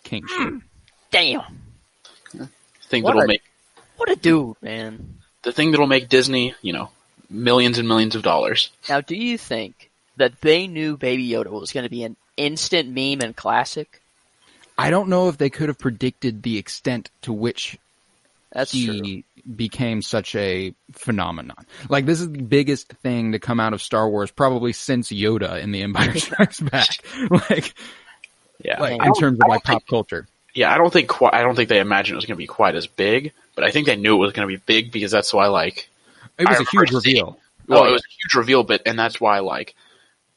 King 0.05 0.27
shit. 0.27 0.55
Damn, 1.11 1.41
Thing 2.89 3.03
What 3.03 3.11
that'll 3.13 3.23
a- 3.23 3.27
make 3.27 3.43
what 3.97 4.11
a 4.11 4.17
dude, 4.17 4.57
man. 4.63 5.19
the 5.43 5.53
thing 5.53 5.71
that'll 5.71 5.87
make 5.87 6.09
Disney, 6.09 6.55
you 6.63 6.73
know, 6.73 6.91
millions 7.31 7.79
and 7.79 7.87
millions 7.87 8.15
of 8.15 8.23
dollars. 8.23 8.71
Now, 8.89 9.01
do 9.01 9.15
you 9.15 9.39
think 9.39 9.91
that 10.17 10.41
they 10.41 10.67
knew 10.67 10.97
Baby 10.97 11.29
Yoda 11.29 11.49
was 11.51 11.73
going 11.73 11.85
to 11.85 11.91
be 11.91 12.03
an 12.05 12.17
instant 12.37 12.89
meme 12.89 13.21
and 13.21 13.37
classic? 13.37 14.01
I 14.77 14.91
don't 14.91 15.09
know 15.09 15.29
if 15.29 15.37
they 15.39 15.51
could 15.51 15.69
have 15.69 15.79
predicted 15.79 16.43
the 16.43 16.59
extent 16.59 17.11
to 17.23 17.33
which 17.33 17.79
That's 18.53 18.71
true. 18.71 18.81
he 19.03 19.25
became 19.57 20.03
such 20.03 20.35
a 20.35 20.75
phenomenon. 20.93 21.65
Like 21.89 22.07
this 22.07 22.21
is 22.21 22.31
the 22.31 22.43
biggest 22.43 22.89
thing 22.89 23.33
to 23.33 23.39
come 23.39 23.61
out 23.61 23.73
of 23.73 23.83
Star 23.83 24.09
Wars 24.09 24.31
probably 24.31 24.73
since 24.73 25.11
Yoda 25.11 25.61
in 25.61 25.73
The 25.73 25.83
Empire 25.83 26.15
Strikes 26.19 26.61
Back. 26.61 26.89
like, 27.51 27.75
Yeah, 28.63 28.81
like 28.81 29.05
in 29.05 29.13
terms 29.15 29.39
of 29.43 29.49
like 29.49 29.63
don't 29.63 29.67
think- 29.67 29.83
pop 29.83 29.89
culture. 29.89 30.27
yeah, 30.55 30.73
I 30.73 30.79
don't 30.79 30.93
think 30.93 31.09
quite. 31.09 31.35
I 31.35 31.43
don't 31.43 31.55
think 31.57 31.69
they 31.71 31.81
imagined 31.81 32.15
it 32.15 32.17
was 32.17 32.27
going 32.27 32.37
to 32.37 32.43
be 32.43 32.47
quite 32.47 32.75
as 32.75 32.87
big, 32.87 33.33
but 33.55 33.65
I 33.65 33.71
think 33.71 33.87
they 33.87 33.97
knew 33.97 34.15
it 34.17 34.19
was 34.19 34.33
going 34.33 34.47
to 34.49 34.55
be 34.55 34.63
big 34.67 34.93
because 34.93 35.11
that's 35.11 35.33
why, 35.33 35.47
like, 35.49 35.89
It 36.39 36.47
was 36.49 36.59
I 36.59 36.63
a 36.63 36.67
huge 36.71 36.91
seeing- 36.91 36.97
reveal. 36.97 37.39
well, 37.67 37.85
Oh, 37.85 37.89
it 37.89 37.93
was 37.93 38.03
a 38.03 38.13
huge 38.23 38.35
reveal, 38.37 38.63
but 38.65 38.83
and 38.87 38.99
that's 38.99 39.21
why, 39.21 39.39
like, 39.41 39.75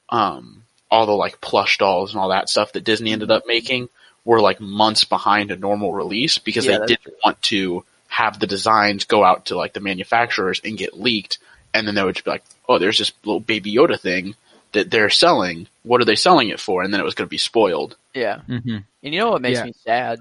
um, 0.09 0.63
all 0.89 1.05
the 1.05 1.11
like 1.11 1.41
plush 1.41 1.77
dolls 1.79 2.13
and 2.13 2.21
all 2.21 2.29
that 2.29 2.47
stuff 2.49 2.71
that 2.73 2.83
Disney 2.83 3.11
ended 3.11 3.29
up 3.31 3.43
making 3.47 3.89
were 4.23 4.39
like 4.39 4.59
months 4.61 5.03
behind 5.03 5.51
a 5.51 5.55
normal 5.57 5.93
release 5.93 6.37
because 6.37 6.65
Yeah, 6.65 6.79
they 6.79 6.85
didn't 6.87 7.15
want 7.23 7.41
to 7.43 7.83
have 8.15 8.39
the 8.39 8.47
designs 8.47 9.03
go 9.03 9.23
out 9.25 9.45
to 9.47 9.57
like 9.57 9.73
the 9.73 9.79
manufacturers 9.81 10.61
and 10.63 10.77
get 10.77 10.99
leaked, 10.99 11.37
and 11.73 11.85
then 11.85 11.95
they 11.95 12.03
would 12.03 12.15
just 12.15 12.25
be 12.25 12.31
like, 12.31 12.43
"Oh, 12.69 12.77
there's 12.79 12.97
this 12.97 13.11
little 13.25 13.41
Baby 13.41 13.73
Yoda 13.73 13.99
thing 13.99 14.35
that 14.71 14.89
they're 14.89 15.09
selling. 15.09 15.67
What 15.83 15.99
are 16.01 16.05
they 16.05 16.15
selling 16.15 16.49
it 16.49 16.59
for?" 16.61 16.81
And 16.83 16.93
then 16.93 17.01
it 17.01 17.03
was 17.03 17.15
going 17.15 17.27
to 17.27 17.37
be 17.37 17.37
spoiled. 17.37 17.97
Yeah. 18.13 18.39
hmm 18.47 18.77
And 19.03 19.13
you 19.13 19.19
know 19.19 19.31
what 19.31 19.41
makes 19.41 19.59
Yeah. 19.59 19.65
me 19.65 19.73
sad 19.83 20.19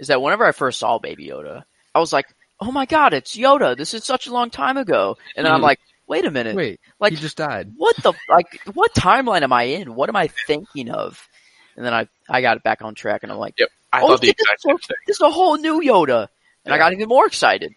is 0.00 0.08
that 0.08 0.20
whenever 0.20 0.44
I 0.44 0.52
first 0.52 0.78
saw 0.80 0.98
Baby 0.98 1.28
Yoda, 1.28 1.62
I 1.94 2.00
was 2.00 2.12
like, 2.12 2.26
"Oh 2.60 2.72
my 2.72 2.86
God, 2.86 3.14
it's 3.14 3.36
Yoda! 3.36 3.76
This 3.76 3.94
is 3.94 4.04
such 4.04 4.26
a 4.26 4.32
long 4.32 4.50
time 4.50 4.76
ago." 4.76 5.16
And 5.36 5.46
then 5.46 5.52
I'm 5.54 5.62
like, 5.62 5.78
"Wait 6.08 6.24
a 6.24 6.30
minute, 6.32 6.56
Wait, 6.56 6.80
like 6.98 7.12
he 7.12 7.18
just 7.18 7.36
died. 7.36 7.72
what 7.76 7.94
the 8.02 8.12
like? 8.28 8.46
What 8.74 8.92
timeline 8.94 9.42
am 9.42 9.52
I 9.52 9.64
in? 9.78 9.94
What 9.94 10.08
am 10.08 10.16
I 10.16 10.26
thinking 10.48 10.90
of?" 10.90 11.28
And 11.76 11.86
then 11.86 11.94
I 11.94 12.08
I 12.28 12.40
got 12.42 12.56
it 12.56 12.64
back 12.64 12.82
on 12.82 12.96
track, 12.96 13.22
and 13.22 13.30
I'm 13.30 13.38
like, 13.38 13.54
Yep, 13.58 13.70
I 13.92 14.02
"Oh, 14.02 14.08
thought 14.08 14.20
the 14.22 14.26
shit, 14.26 14.36
exact 14.40 14.62
this, 14.64 14.70
same 14.70 14.78
thing. 14.78 14.96
this 15.06 15.16
is 15.16 15.20
a 15.22 15.30
whole 15.30 15.56
new 15.56 15.80
Yoda," 15.80 16.26
and 16.68 16.74
I 16.74 16.78
got 16.78 16.92
even 16.92 17.08
more 17.08 17.26
excited. 17.26 17.72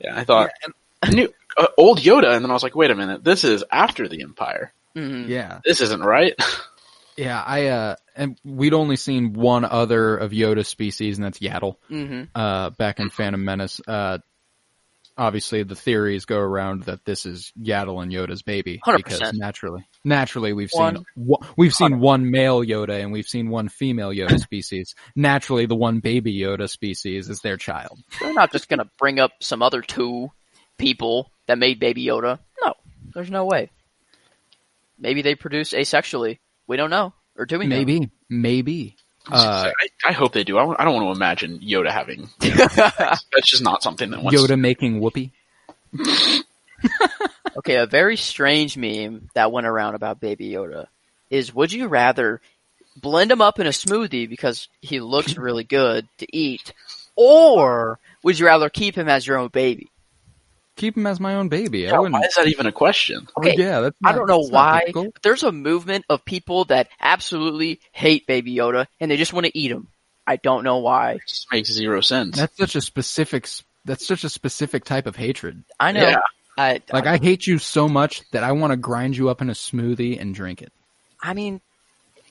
Yeah, 0.00 0.16
I 0.16 0.24
thought 0.24 0.50
new 1.12 1.32
uh, 1.56 1.66
old 1.76 1.98
Yoda, 2.00 2.34
and 2.34 2.44
then 2.44 2.50
I 2.50 2.54
was 2.54 2.62
like, 2.62 2.74
"Wait 2.74 2.90
a 2.90 2.94
minute, 2.94 3.22
this 3.24 3.44
is 3.44 3.62
after 3.70 4.08
the 4.08 4.22
Empire. 4.22 4.72
hmm 4.94 5.24
Yeah, 5.28 5.60
This 5.64 5.80
isn't 5.80 6.02
right." 6.02 6.34
yeah. 7.16 7.42
I 7.44 7.66
uh, 7.66 7.96
and 8.14 8.38
we'd 8.44 8.74
only 8.74 8.96
seen 8.96 9.32
one 9.32 9.64
other 9.64 10.16
of 10.16 10.30
Yoda 10.32 10.64
species, 10.64 11.18
and 11.18 11.24
that's 11.26 11.38
Yaddle. 11.38 11.76
hmm 11.88 12.22
uh, 12.34 12.70
back 12.70 13.00
in 13.00 13.10
Phantom 13.10 13.44
Menace. 13.44 13.80
Uh, 13.86 14.18
obviously, 15.18 15.62
the 15.62 15.74
theories 15.74 16.24
go 16.26 16.38
around 16.38 16.84
that 16.84 17.04
this 17.04 17.26
is 17.26 17.52
Yaddle 17.60 18.02
and 18.02 18.12
Yoda's 18.12 18.42
baby 18.42 18.80
100%. 18.86 18.96
because 18.96 19.32
naturally, 19.34 19.84
naturally, 20.06 20.54
we've 20.54 20.70
One- 20.72 20.96
seen 20.96 21.04
one, 21.16 21.46
we've 21.58 21.74
seen 21.74 22.00
one 22.00 22.30
male 22.30 22.62
Yoda 22.64 23.02
and 23.02 23.12
we've 23.12 23.26
seen 23.28 23.50
one 23.50 23.68
female 23.68 24.08
Yoda 24.10 24.38
species. 24.42 24.94
Naturally, 25.14 25.66
the 25.66 25.74
one 25.76 26.00
baby 26.00 26.34
Yoda 26.34 26.70
species 26.70 27.28
is 27.28 27.40
their 27.40 27.58
child. 27.58 27.98
They're 28.20 28.32
not 28.32 28.52
just 28.52 28.68
gonna 28.70 28.88
bring 28.98 29.18
up 29.20 29.32
some 29.40 29.60
other 29.62 29.82
two 29.82 30.30
people 30.78 31.30
that 31.46 31.58
made 31.58 31.78
Baby 31.80 32.06
Yoda. 32.06 32.38
No, 32.64 32.74
there's 33.14 33.30
no 33.30 33.44
way. 33.44 33.70
Maybe 34.98 35.20
they 35.22 35.34
produce 35.34 35.72
asexually. 35.74 36.38
We 36.66 36.76
don't 36.78 36.90
know, 36.90 37.12
or 37.36 37.44
do 37.44 37.58
we? 37.58 37.66
know? 37.66 37.76
Maybe, 37.76 38.10
maybe. 38.30 38.96
Uh, 39.30 39.70
I, 40.04 40.10
I 40.10 40.12
hope 40.12 40.32
they 40.32 40.44
do. 40.44 40.56
I, 40.56 40.64
don't- 40.64 40.80
I 40.80 40.84
don't 40.84 40.94
want 40.94 41.06
to 41.08 41.12
imagine 41.16 41.58
Yoda 41.58 41.90
having. 41.90 42.28
That's 42.40 43.50
just 43.50 43.62
not 43.62 43.82
something 43.82 44.10
that 44.10 44.22
wants. 44.22 44.40
Yoda 44.40 44.58
making 44.58 45.00
whoopee. 45.00 45.32
Okay, 47.58 47.76
a 47.76 47.86
very 47.86 48.16
strange 48.16 48.76
meme 48.76 49.30
that 49.34 49.52
went 49.52 49.66
around 49.66 49.94
about 49.94 50.20
Baby 50.20 50.50
Yoda 50.50 50.86
is: 51.30 51.54
Would 51.54 51.72
you 51.72 51.88
rather 51.88 52.40
blend 52.96 53.30
him 53.30 53.40
up 53.40 53.58
in 53.58 53.66
a 53.66 53.70
smoothie 53.70 54.28
because 54.28 54.68
he 54.80 55.00
looks 55.00 55.36
really 55.38 55.64
good 55.64 56.08
to 56.18 56.36
eat, 56.36 56.72
or 57.14 57.98
would 58.22 58.38
you 58.38 58.46
rather 58.46 58.68
keep 58.68 58.96
him 58.96 59.08
as 59.08 59.26
your 59.26 59.38
own 59.38 59.48
baby? 59.48 59.90
Keep 60.76 60.98
him 60.98 61.06
as 61.06 61.18
my 61.18 61.36
own 61.36 61.48
baby. 61.48 61.88
I 61.88 61.98
wouldn't. 61.98 62.12
why 62.12 62.26
is 62.26 62.34
that 62.34 62.48
even 62.48 62.66
a 62.66 62.72
question? 62.72 63.26
Oh, 63.34 63.42
yeah, 63.42 63.80
that's 63.80 63.96
I 64.04 64.12
don't 64.12 64.28
know 64.28 64.42
that's 64.42 64.52
why. 64.52 64.82
but 64.92 65.22
There's 65.22 65.42
a 65.42 65.50
movement 65.50 66.04
of 66.10 66.22
people 66.24 66.66
that 66.66 66.88
absolutely 67.00 67.80
hate 67.92 68.26
Baby 68.26 68.54
Yoda 68.54 68.86
and 69.00 69.10
they 69.10 69.16
just 69.16 69.32
want 69.32 69.46
to 69.46 69.58
eat 69.58 69.70
him. 69.70 69.88
I 70.26 70.36
don't 70.36 70.64
know 70.64 70.78
why. 70.78 71.12
It 71.12 71.22
just 71.26 71.50
makes 71.50 71.70
zero 71.72 72.02
sense. 72.02 72.36
That's 72.36 72.56
such 72.58 72.76
a 72.76 72.82
specific. 72.82 73.48
That's 73.86 74.06
such 74.06 74.24
a 74.24 74.28
specific 74.28 74.84
type 74.84 75.06
of 75.06 75.16
hatred. 75.16 75.64
I 75.80 75.92
know. 75.92 76.08
Yeah. 76.08 76.16
I, 76.56 76.80
Like 76.92 77.06
I, 77.06 77.14
I 77.14 77.18
hate 77.18 77.46
you 77.46 77.58
so 77.58 77.88
much 77.88 78.28
that 78.30 78.42
I 78.42 78.52
want 78.52 78.72
to 78.72 78.76
grind 78.76 79.16
you 79.16 79.28
up 79.28 79.42
in 79.42 79.50
a 79.50 79.54
smoothie 79.54 80.20
and 80.20 80.34
drink 80.34 80.62
it. 80.62 80.72
I 81.20 81.34
mean, 81.34 81.60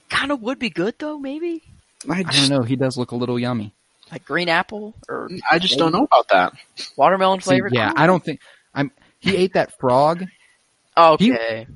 kind 0.09 0.31
of 0.31 0.41
would 0.41 0.59
be 0.59 0.69
good 0.69 0.95
though. 0.99 1.17
Maybe 1.17 1.63
I 2.09 2.19
I 2.19 2.23
don't 2.23 2.49
know. 2.49 2.61
He 2.61 2.75
does 2.75 2.97
look 2.97 3.11
a 3.11 3.15
little 3.15 3.39
yummy. 3.39 3.73
like 4.11 4.25
green 4.25 4.49
apple 4.49 4.93
or 5.09 5.29
I 5.49 5.59
just 5.59 5.77
don't 5.77 5.91
know 5.91 6.03
about 6.03 6.29
that. 6.29 6.53
watermelon 6.95 7.39
flavor. 7.39 7.69
yeah, 7.71 7.93
I 7.95 8.07
don't 8.07 8.23
think 8.23 8.41
I'm. 8.73 8.91
He 9.19 9.35
ate 9.35 9.53
that 9.53 9.77
frog. 9.79 10.25
Okay. 10.97 11.67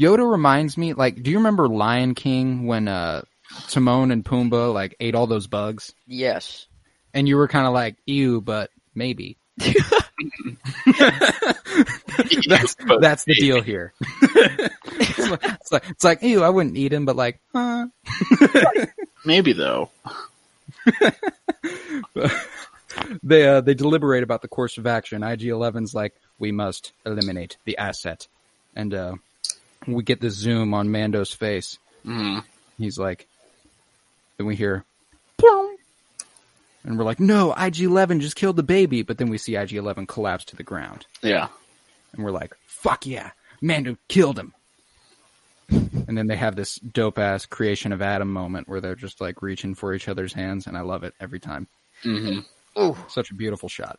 Yoda 0.00 0.28
reminds 0.28 0.76
me, 0.76 0.92
like, 0.94 1.22
do 1.22 1.30
you 1.30 1.36
remember 1.36 1.68
Lion 1.68 2.14
King 2.14 2.66
when 2.66 2.88
uh 2.88 3.22
Timon 3.68 4.10
and 4.10 4.24
Pumbaa 4.24 4.72
like 4.72 4.96
ate 5.00 5.14
all 5.14 5.26
those 5.26 5.46
bugs, 5.46 5.94
yes. 6.06 6.66
and 7.12 7.28
you 7.28 7.36
were 7.36 7.48
kind 7.48 7.66
of 7.66 7.72
like, 7.72 7.96
ew, 8.06 8.40
but 8.40 8.70
maybe. 8.94 9.36
that's 12.46 12.76
that's 13.00 13.24
the 13.24 13.34
deal 13.34 13.62
here. 13.62 13.92
it's, 14.22 15.30
like, 15.30 15.44
it's 15.44 15.72
like 15.72 15.90
it's 15.90 16.04
like 16.04 16.22
ew, 16.22 16.42
I 16.42 16.48
wouldn't 16.48 16.76
eat 16.76 16.92
him, 16.92 17.04
but 17.04 17.16
like, 17.16 17.40
huh. 17.52 17.86
maybe 19.24 19.52
though. 19.52 19.90
they 23.22 23.46
uh, 23.46 23.60
they 23.60 23.74
deliberate 23.74 24.22
about 24.22 24.42
the 24.42 24.48
course 24.48 24.78
of 24.78 24.86
action. 24.86 25.22
IG 25.22 25.42
11's 25.42 25.94
like, 25.94 26.14
we 26.38 26.52
must 26.52 26.92
eliminate 27.04 27.56
the 27.64 27.78
asset, 27.78 28.26
and 28.74 28.94
uh, 28.94 29.14
we 29.86 30.02
get 30.02 30.20
the 30.20 30.30
zoom 30.30 30.74
on 30.74 30.90
Mando's 30.90 31.32
face. 31.32 31.78
Mm. 32.06 32.44
He's 32.78 32.98
like, 32.98 33.26
then 34.36 34.46
we 34.46 34.56
hear. 34.56 34.84
And 36.84 36.98
we're 36.98 37.04
like, 37.04 37.20
no, 37.20 37.52
IG 37.54 37.80
11 37.80 38.20
just 38.20 38.36
killed 38.36 38.56
the 38.56 38.62
baby. 38.62 39.02
But 39.02 39.18
then 39.18 39.28
we 39.30 39.38
see 39.38 39.56
IG 39.56 39.72
11 39.72 40.06
collapse 40.06 40.44
to 40.46 40.56
the 40.56 40.62
ground, 40.62 41.06
Yeah. 41.22 41.48
and 42.12 42.24
we're 42.24 42.30
like, 42.30 42.54
fuck 42.66 43.06
yeah, 43.06 43.30
Mando 43.60 43.96
killed 44.08 44.38
him. 44.38 44.52
And 45.70 46.18
then 46.18 46.26
they 46.26 46.36
have 46.36 46.56
this 46.56 46.76
dope 46.76 47.18
ass 47.18 47.46
creation 47.46 47.90
of 47.92 48.02
Adam 48.02 48.30
moment 48.30 48.68
where 48.68 48.80
they're 48.82 48.94
just 48.94 49.20
like 49.20 49.40
reaching 49.40 49.74
for 49.74 49.94
each 49.94 50.08
other's 50.08 50.32
hands, 50.34 50.66
and 50.66 50.76
I 50.76 50.82
love 50.82 51.02
it 51.04 51.14
every 51.20 51.40
time. 51.40 51.66
hmm 52.02 52.40
Ooh. 52.78 52.96
Such 53.08 53.30
a 53.30 53.34
beautiful 53.34 53.68
shot. 53.68 53.98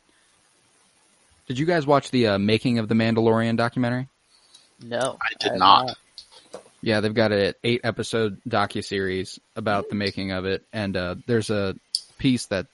Did 1.47 1.57
you 1.59 1.65
guys 1.65 1.87
watch 1.87 2.11
the 2.11 2.27
uh, 2.27 2.37
making 2.37 2.77
of 2.79 2.87
the 2.87 2.95
Mandalorian 2.95 3.55
documentary? 3.57 4.07
No, 4.83 5.17
I 5.21 5.33
did 5.39 5.51
have 5.51 5.59
not. 5.59 5.97
Yeah, 6.81 6.99
they've 6.99 7.13
got 7.13 7.31
an 7.31 7.53
eight 7.63 7.81
episode 7.83 8.39
docu 8.47 8.83
series 8.83 9.39
about 9.55 9.89
the 9.89 9.95
making 9.95 10.31
of 10.31 10.45
it, 10.45 10.63
and 10.73 10.95
uh, 10.95 11.15
there's 11.25 11.49
a 11.49 11.75
piece 12.17 12.45
that 12.47 12.67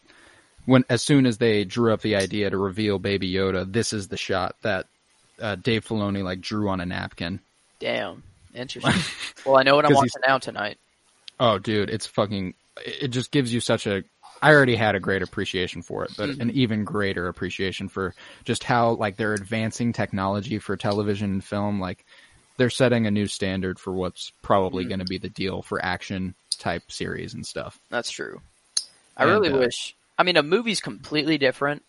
when 0.66 0.86
as 0.89 1.01
soon 1.01 1.26
as 1.26 1.38
they 1.38 1.64
drew 1.64 1.93
up 1.93 2.01
the 2.01 2.16
idea 2.16 2.49
to 2.49 2.57
reveal 2.57 2.99
Baby 2.99 3.32
Yoda, 3.32 3.72
this 3.72 3.93
is 3.93 4.07
the 4.07 4.18
shot 4.18 4.55
that 4.62 4.88
uh, 5.41 5.55
Dave 5.55 5.86
Filoni 5.86 6.24
like 6.24 6.41
drew 6.41 6.70
on 6.70 6.82
a 6.82 6.86
napkin. 6.86 7.39
Damn. 7.80 8.24
Interesting. 8.53 8.93
well, 9.45 9.57
I 9.57 9.64
know 9.64 9.76
what 9.76 9.86
I'm 9.86 9.93
watching 9.93 10.22
now 10.28 10.38
tonight. 10.38 10.78
Oh, 11.39 11.57
dude, 11.57 11.89
it's 11.89 12.05
fucking. 12.05 12.53
It 12.86 13.09
just 13.09 13.32
gives 13.32 13.53
you 13.53 13.59
such 13.59 13.88
a. 13.88 14.03
I 14.41 14.51
already 14.51 14.76
had 14.76 14.95
a 14.95 14.99
great 14.99 15.22
appreciation 15.22 15.84
for 15.84 16.03
it, 16.03 16.12
but 16.18 16.30
an 16.30 16.49
even 16.51 16.84
greater 16.84 17.28
appreciation 17.28 17.89
for 17.89 18.16
just 18.43 18.64
how 18.64 18.91
like 18.91 19.16
they're 19.16 19.34
advancing 19.36 19.93
technology 19.93 20.57
for 20.57 20.76
television 20.76 21.32
and 21.32 21.43
film. 21.43 21.80
Like 21.80 22.05
they're 22.57 22.72
setting 22.72 23.05
a 23.05 23.12
new 23.12 23.28
standard 23.28 23.80
for 23.80 23.93
what's 23.93 24.32
probably 24.41 24.86
going 24.86 24.99
to 24.99 25.05
be 25.05 25.20
the 25.20 25.30
deal 25.30 25.62
for 25.62 25.84
action 25.84 26.34
type 26.57 26.91
series 26.91 27.34
and 27.34 27.45
stuff. 27.45 27.80
That's 27.89 28.09
true. 28.09 28.41
I 29.16 29.24
And, 29.24 29.32
really 29.32 29.49
uh, 29.49 29.57
wish. 29.57 29.95
I 30.22 30.24
mean, 30.24 30.38
a 30.38 30.44
movie's 30.44 30.82
completely 30.82 31.40
different, 31.40 31.82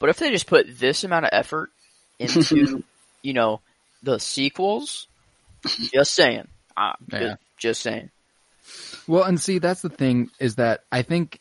but 0.00 0.08
if 0.08 0.18
they 0.18 0.32
just 0.32 0.48
put 0.48 0.66
this 0.76 1.04
amount 1.04 1.24
of 1.24 1.30
effort 1.32 1.70
into, 2.18 2.82
you 3.22 3.32
know, 3.32 3.60
the 4.02 4.18
sequels, 4.18 5.06
just 5.94 6.12
saying. 6.12 6.48
Uh, 6.76 6.94
Yeah. 7.12 7.18
just, 7.20 7.36
just 7.58 7.80
saying. 7.82 8.10
Well, 9.06 9.22
and 9.22 9.40
see, 9.40 9.60
that's 9.60 9.82
the 9.82 9.88
thing 9.88 10.30
is 10.40 10.56
that 10.56 10.80
I 10.90 11.02
think 11.02 11.38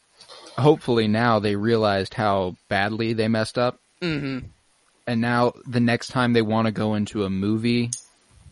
hopefully 0.55 1.07
now 1.07 1.39
they 1.39 1.55
realized 1.55 2.13
how 2.13 2.57
badly 2.69 3.13
they 3.13 3.27
messed 3.27 3.57
up, 3.57 3.79
hmm 4.03 4.37
and 5.07 5.19
now 5.19 5.53
the 5.67 5.79
next 5.79 6.09
time 6.09 6.33
they 6.33 6.43
want 6.43 6.67
to 6.67 6.71
go 6.71 6.93
into 6.93 7.23
a 7.23 7.29
movie 7.29 7.89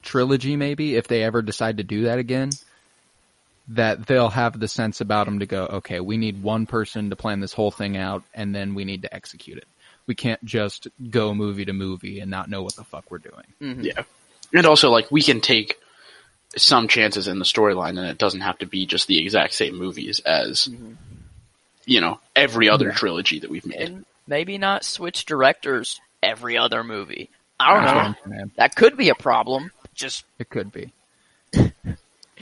trilogy, 0.01 0.55
maybe 0.55 0.95
if 0.95 1.07
they 1.07 1.21
ever 1.21 1.43
decide 1.43 1.77
to 1.77 1.83
do 1.83 2.05
that 2.05 2.17
again, 2.17 2.57
that 3.69 4.07
they'll 4.07 4.29
have 4.29 4.59
the 4.59 4.67
sense 4.67 4.99
about 5.01 5.25
them 5.25 5.39
to 5.39 5.45
go, 5.45 5.65
okay, 5.65 5.99
we 5.99 6.17
need 6.17 6.43
one 6.43 6.65
person 6.65 7.09
to 7.09 7.15
plan 7.15 7.39
this 7.39 7.53
whole 7.53 7.71
thing 7.71 7.95
out, 7.97 8.23
and 8.33 8.53
then 8.53 8.75
we 8.75 8.83
need 8.83 9.03
to 9.03 9.13
execute 9.13 9.57
it. 9.57 9.65
We 10.05 10.15
can't 10.15 10.43
just 10.43 10.87
go 11.09 11.33
movie 11.33 11.65
to 11.65 11.73
movie 11.73 12.19
and 12.19 12.29
not 12.29 12.49
know 12.49 12.61
what 12.61 12.75
the 12.75 12.83
fuck 12.83 13.09
we're 13.09 13.19
doing. 13.19 13.45
hmm 13.59 13.81
Yeah. 13.81 14.03
And 14.53 14.65
also, 14.65 14.89
like, 14.91 15.09
we 15.11 15.21
can 15.21 15.39
take 15.41 15.77
some 16.55 16.87
chances 16.87 17.27
in 17.27 17.39
the 17.39 17.45
storyline, 17.45 17.97
and 17.97 18.07
it 18.07 18.17
doesn't 18.17 18.41
have 18.41 18.57
to 18.59 18.65
be 18.65 18.85
just 18.85 19.07
the 19.07 19.17
exact 19.19 19.53
same 19.53 19.77
movies 19.77 20.19
as, 20.19 20.69
you 21.85 22.01
know, 22.01 22.19
every 22.35 22.69
other 22.69 22.87
Yeah. 22.89 22.93
trilogy 22.93 23.39
that 23.39 23.49
we've 23.49 23.65
made. 23.65 23.81
And 23.81 24.05
maybe 24.27 24.57
not 24.57 24.83
switch 24.83 25.25
directors 25.25 25.99
every 26.21 26.57
other 26.57 26.83
movie. 26.83 27.29
I 27.59 27.73
don't 27.73 27.83
That's 27.83 28.27
know. 28.27 28.31
what 28.37 28.55
That 28.57 28.75
could 28.75 28.97
be 28.97 29.09
a 29.09 29.15
problem. 29.15 29.71
Just 29.95 30.25
It 30.37 30.49
could 30.49 30.71
be. 30.71 30.91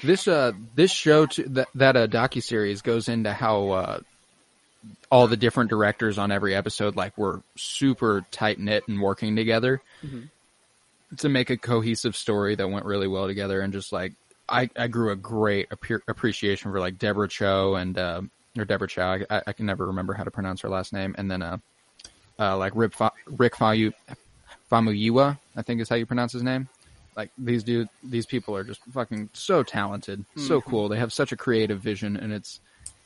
This 0.04 0.28
uh 0.28 0.52
this 0.76 0.92
show 0.92 1.26
to, 1.28 1.44
that 1.50 1.68
that 1.76 1.96
uh, 1.96 2.08
docu 2.08 2.42
series 2.42 2.82
goes 2.82 3.08
into 3.10 3.32
how 3.34 3.70
uh, 3.70 4.00
all 5.12 5.28
the 5.28 5.38
different 5.38 5.70
directors 5.70 6.18
on 6.18 6.32
every 6.32 6.56
episode 6.56 6.96
like 6.96 7.18
were 7.18 7.42
super 7.56 8.26
tight 8.32 8.60
knit 8.60 8.88
and 8.88 9.00
working 9.02 9.36
together 9.36 9.82
Mhm. 10.04 10.30
to 11.18 11.30
make 11.30 11.50
a 11.50 11.58
cohesive 11.58 12.16
story 12.16 12.56
that 12.56 12.68
went 12.68 12.86
really 12.86 13.08
well 13.08 13.28
together 13.28 13.62
and 13.62 13.74
just 13.74 13.92
like 13.92 14.14
I, 14.50 14.70
I 14.76 14.88
grew 14.88 15.12
a 15.12 15.16
great 15.16 15.70
appre- 15.70 16.02
appreciation 16.08 16.72
for 16.72 16.80
like 16.80 16.98
Deborah 16.98 17.28
Cho 17.30 17.76
and 17.76 17.98
uh, 17.98 18.22
or 18.58 18.66
Deborah 18.66 18.88
Chow 18.88 19.20
I, 19.30 19.42
I 19.48 19.54
can 19.54 19.66
never 19.66 19.88
remember 19.88 20.14
how 20.14 20.24
to 20.24 20.32
pronounce 20.32 20.62
her 20.62 20.70
last 20.70 20.94
name 20.94 21.16
and 21.18 21.30
then 21.30 21.42
uh, 21.42 21.58
uh 22.40 22.58
like 22.58 22.74
Rip 22.76 22.94
Fa- 22.94 23.12
Rick 23.28 23.54
Famu 23.56 23.94
Famuyiwa 24.72 25.38
I 25.56 25.62
think 25.62 25.82
is 25.82 25.90
how 25.90 25.96
you 25.96 26.06
pronounce 26.06 26.34
his 26.34 26.44
name 26.44 26.68
like 27.16 27.30
these 27.38 27.64
dude 27.64 27.90
these 28.04 28.26
people 28.26 28.56
are 28.56 28.64
just 28.64 28.82
fucking 28.94 29.30
so 29.34 29.64
talented 29.64 30.24
so 30.38 30.62
cool 30.62 30.88
they 30.88 30.98
have 30.98 31.12
such 31.12 31.32
a 31.32 31.36
creative 31.36 31.80
vision 31.80 32.16
and 32.16 32.32
it's 32.32 32.60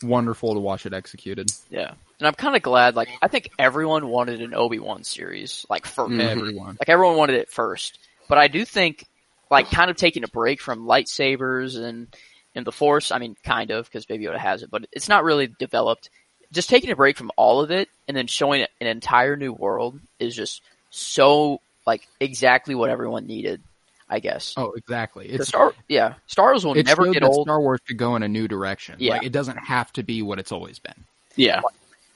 wonderful 0.03 0.53
to 0.53 0.59
watch 0.59 0.85
it 0.85 0.93
executed 0.93 1.51
yeah. 1.69 1.93
And 2.19 2.27
I'm 2.27 2.33
kind 2.33 2.55
of 2.55 2.61
glad. 2.61 2.95
Like 2.95 3.09
I 3.21 3.27
think 3.27 3.49
everyone 3.59 4.07
wanted 4.07 4.41
an 4.41 4.53
Obi 4.53 4.79
Wan 4.79 5.03
series, 5.03 5.65
like 5.69 5.85
first. 5.85 6.11
Mhm. 6.11 6.21
everyone 6.21 6.77
Like 6.79 6.89
everyone 6.89 7.17
wanted 7.17 7.35
it 7.35 7.49
first. 7.49 7.99
But 8.27 8.37
I 8.37 8.47
do 8.47 8.65
think, 8.65 9.05
like, 9.51 9.69
kind 9.69 9.91
of 9.91 9.97
taking 9.97 10.23
a 10.23 10.27
break 10.27 10.61
from 10.61 10.85
lightsabers 10.85 11.77
and 11.77 12.07
and 12.55 12.65
the 12.65 12.71
Force. 12.71 13.11
I 13.11 13.19
mean, 13.19 13.35
kind 13.43 13.71
of 13.71 13.85
because 13.85 14.05
Baby 14.05 14.25
Yoda 14.25 14.37
has 14.37 14.63
it, 14.63 14.71
but 14.71 14.85
it's 14.91 15.09
not 15.09 15.23
really 15.23 15.47
developed. 15.47 16.09
Just 16.51 16.69
taking 16.69 16.89
a 16.89 16.95
break 16.95 17.17
from 17.17 17.31
all 17.35 17.59
of 17.59 17.69
it 17.69 17.89
and 18.07 18.15
then 18.15 18.27
showing 18.27 18.65
an 18.79 18.87
entire 18.87 19.35
new 19.35 19.51
world 19.51 19.99
is 20.19 20.35
just 20.35 20.61
so 20.89 21.59
like 21.85 22.07
exactly 22.19 22.75
what 22.75 22.89
everyone 22.89 23.27
needed. 23.27 23.61
I 24.09 24.19
guess. 24.19 24.53
oh 24.57 24.73
exactly 24.73 25.27
The 25.29 25.35
it's 25.35 25.47
Star, 25.47 25.73
yeah, 25.87 26.13
Star 26.27 26.51
Wars 26.51 26.63
will 26.65 26.73
it 26.77 26.85
never 26.85 27.05
showed 27.05 27.13
get 27.13 27.21
that 27.23 27.29
old. 27.29 27.45
Star 27.47 27.59
Wars 27.59 27.79
could 27.87 27.97
go 27.97 28.15
in 28.15 28.23
a 28.23 28.27
new 28.27 28.47
direction 28.47 28.95
Yeah. 28.99 29.13
like 29.13 29.23
it 29.23 29.31
doesn't 29.31 29.57
have 29.57 29.91
to 29.93 30.03
be 30.03 30.21
what 30.21 30.37
it's 30.39 30.51
always 30.51 30.79
been 30.79 31.05
Yeah. 31.35 31.61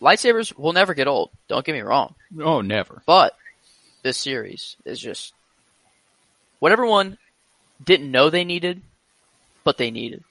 Lightsabers 0.02 0.58
will 0.58 0.72
never 0.74 0.94
get 0.94 1.08
old. 1.08 1.30
Don't 1.48 1.66
get 1.66 1.74
me 1.74 1.82
wrong. 1.82 2.16
oh 2.42 2.62
never 2.62 3.02
But 3.06 3.36
this 4.04 4.18
series 4.18 4.76
is 4.86 5.00
just 5.00 5.34
what 6.60 6.72
everyone 6.72 7.18
didn't 7.84 8.12
know 8.12 8.30
they 8.30 8.44
needed, 8.44 8.82
but 9.64 9.78
they 9.78 9.92
needed. 9.92 10.24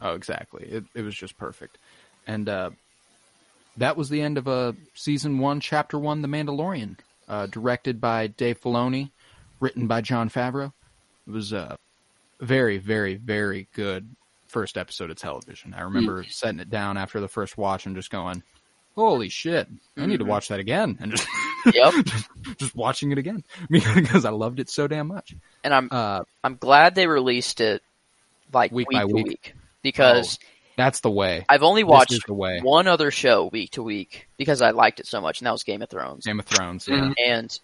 Oh, 0.00 0.14
exactly. 0.14 0.64
It, 0.66 0.84
it 0.94 1.02
was 1.02 1.14
just 1.14 1.36
perfect. 1.38 1.78
And 2.26 2.48
uh, 2.48 2.70
that 3.76 3.96
was 3.96 4.08
the 4.08 4.20
end 4.22 4.38
of 4.38 4.46
uh, 4.48 4.72
season 4.94 5.38
one, 5.38 5.60
chapter 5.60 5.98
one, 5.98 6.22
The 6.22 6.28
Mandalorian, 6.28 6.96
uh, 7.28 7.46
directed 7.46 8.00
by 8.00 8.26
Dave 8.28 8.60
Filoni, 8.60 9.10
written 9.58 9.86
by 9.86 10.00
Jon 10.02 10.28
Favreau. 10.30 10.72
It 11.26 11.30
was 11.32 11.52
a 11.52 11.78
very, 12.40 12.78
very, 12.78 13.14
very 13.16 13.68
good 13.74 14.08
first 14.46 14.78
episode 14.78 15.10
of 15.10 15.16
television. 15.16 15.74
I 15.74 15.82
remember 15.82 16.24
setting 16.28 16.60
it 16.60 16.70
down 16.70 16.96
after 16.96 17.20
the 17.20 17.28
first 17.28 17.58
watch 17.58 17.86
and 17.86 17.96
just 17.96 18.10
going, 18.10 18.42
"Holy 18.94 19.28
shit! 19.28 19.68
I 19.96 20.06
need 20.06 20.18
to 20.18 20.24
Mhm. 20.24 20.28
watch 20.28 20.48
that 20.48 20.60
again," 20.60 20.96
and 21.00 21.10
just 21.12 21.26
Yep. 21.74 21.94
just 22.58 22.74
watching 22.76 23.10
it 23.12 23.18
again 23.18 23.42
because 23.70 24.24
I 24.24 24.30
loved 24.30 24.60
it 24.60 24.70
so 24.70 24.86
damn 24.86 25.08
much. 25.08 25.34
And 25.64 25.74
I'm 25.74 25.88
Uh, 25.90 26.22
I'm 26.44 26.56
glad 26.56 26.94
they 26.94 27.06
released 27.08 27.60
it 27.60 27.82
like 28.52 28.70
Week 28.70 28.88
week, 28.88 28.96
by 28.96 29.00
to 29.06 29.12
week. 29.12 29.26
week 29.26 29.54
because 29.82 30.38
That's 30.76 31.00
the 31.00 31.10
way. 31.10 31.44
I've 31.48 31.62
only 31.64 31.82
watched 31.84 32.26
the 32.26 32.34
way. 32.34 32.60
one 32.60 32.86
other 32.86 33.10
show 33.10 33.46
week 33.46 33.72
to 33.72 33.82
week 33.82 34.28
because 34.36 34.62
I 34.62 34.70
liked 34.70 35.00
it 35.00 35.06
so 35.06 35.20
much, 35.20 35.40
and 35.40 35.46
that 35.46 35.52
was 35.52 35.64
Game 35.64 35.82
of 35.82 35.88
Thrones. 35.90 36.24
Game 36.24 36.38
of 36.38 36.46
Thrones. 36.46 36.86
Yeah. 36.86 37.12
And 37.18 37.58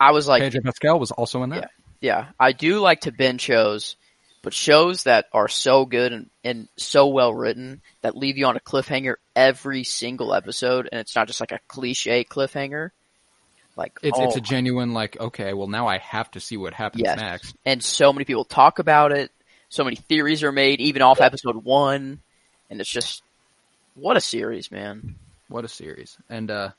I 0.00 0.12
was 0.12 0.26
like, 0.26 0.40
Pedro 0.42 0.62
Pascal 0.62 0.98
was 0.98 1.10
also 1.10 1.42
in 1.42 1.50
that. 1.50 1.56
yeah, 1.62 1.66
I 2.38 2.52
do 2.52 2.80
like 2.80 3.02
to 3.02 3.12
binge 3.12 3.40
shows, 3.40 3.96
but 4.42 4.52
shows 4.52 5.04
that 5.04 5.26
are 5.32 5.48
so 5.48 5.86
good 5.86 6.12
and, 6.12 6.30
and 6.42 6.68
so 6.76 7.06
well 7.08 7.32
written 7.32 7.80
that 8.02 8.16
leave 8.16 8.36
you 8.36 8.46
on 8.46 8.56
a 8.56 8.60
cliffhanger 8.60 9.14
every 9.36 9.84
single 9.84 10.34
episode, 10.34 10.88
and 10.90 11.00
it's 11.00 11.14
not 11.14 11.28
just 11.28 11.40
like 11.40 11.52
a 11.52 11.60
cliche 11.68 12.24
cliffhanger. 12.24 12.90
Like 13.76 13.92
It's 14.02 14.18
oh 14.18 14.24
it's 14.24 14.36
a 14.36 14.40
genuine 14.40 14.92
like 14.92 15.18
okay, 15.18 15.54
well 15.54 15.68
now 15.68 15.86
I 15.86 15.98
have 15.98 16.30
to 16.32 16.40
see 16.40 16.56
what 16.56 16.74
happens 16.74 17.04
Yes. 17.04 17.16
next. 17.16 17.56
and 17.64 17.82
so 17.82 18.12
many 18.12 18.24
people 18.24 18.44
talk 18.44 18.78
about 18.80 19.12
it. 19.12 19.30
So 19.68 19.84
many 19.84 19.96
theories 19.96 20.42
are 20.42 20.52
made, 20.52 20.80
even 20.80 21.00
off 21.00 21.20
episode 21.20 21.56
one, 21.64 22.20
and 22.68 22.80
it's 22.80 22.90
just 22.90 23.22
what 23.94 24.16
a 24.16 24.20
series, 24.20 24.70
man. 24.70 25.16
What 25.48 25.64
a 25.64 25.68
series! 25.68 26.18
And 26.28 26.50
uh, 26.50 26.70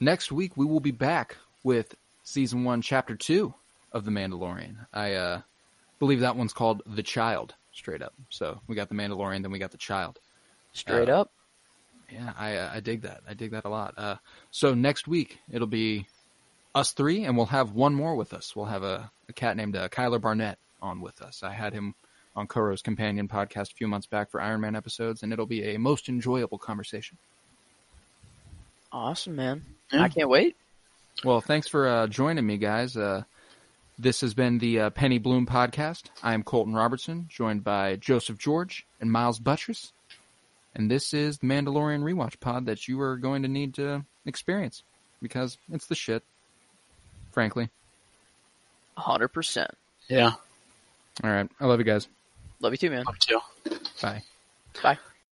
next 0.00 0.30
week 0.30 0.56
we 0.56 0.66
will 0.66 0.80
be 0.80 0.92
back 0.92 1.36
with 1.64 1.92
season 2.22 2.62
one, 2.62 2.82
chapter 2.82 3.16
two 3.16 3.54
of 3.94 4.04
The 4.04 4.10
Mandalorian. 4.10 4.86
I 4.92 5.14
uh, 5.14 5.40
believe 5.98 6.20
that 6.20 6.36
one's 6.36 6.52
called 6.52 6.82
The 6.86 7.02
Child, 7.02 7.54
straight 7.72 8.02
up. 8.02 8.12
So 8.28 8.60
we 8.66 8.74
got 8.74 8.90
The 8.90 8.94
Mandalorian, 8.94 9.40
then 9.40 9.50
we 9.52 9.58
got 9.58 9.70
The 9.70 9.78
Child. 9.78 10.18
Straight 10.74 11.08
Uh, 11.08 11.20
up. 11.22 11.30
Yeah, 12.12 12.32
I 12.38 12.56
uh, 12.56 12.70
I 12.74 12.80
dig 12.80 13.02
that. 13.02 13.22
I 13.26 13.32
dig 13.32 13.52
that 13.52 13.64
a 13.64 13.68
lot. 13.70 13.94
Uh, 13.96 14.16
so 14.50 14.74
next 14.74 15.08
week 15.08 15.38
it'll 15.50 15.66
be 15.66 16.06
us 16.74 16.92
three, 16.92 17.24
and 17.24 17.36
we'll 17.36 17.46
have 17.46 17.72
one 17.72 17.94
more 17.94 18.14
with 18.14 18.34
us. 18.34 18.54
We'll 18.54 18.66
have 18.66 18.82
a, 18.82 19.10
a 19.28 19.32
cat 19.32 19.56
named 19.56 19.74
uh, 19.74 19.88
Kyler 19.88 20.20
Barnett 20.20 20.58
on 20.82 21.00
with 21.00 21.22
us. 21.22 21.42
I 21.42 21.52
had 21.52 21.72
him 21.72 21.94
on 22.36 22.46
Koro's 22.46 22.82
companion 22.82 23.26
podcast 23.28 23.70
a 23.72 23.74
few 23.74 23.88
months 23.88 24.06
back 24.06 24.30
for 24.30 24.40
Iron 24.40 24.60
Man 24.60 24.76
episodes, 24.76 25.22
and 25.22 25.32
it'll 25.32 25.46
be 25.46 25.62
a 25.74 25.78
most 25.78 26.08
enjoyable 26.08 26.58
conversation. 26.58 27.16
Awesome, 28.92 29.36
man. 29.36 29.64
Yeah. 29.92 30.02
I 30.02 30.08
can't 30.08 30.28
wait. 30.28 30.56
Well, 31.24 31.40
thanks 31.40 31.68
for 31.68 31.88
uh, 31.88 32.06
joining 32.06 32.46
me, 32.46 32.58
guys. 32.58 32.96
Uh, 32.96 33.22
this 33.98 34.20
has 34.22 34.34
been 34.34 34.58
the 34.58 34.80
uh, 34.80 34.90
Penny 34.90 35.18
Bloom 35.18 35.46
podcast. 35.46 36.04
I 36.22 36.34
am 36.34 36.42
Colton 36.42 36.74
Robertson, 36.74 37.26
joined 37.28 37.64
by 37.64 37.96
Joseph 37.96 38.38
George 38.38 38.86
and 39.00 39.10
Miles 39.10 39.38
Buttress. 39.38 39.92
And 40.74 40.90
this 40.90 41.14
is 41.14 41.38
the 41.38 41.46
Mandalorian 41.46 42.02
rewatch 42.02 42.40
pod 42.40 42.66
that 42.66 42.88
you 42.88 43.00
are 43.00 43.16
going 43.16 43.42
to 43.42 43.48
need 43.48 43.74
to 43.74 44.04
experience 44.26 44.82
because 45.22 45.56
it's 45.70 45.86
the 45.86 45.94
shit, 45.94 46.24
frankly. 47.30 47.70
hundred 48.96 49.28
percent. 49.28 49.70
Yeah. 50.08 50.32
All 51.22 51.30
right. 51.30 51.48
I 51.60 51.66
love 51.66 51.78
you 51.78 51.84
guys. 51.84 52.08
Love 52.60 52.72
you 52.72 52.78
too, 52.78 52.90
man. 52.90 53.04
Up 53.06 53.16
to. 53.18 53.40
Bye. 54.02 54.22
Bye. 54.82 54.98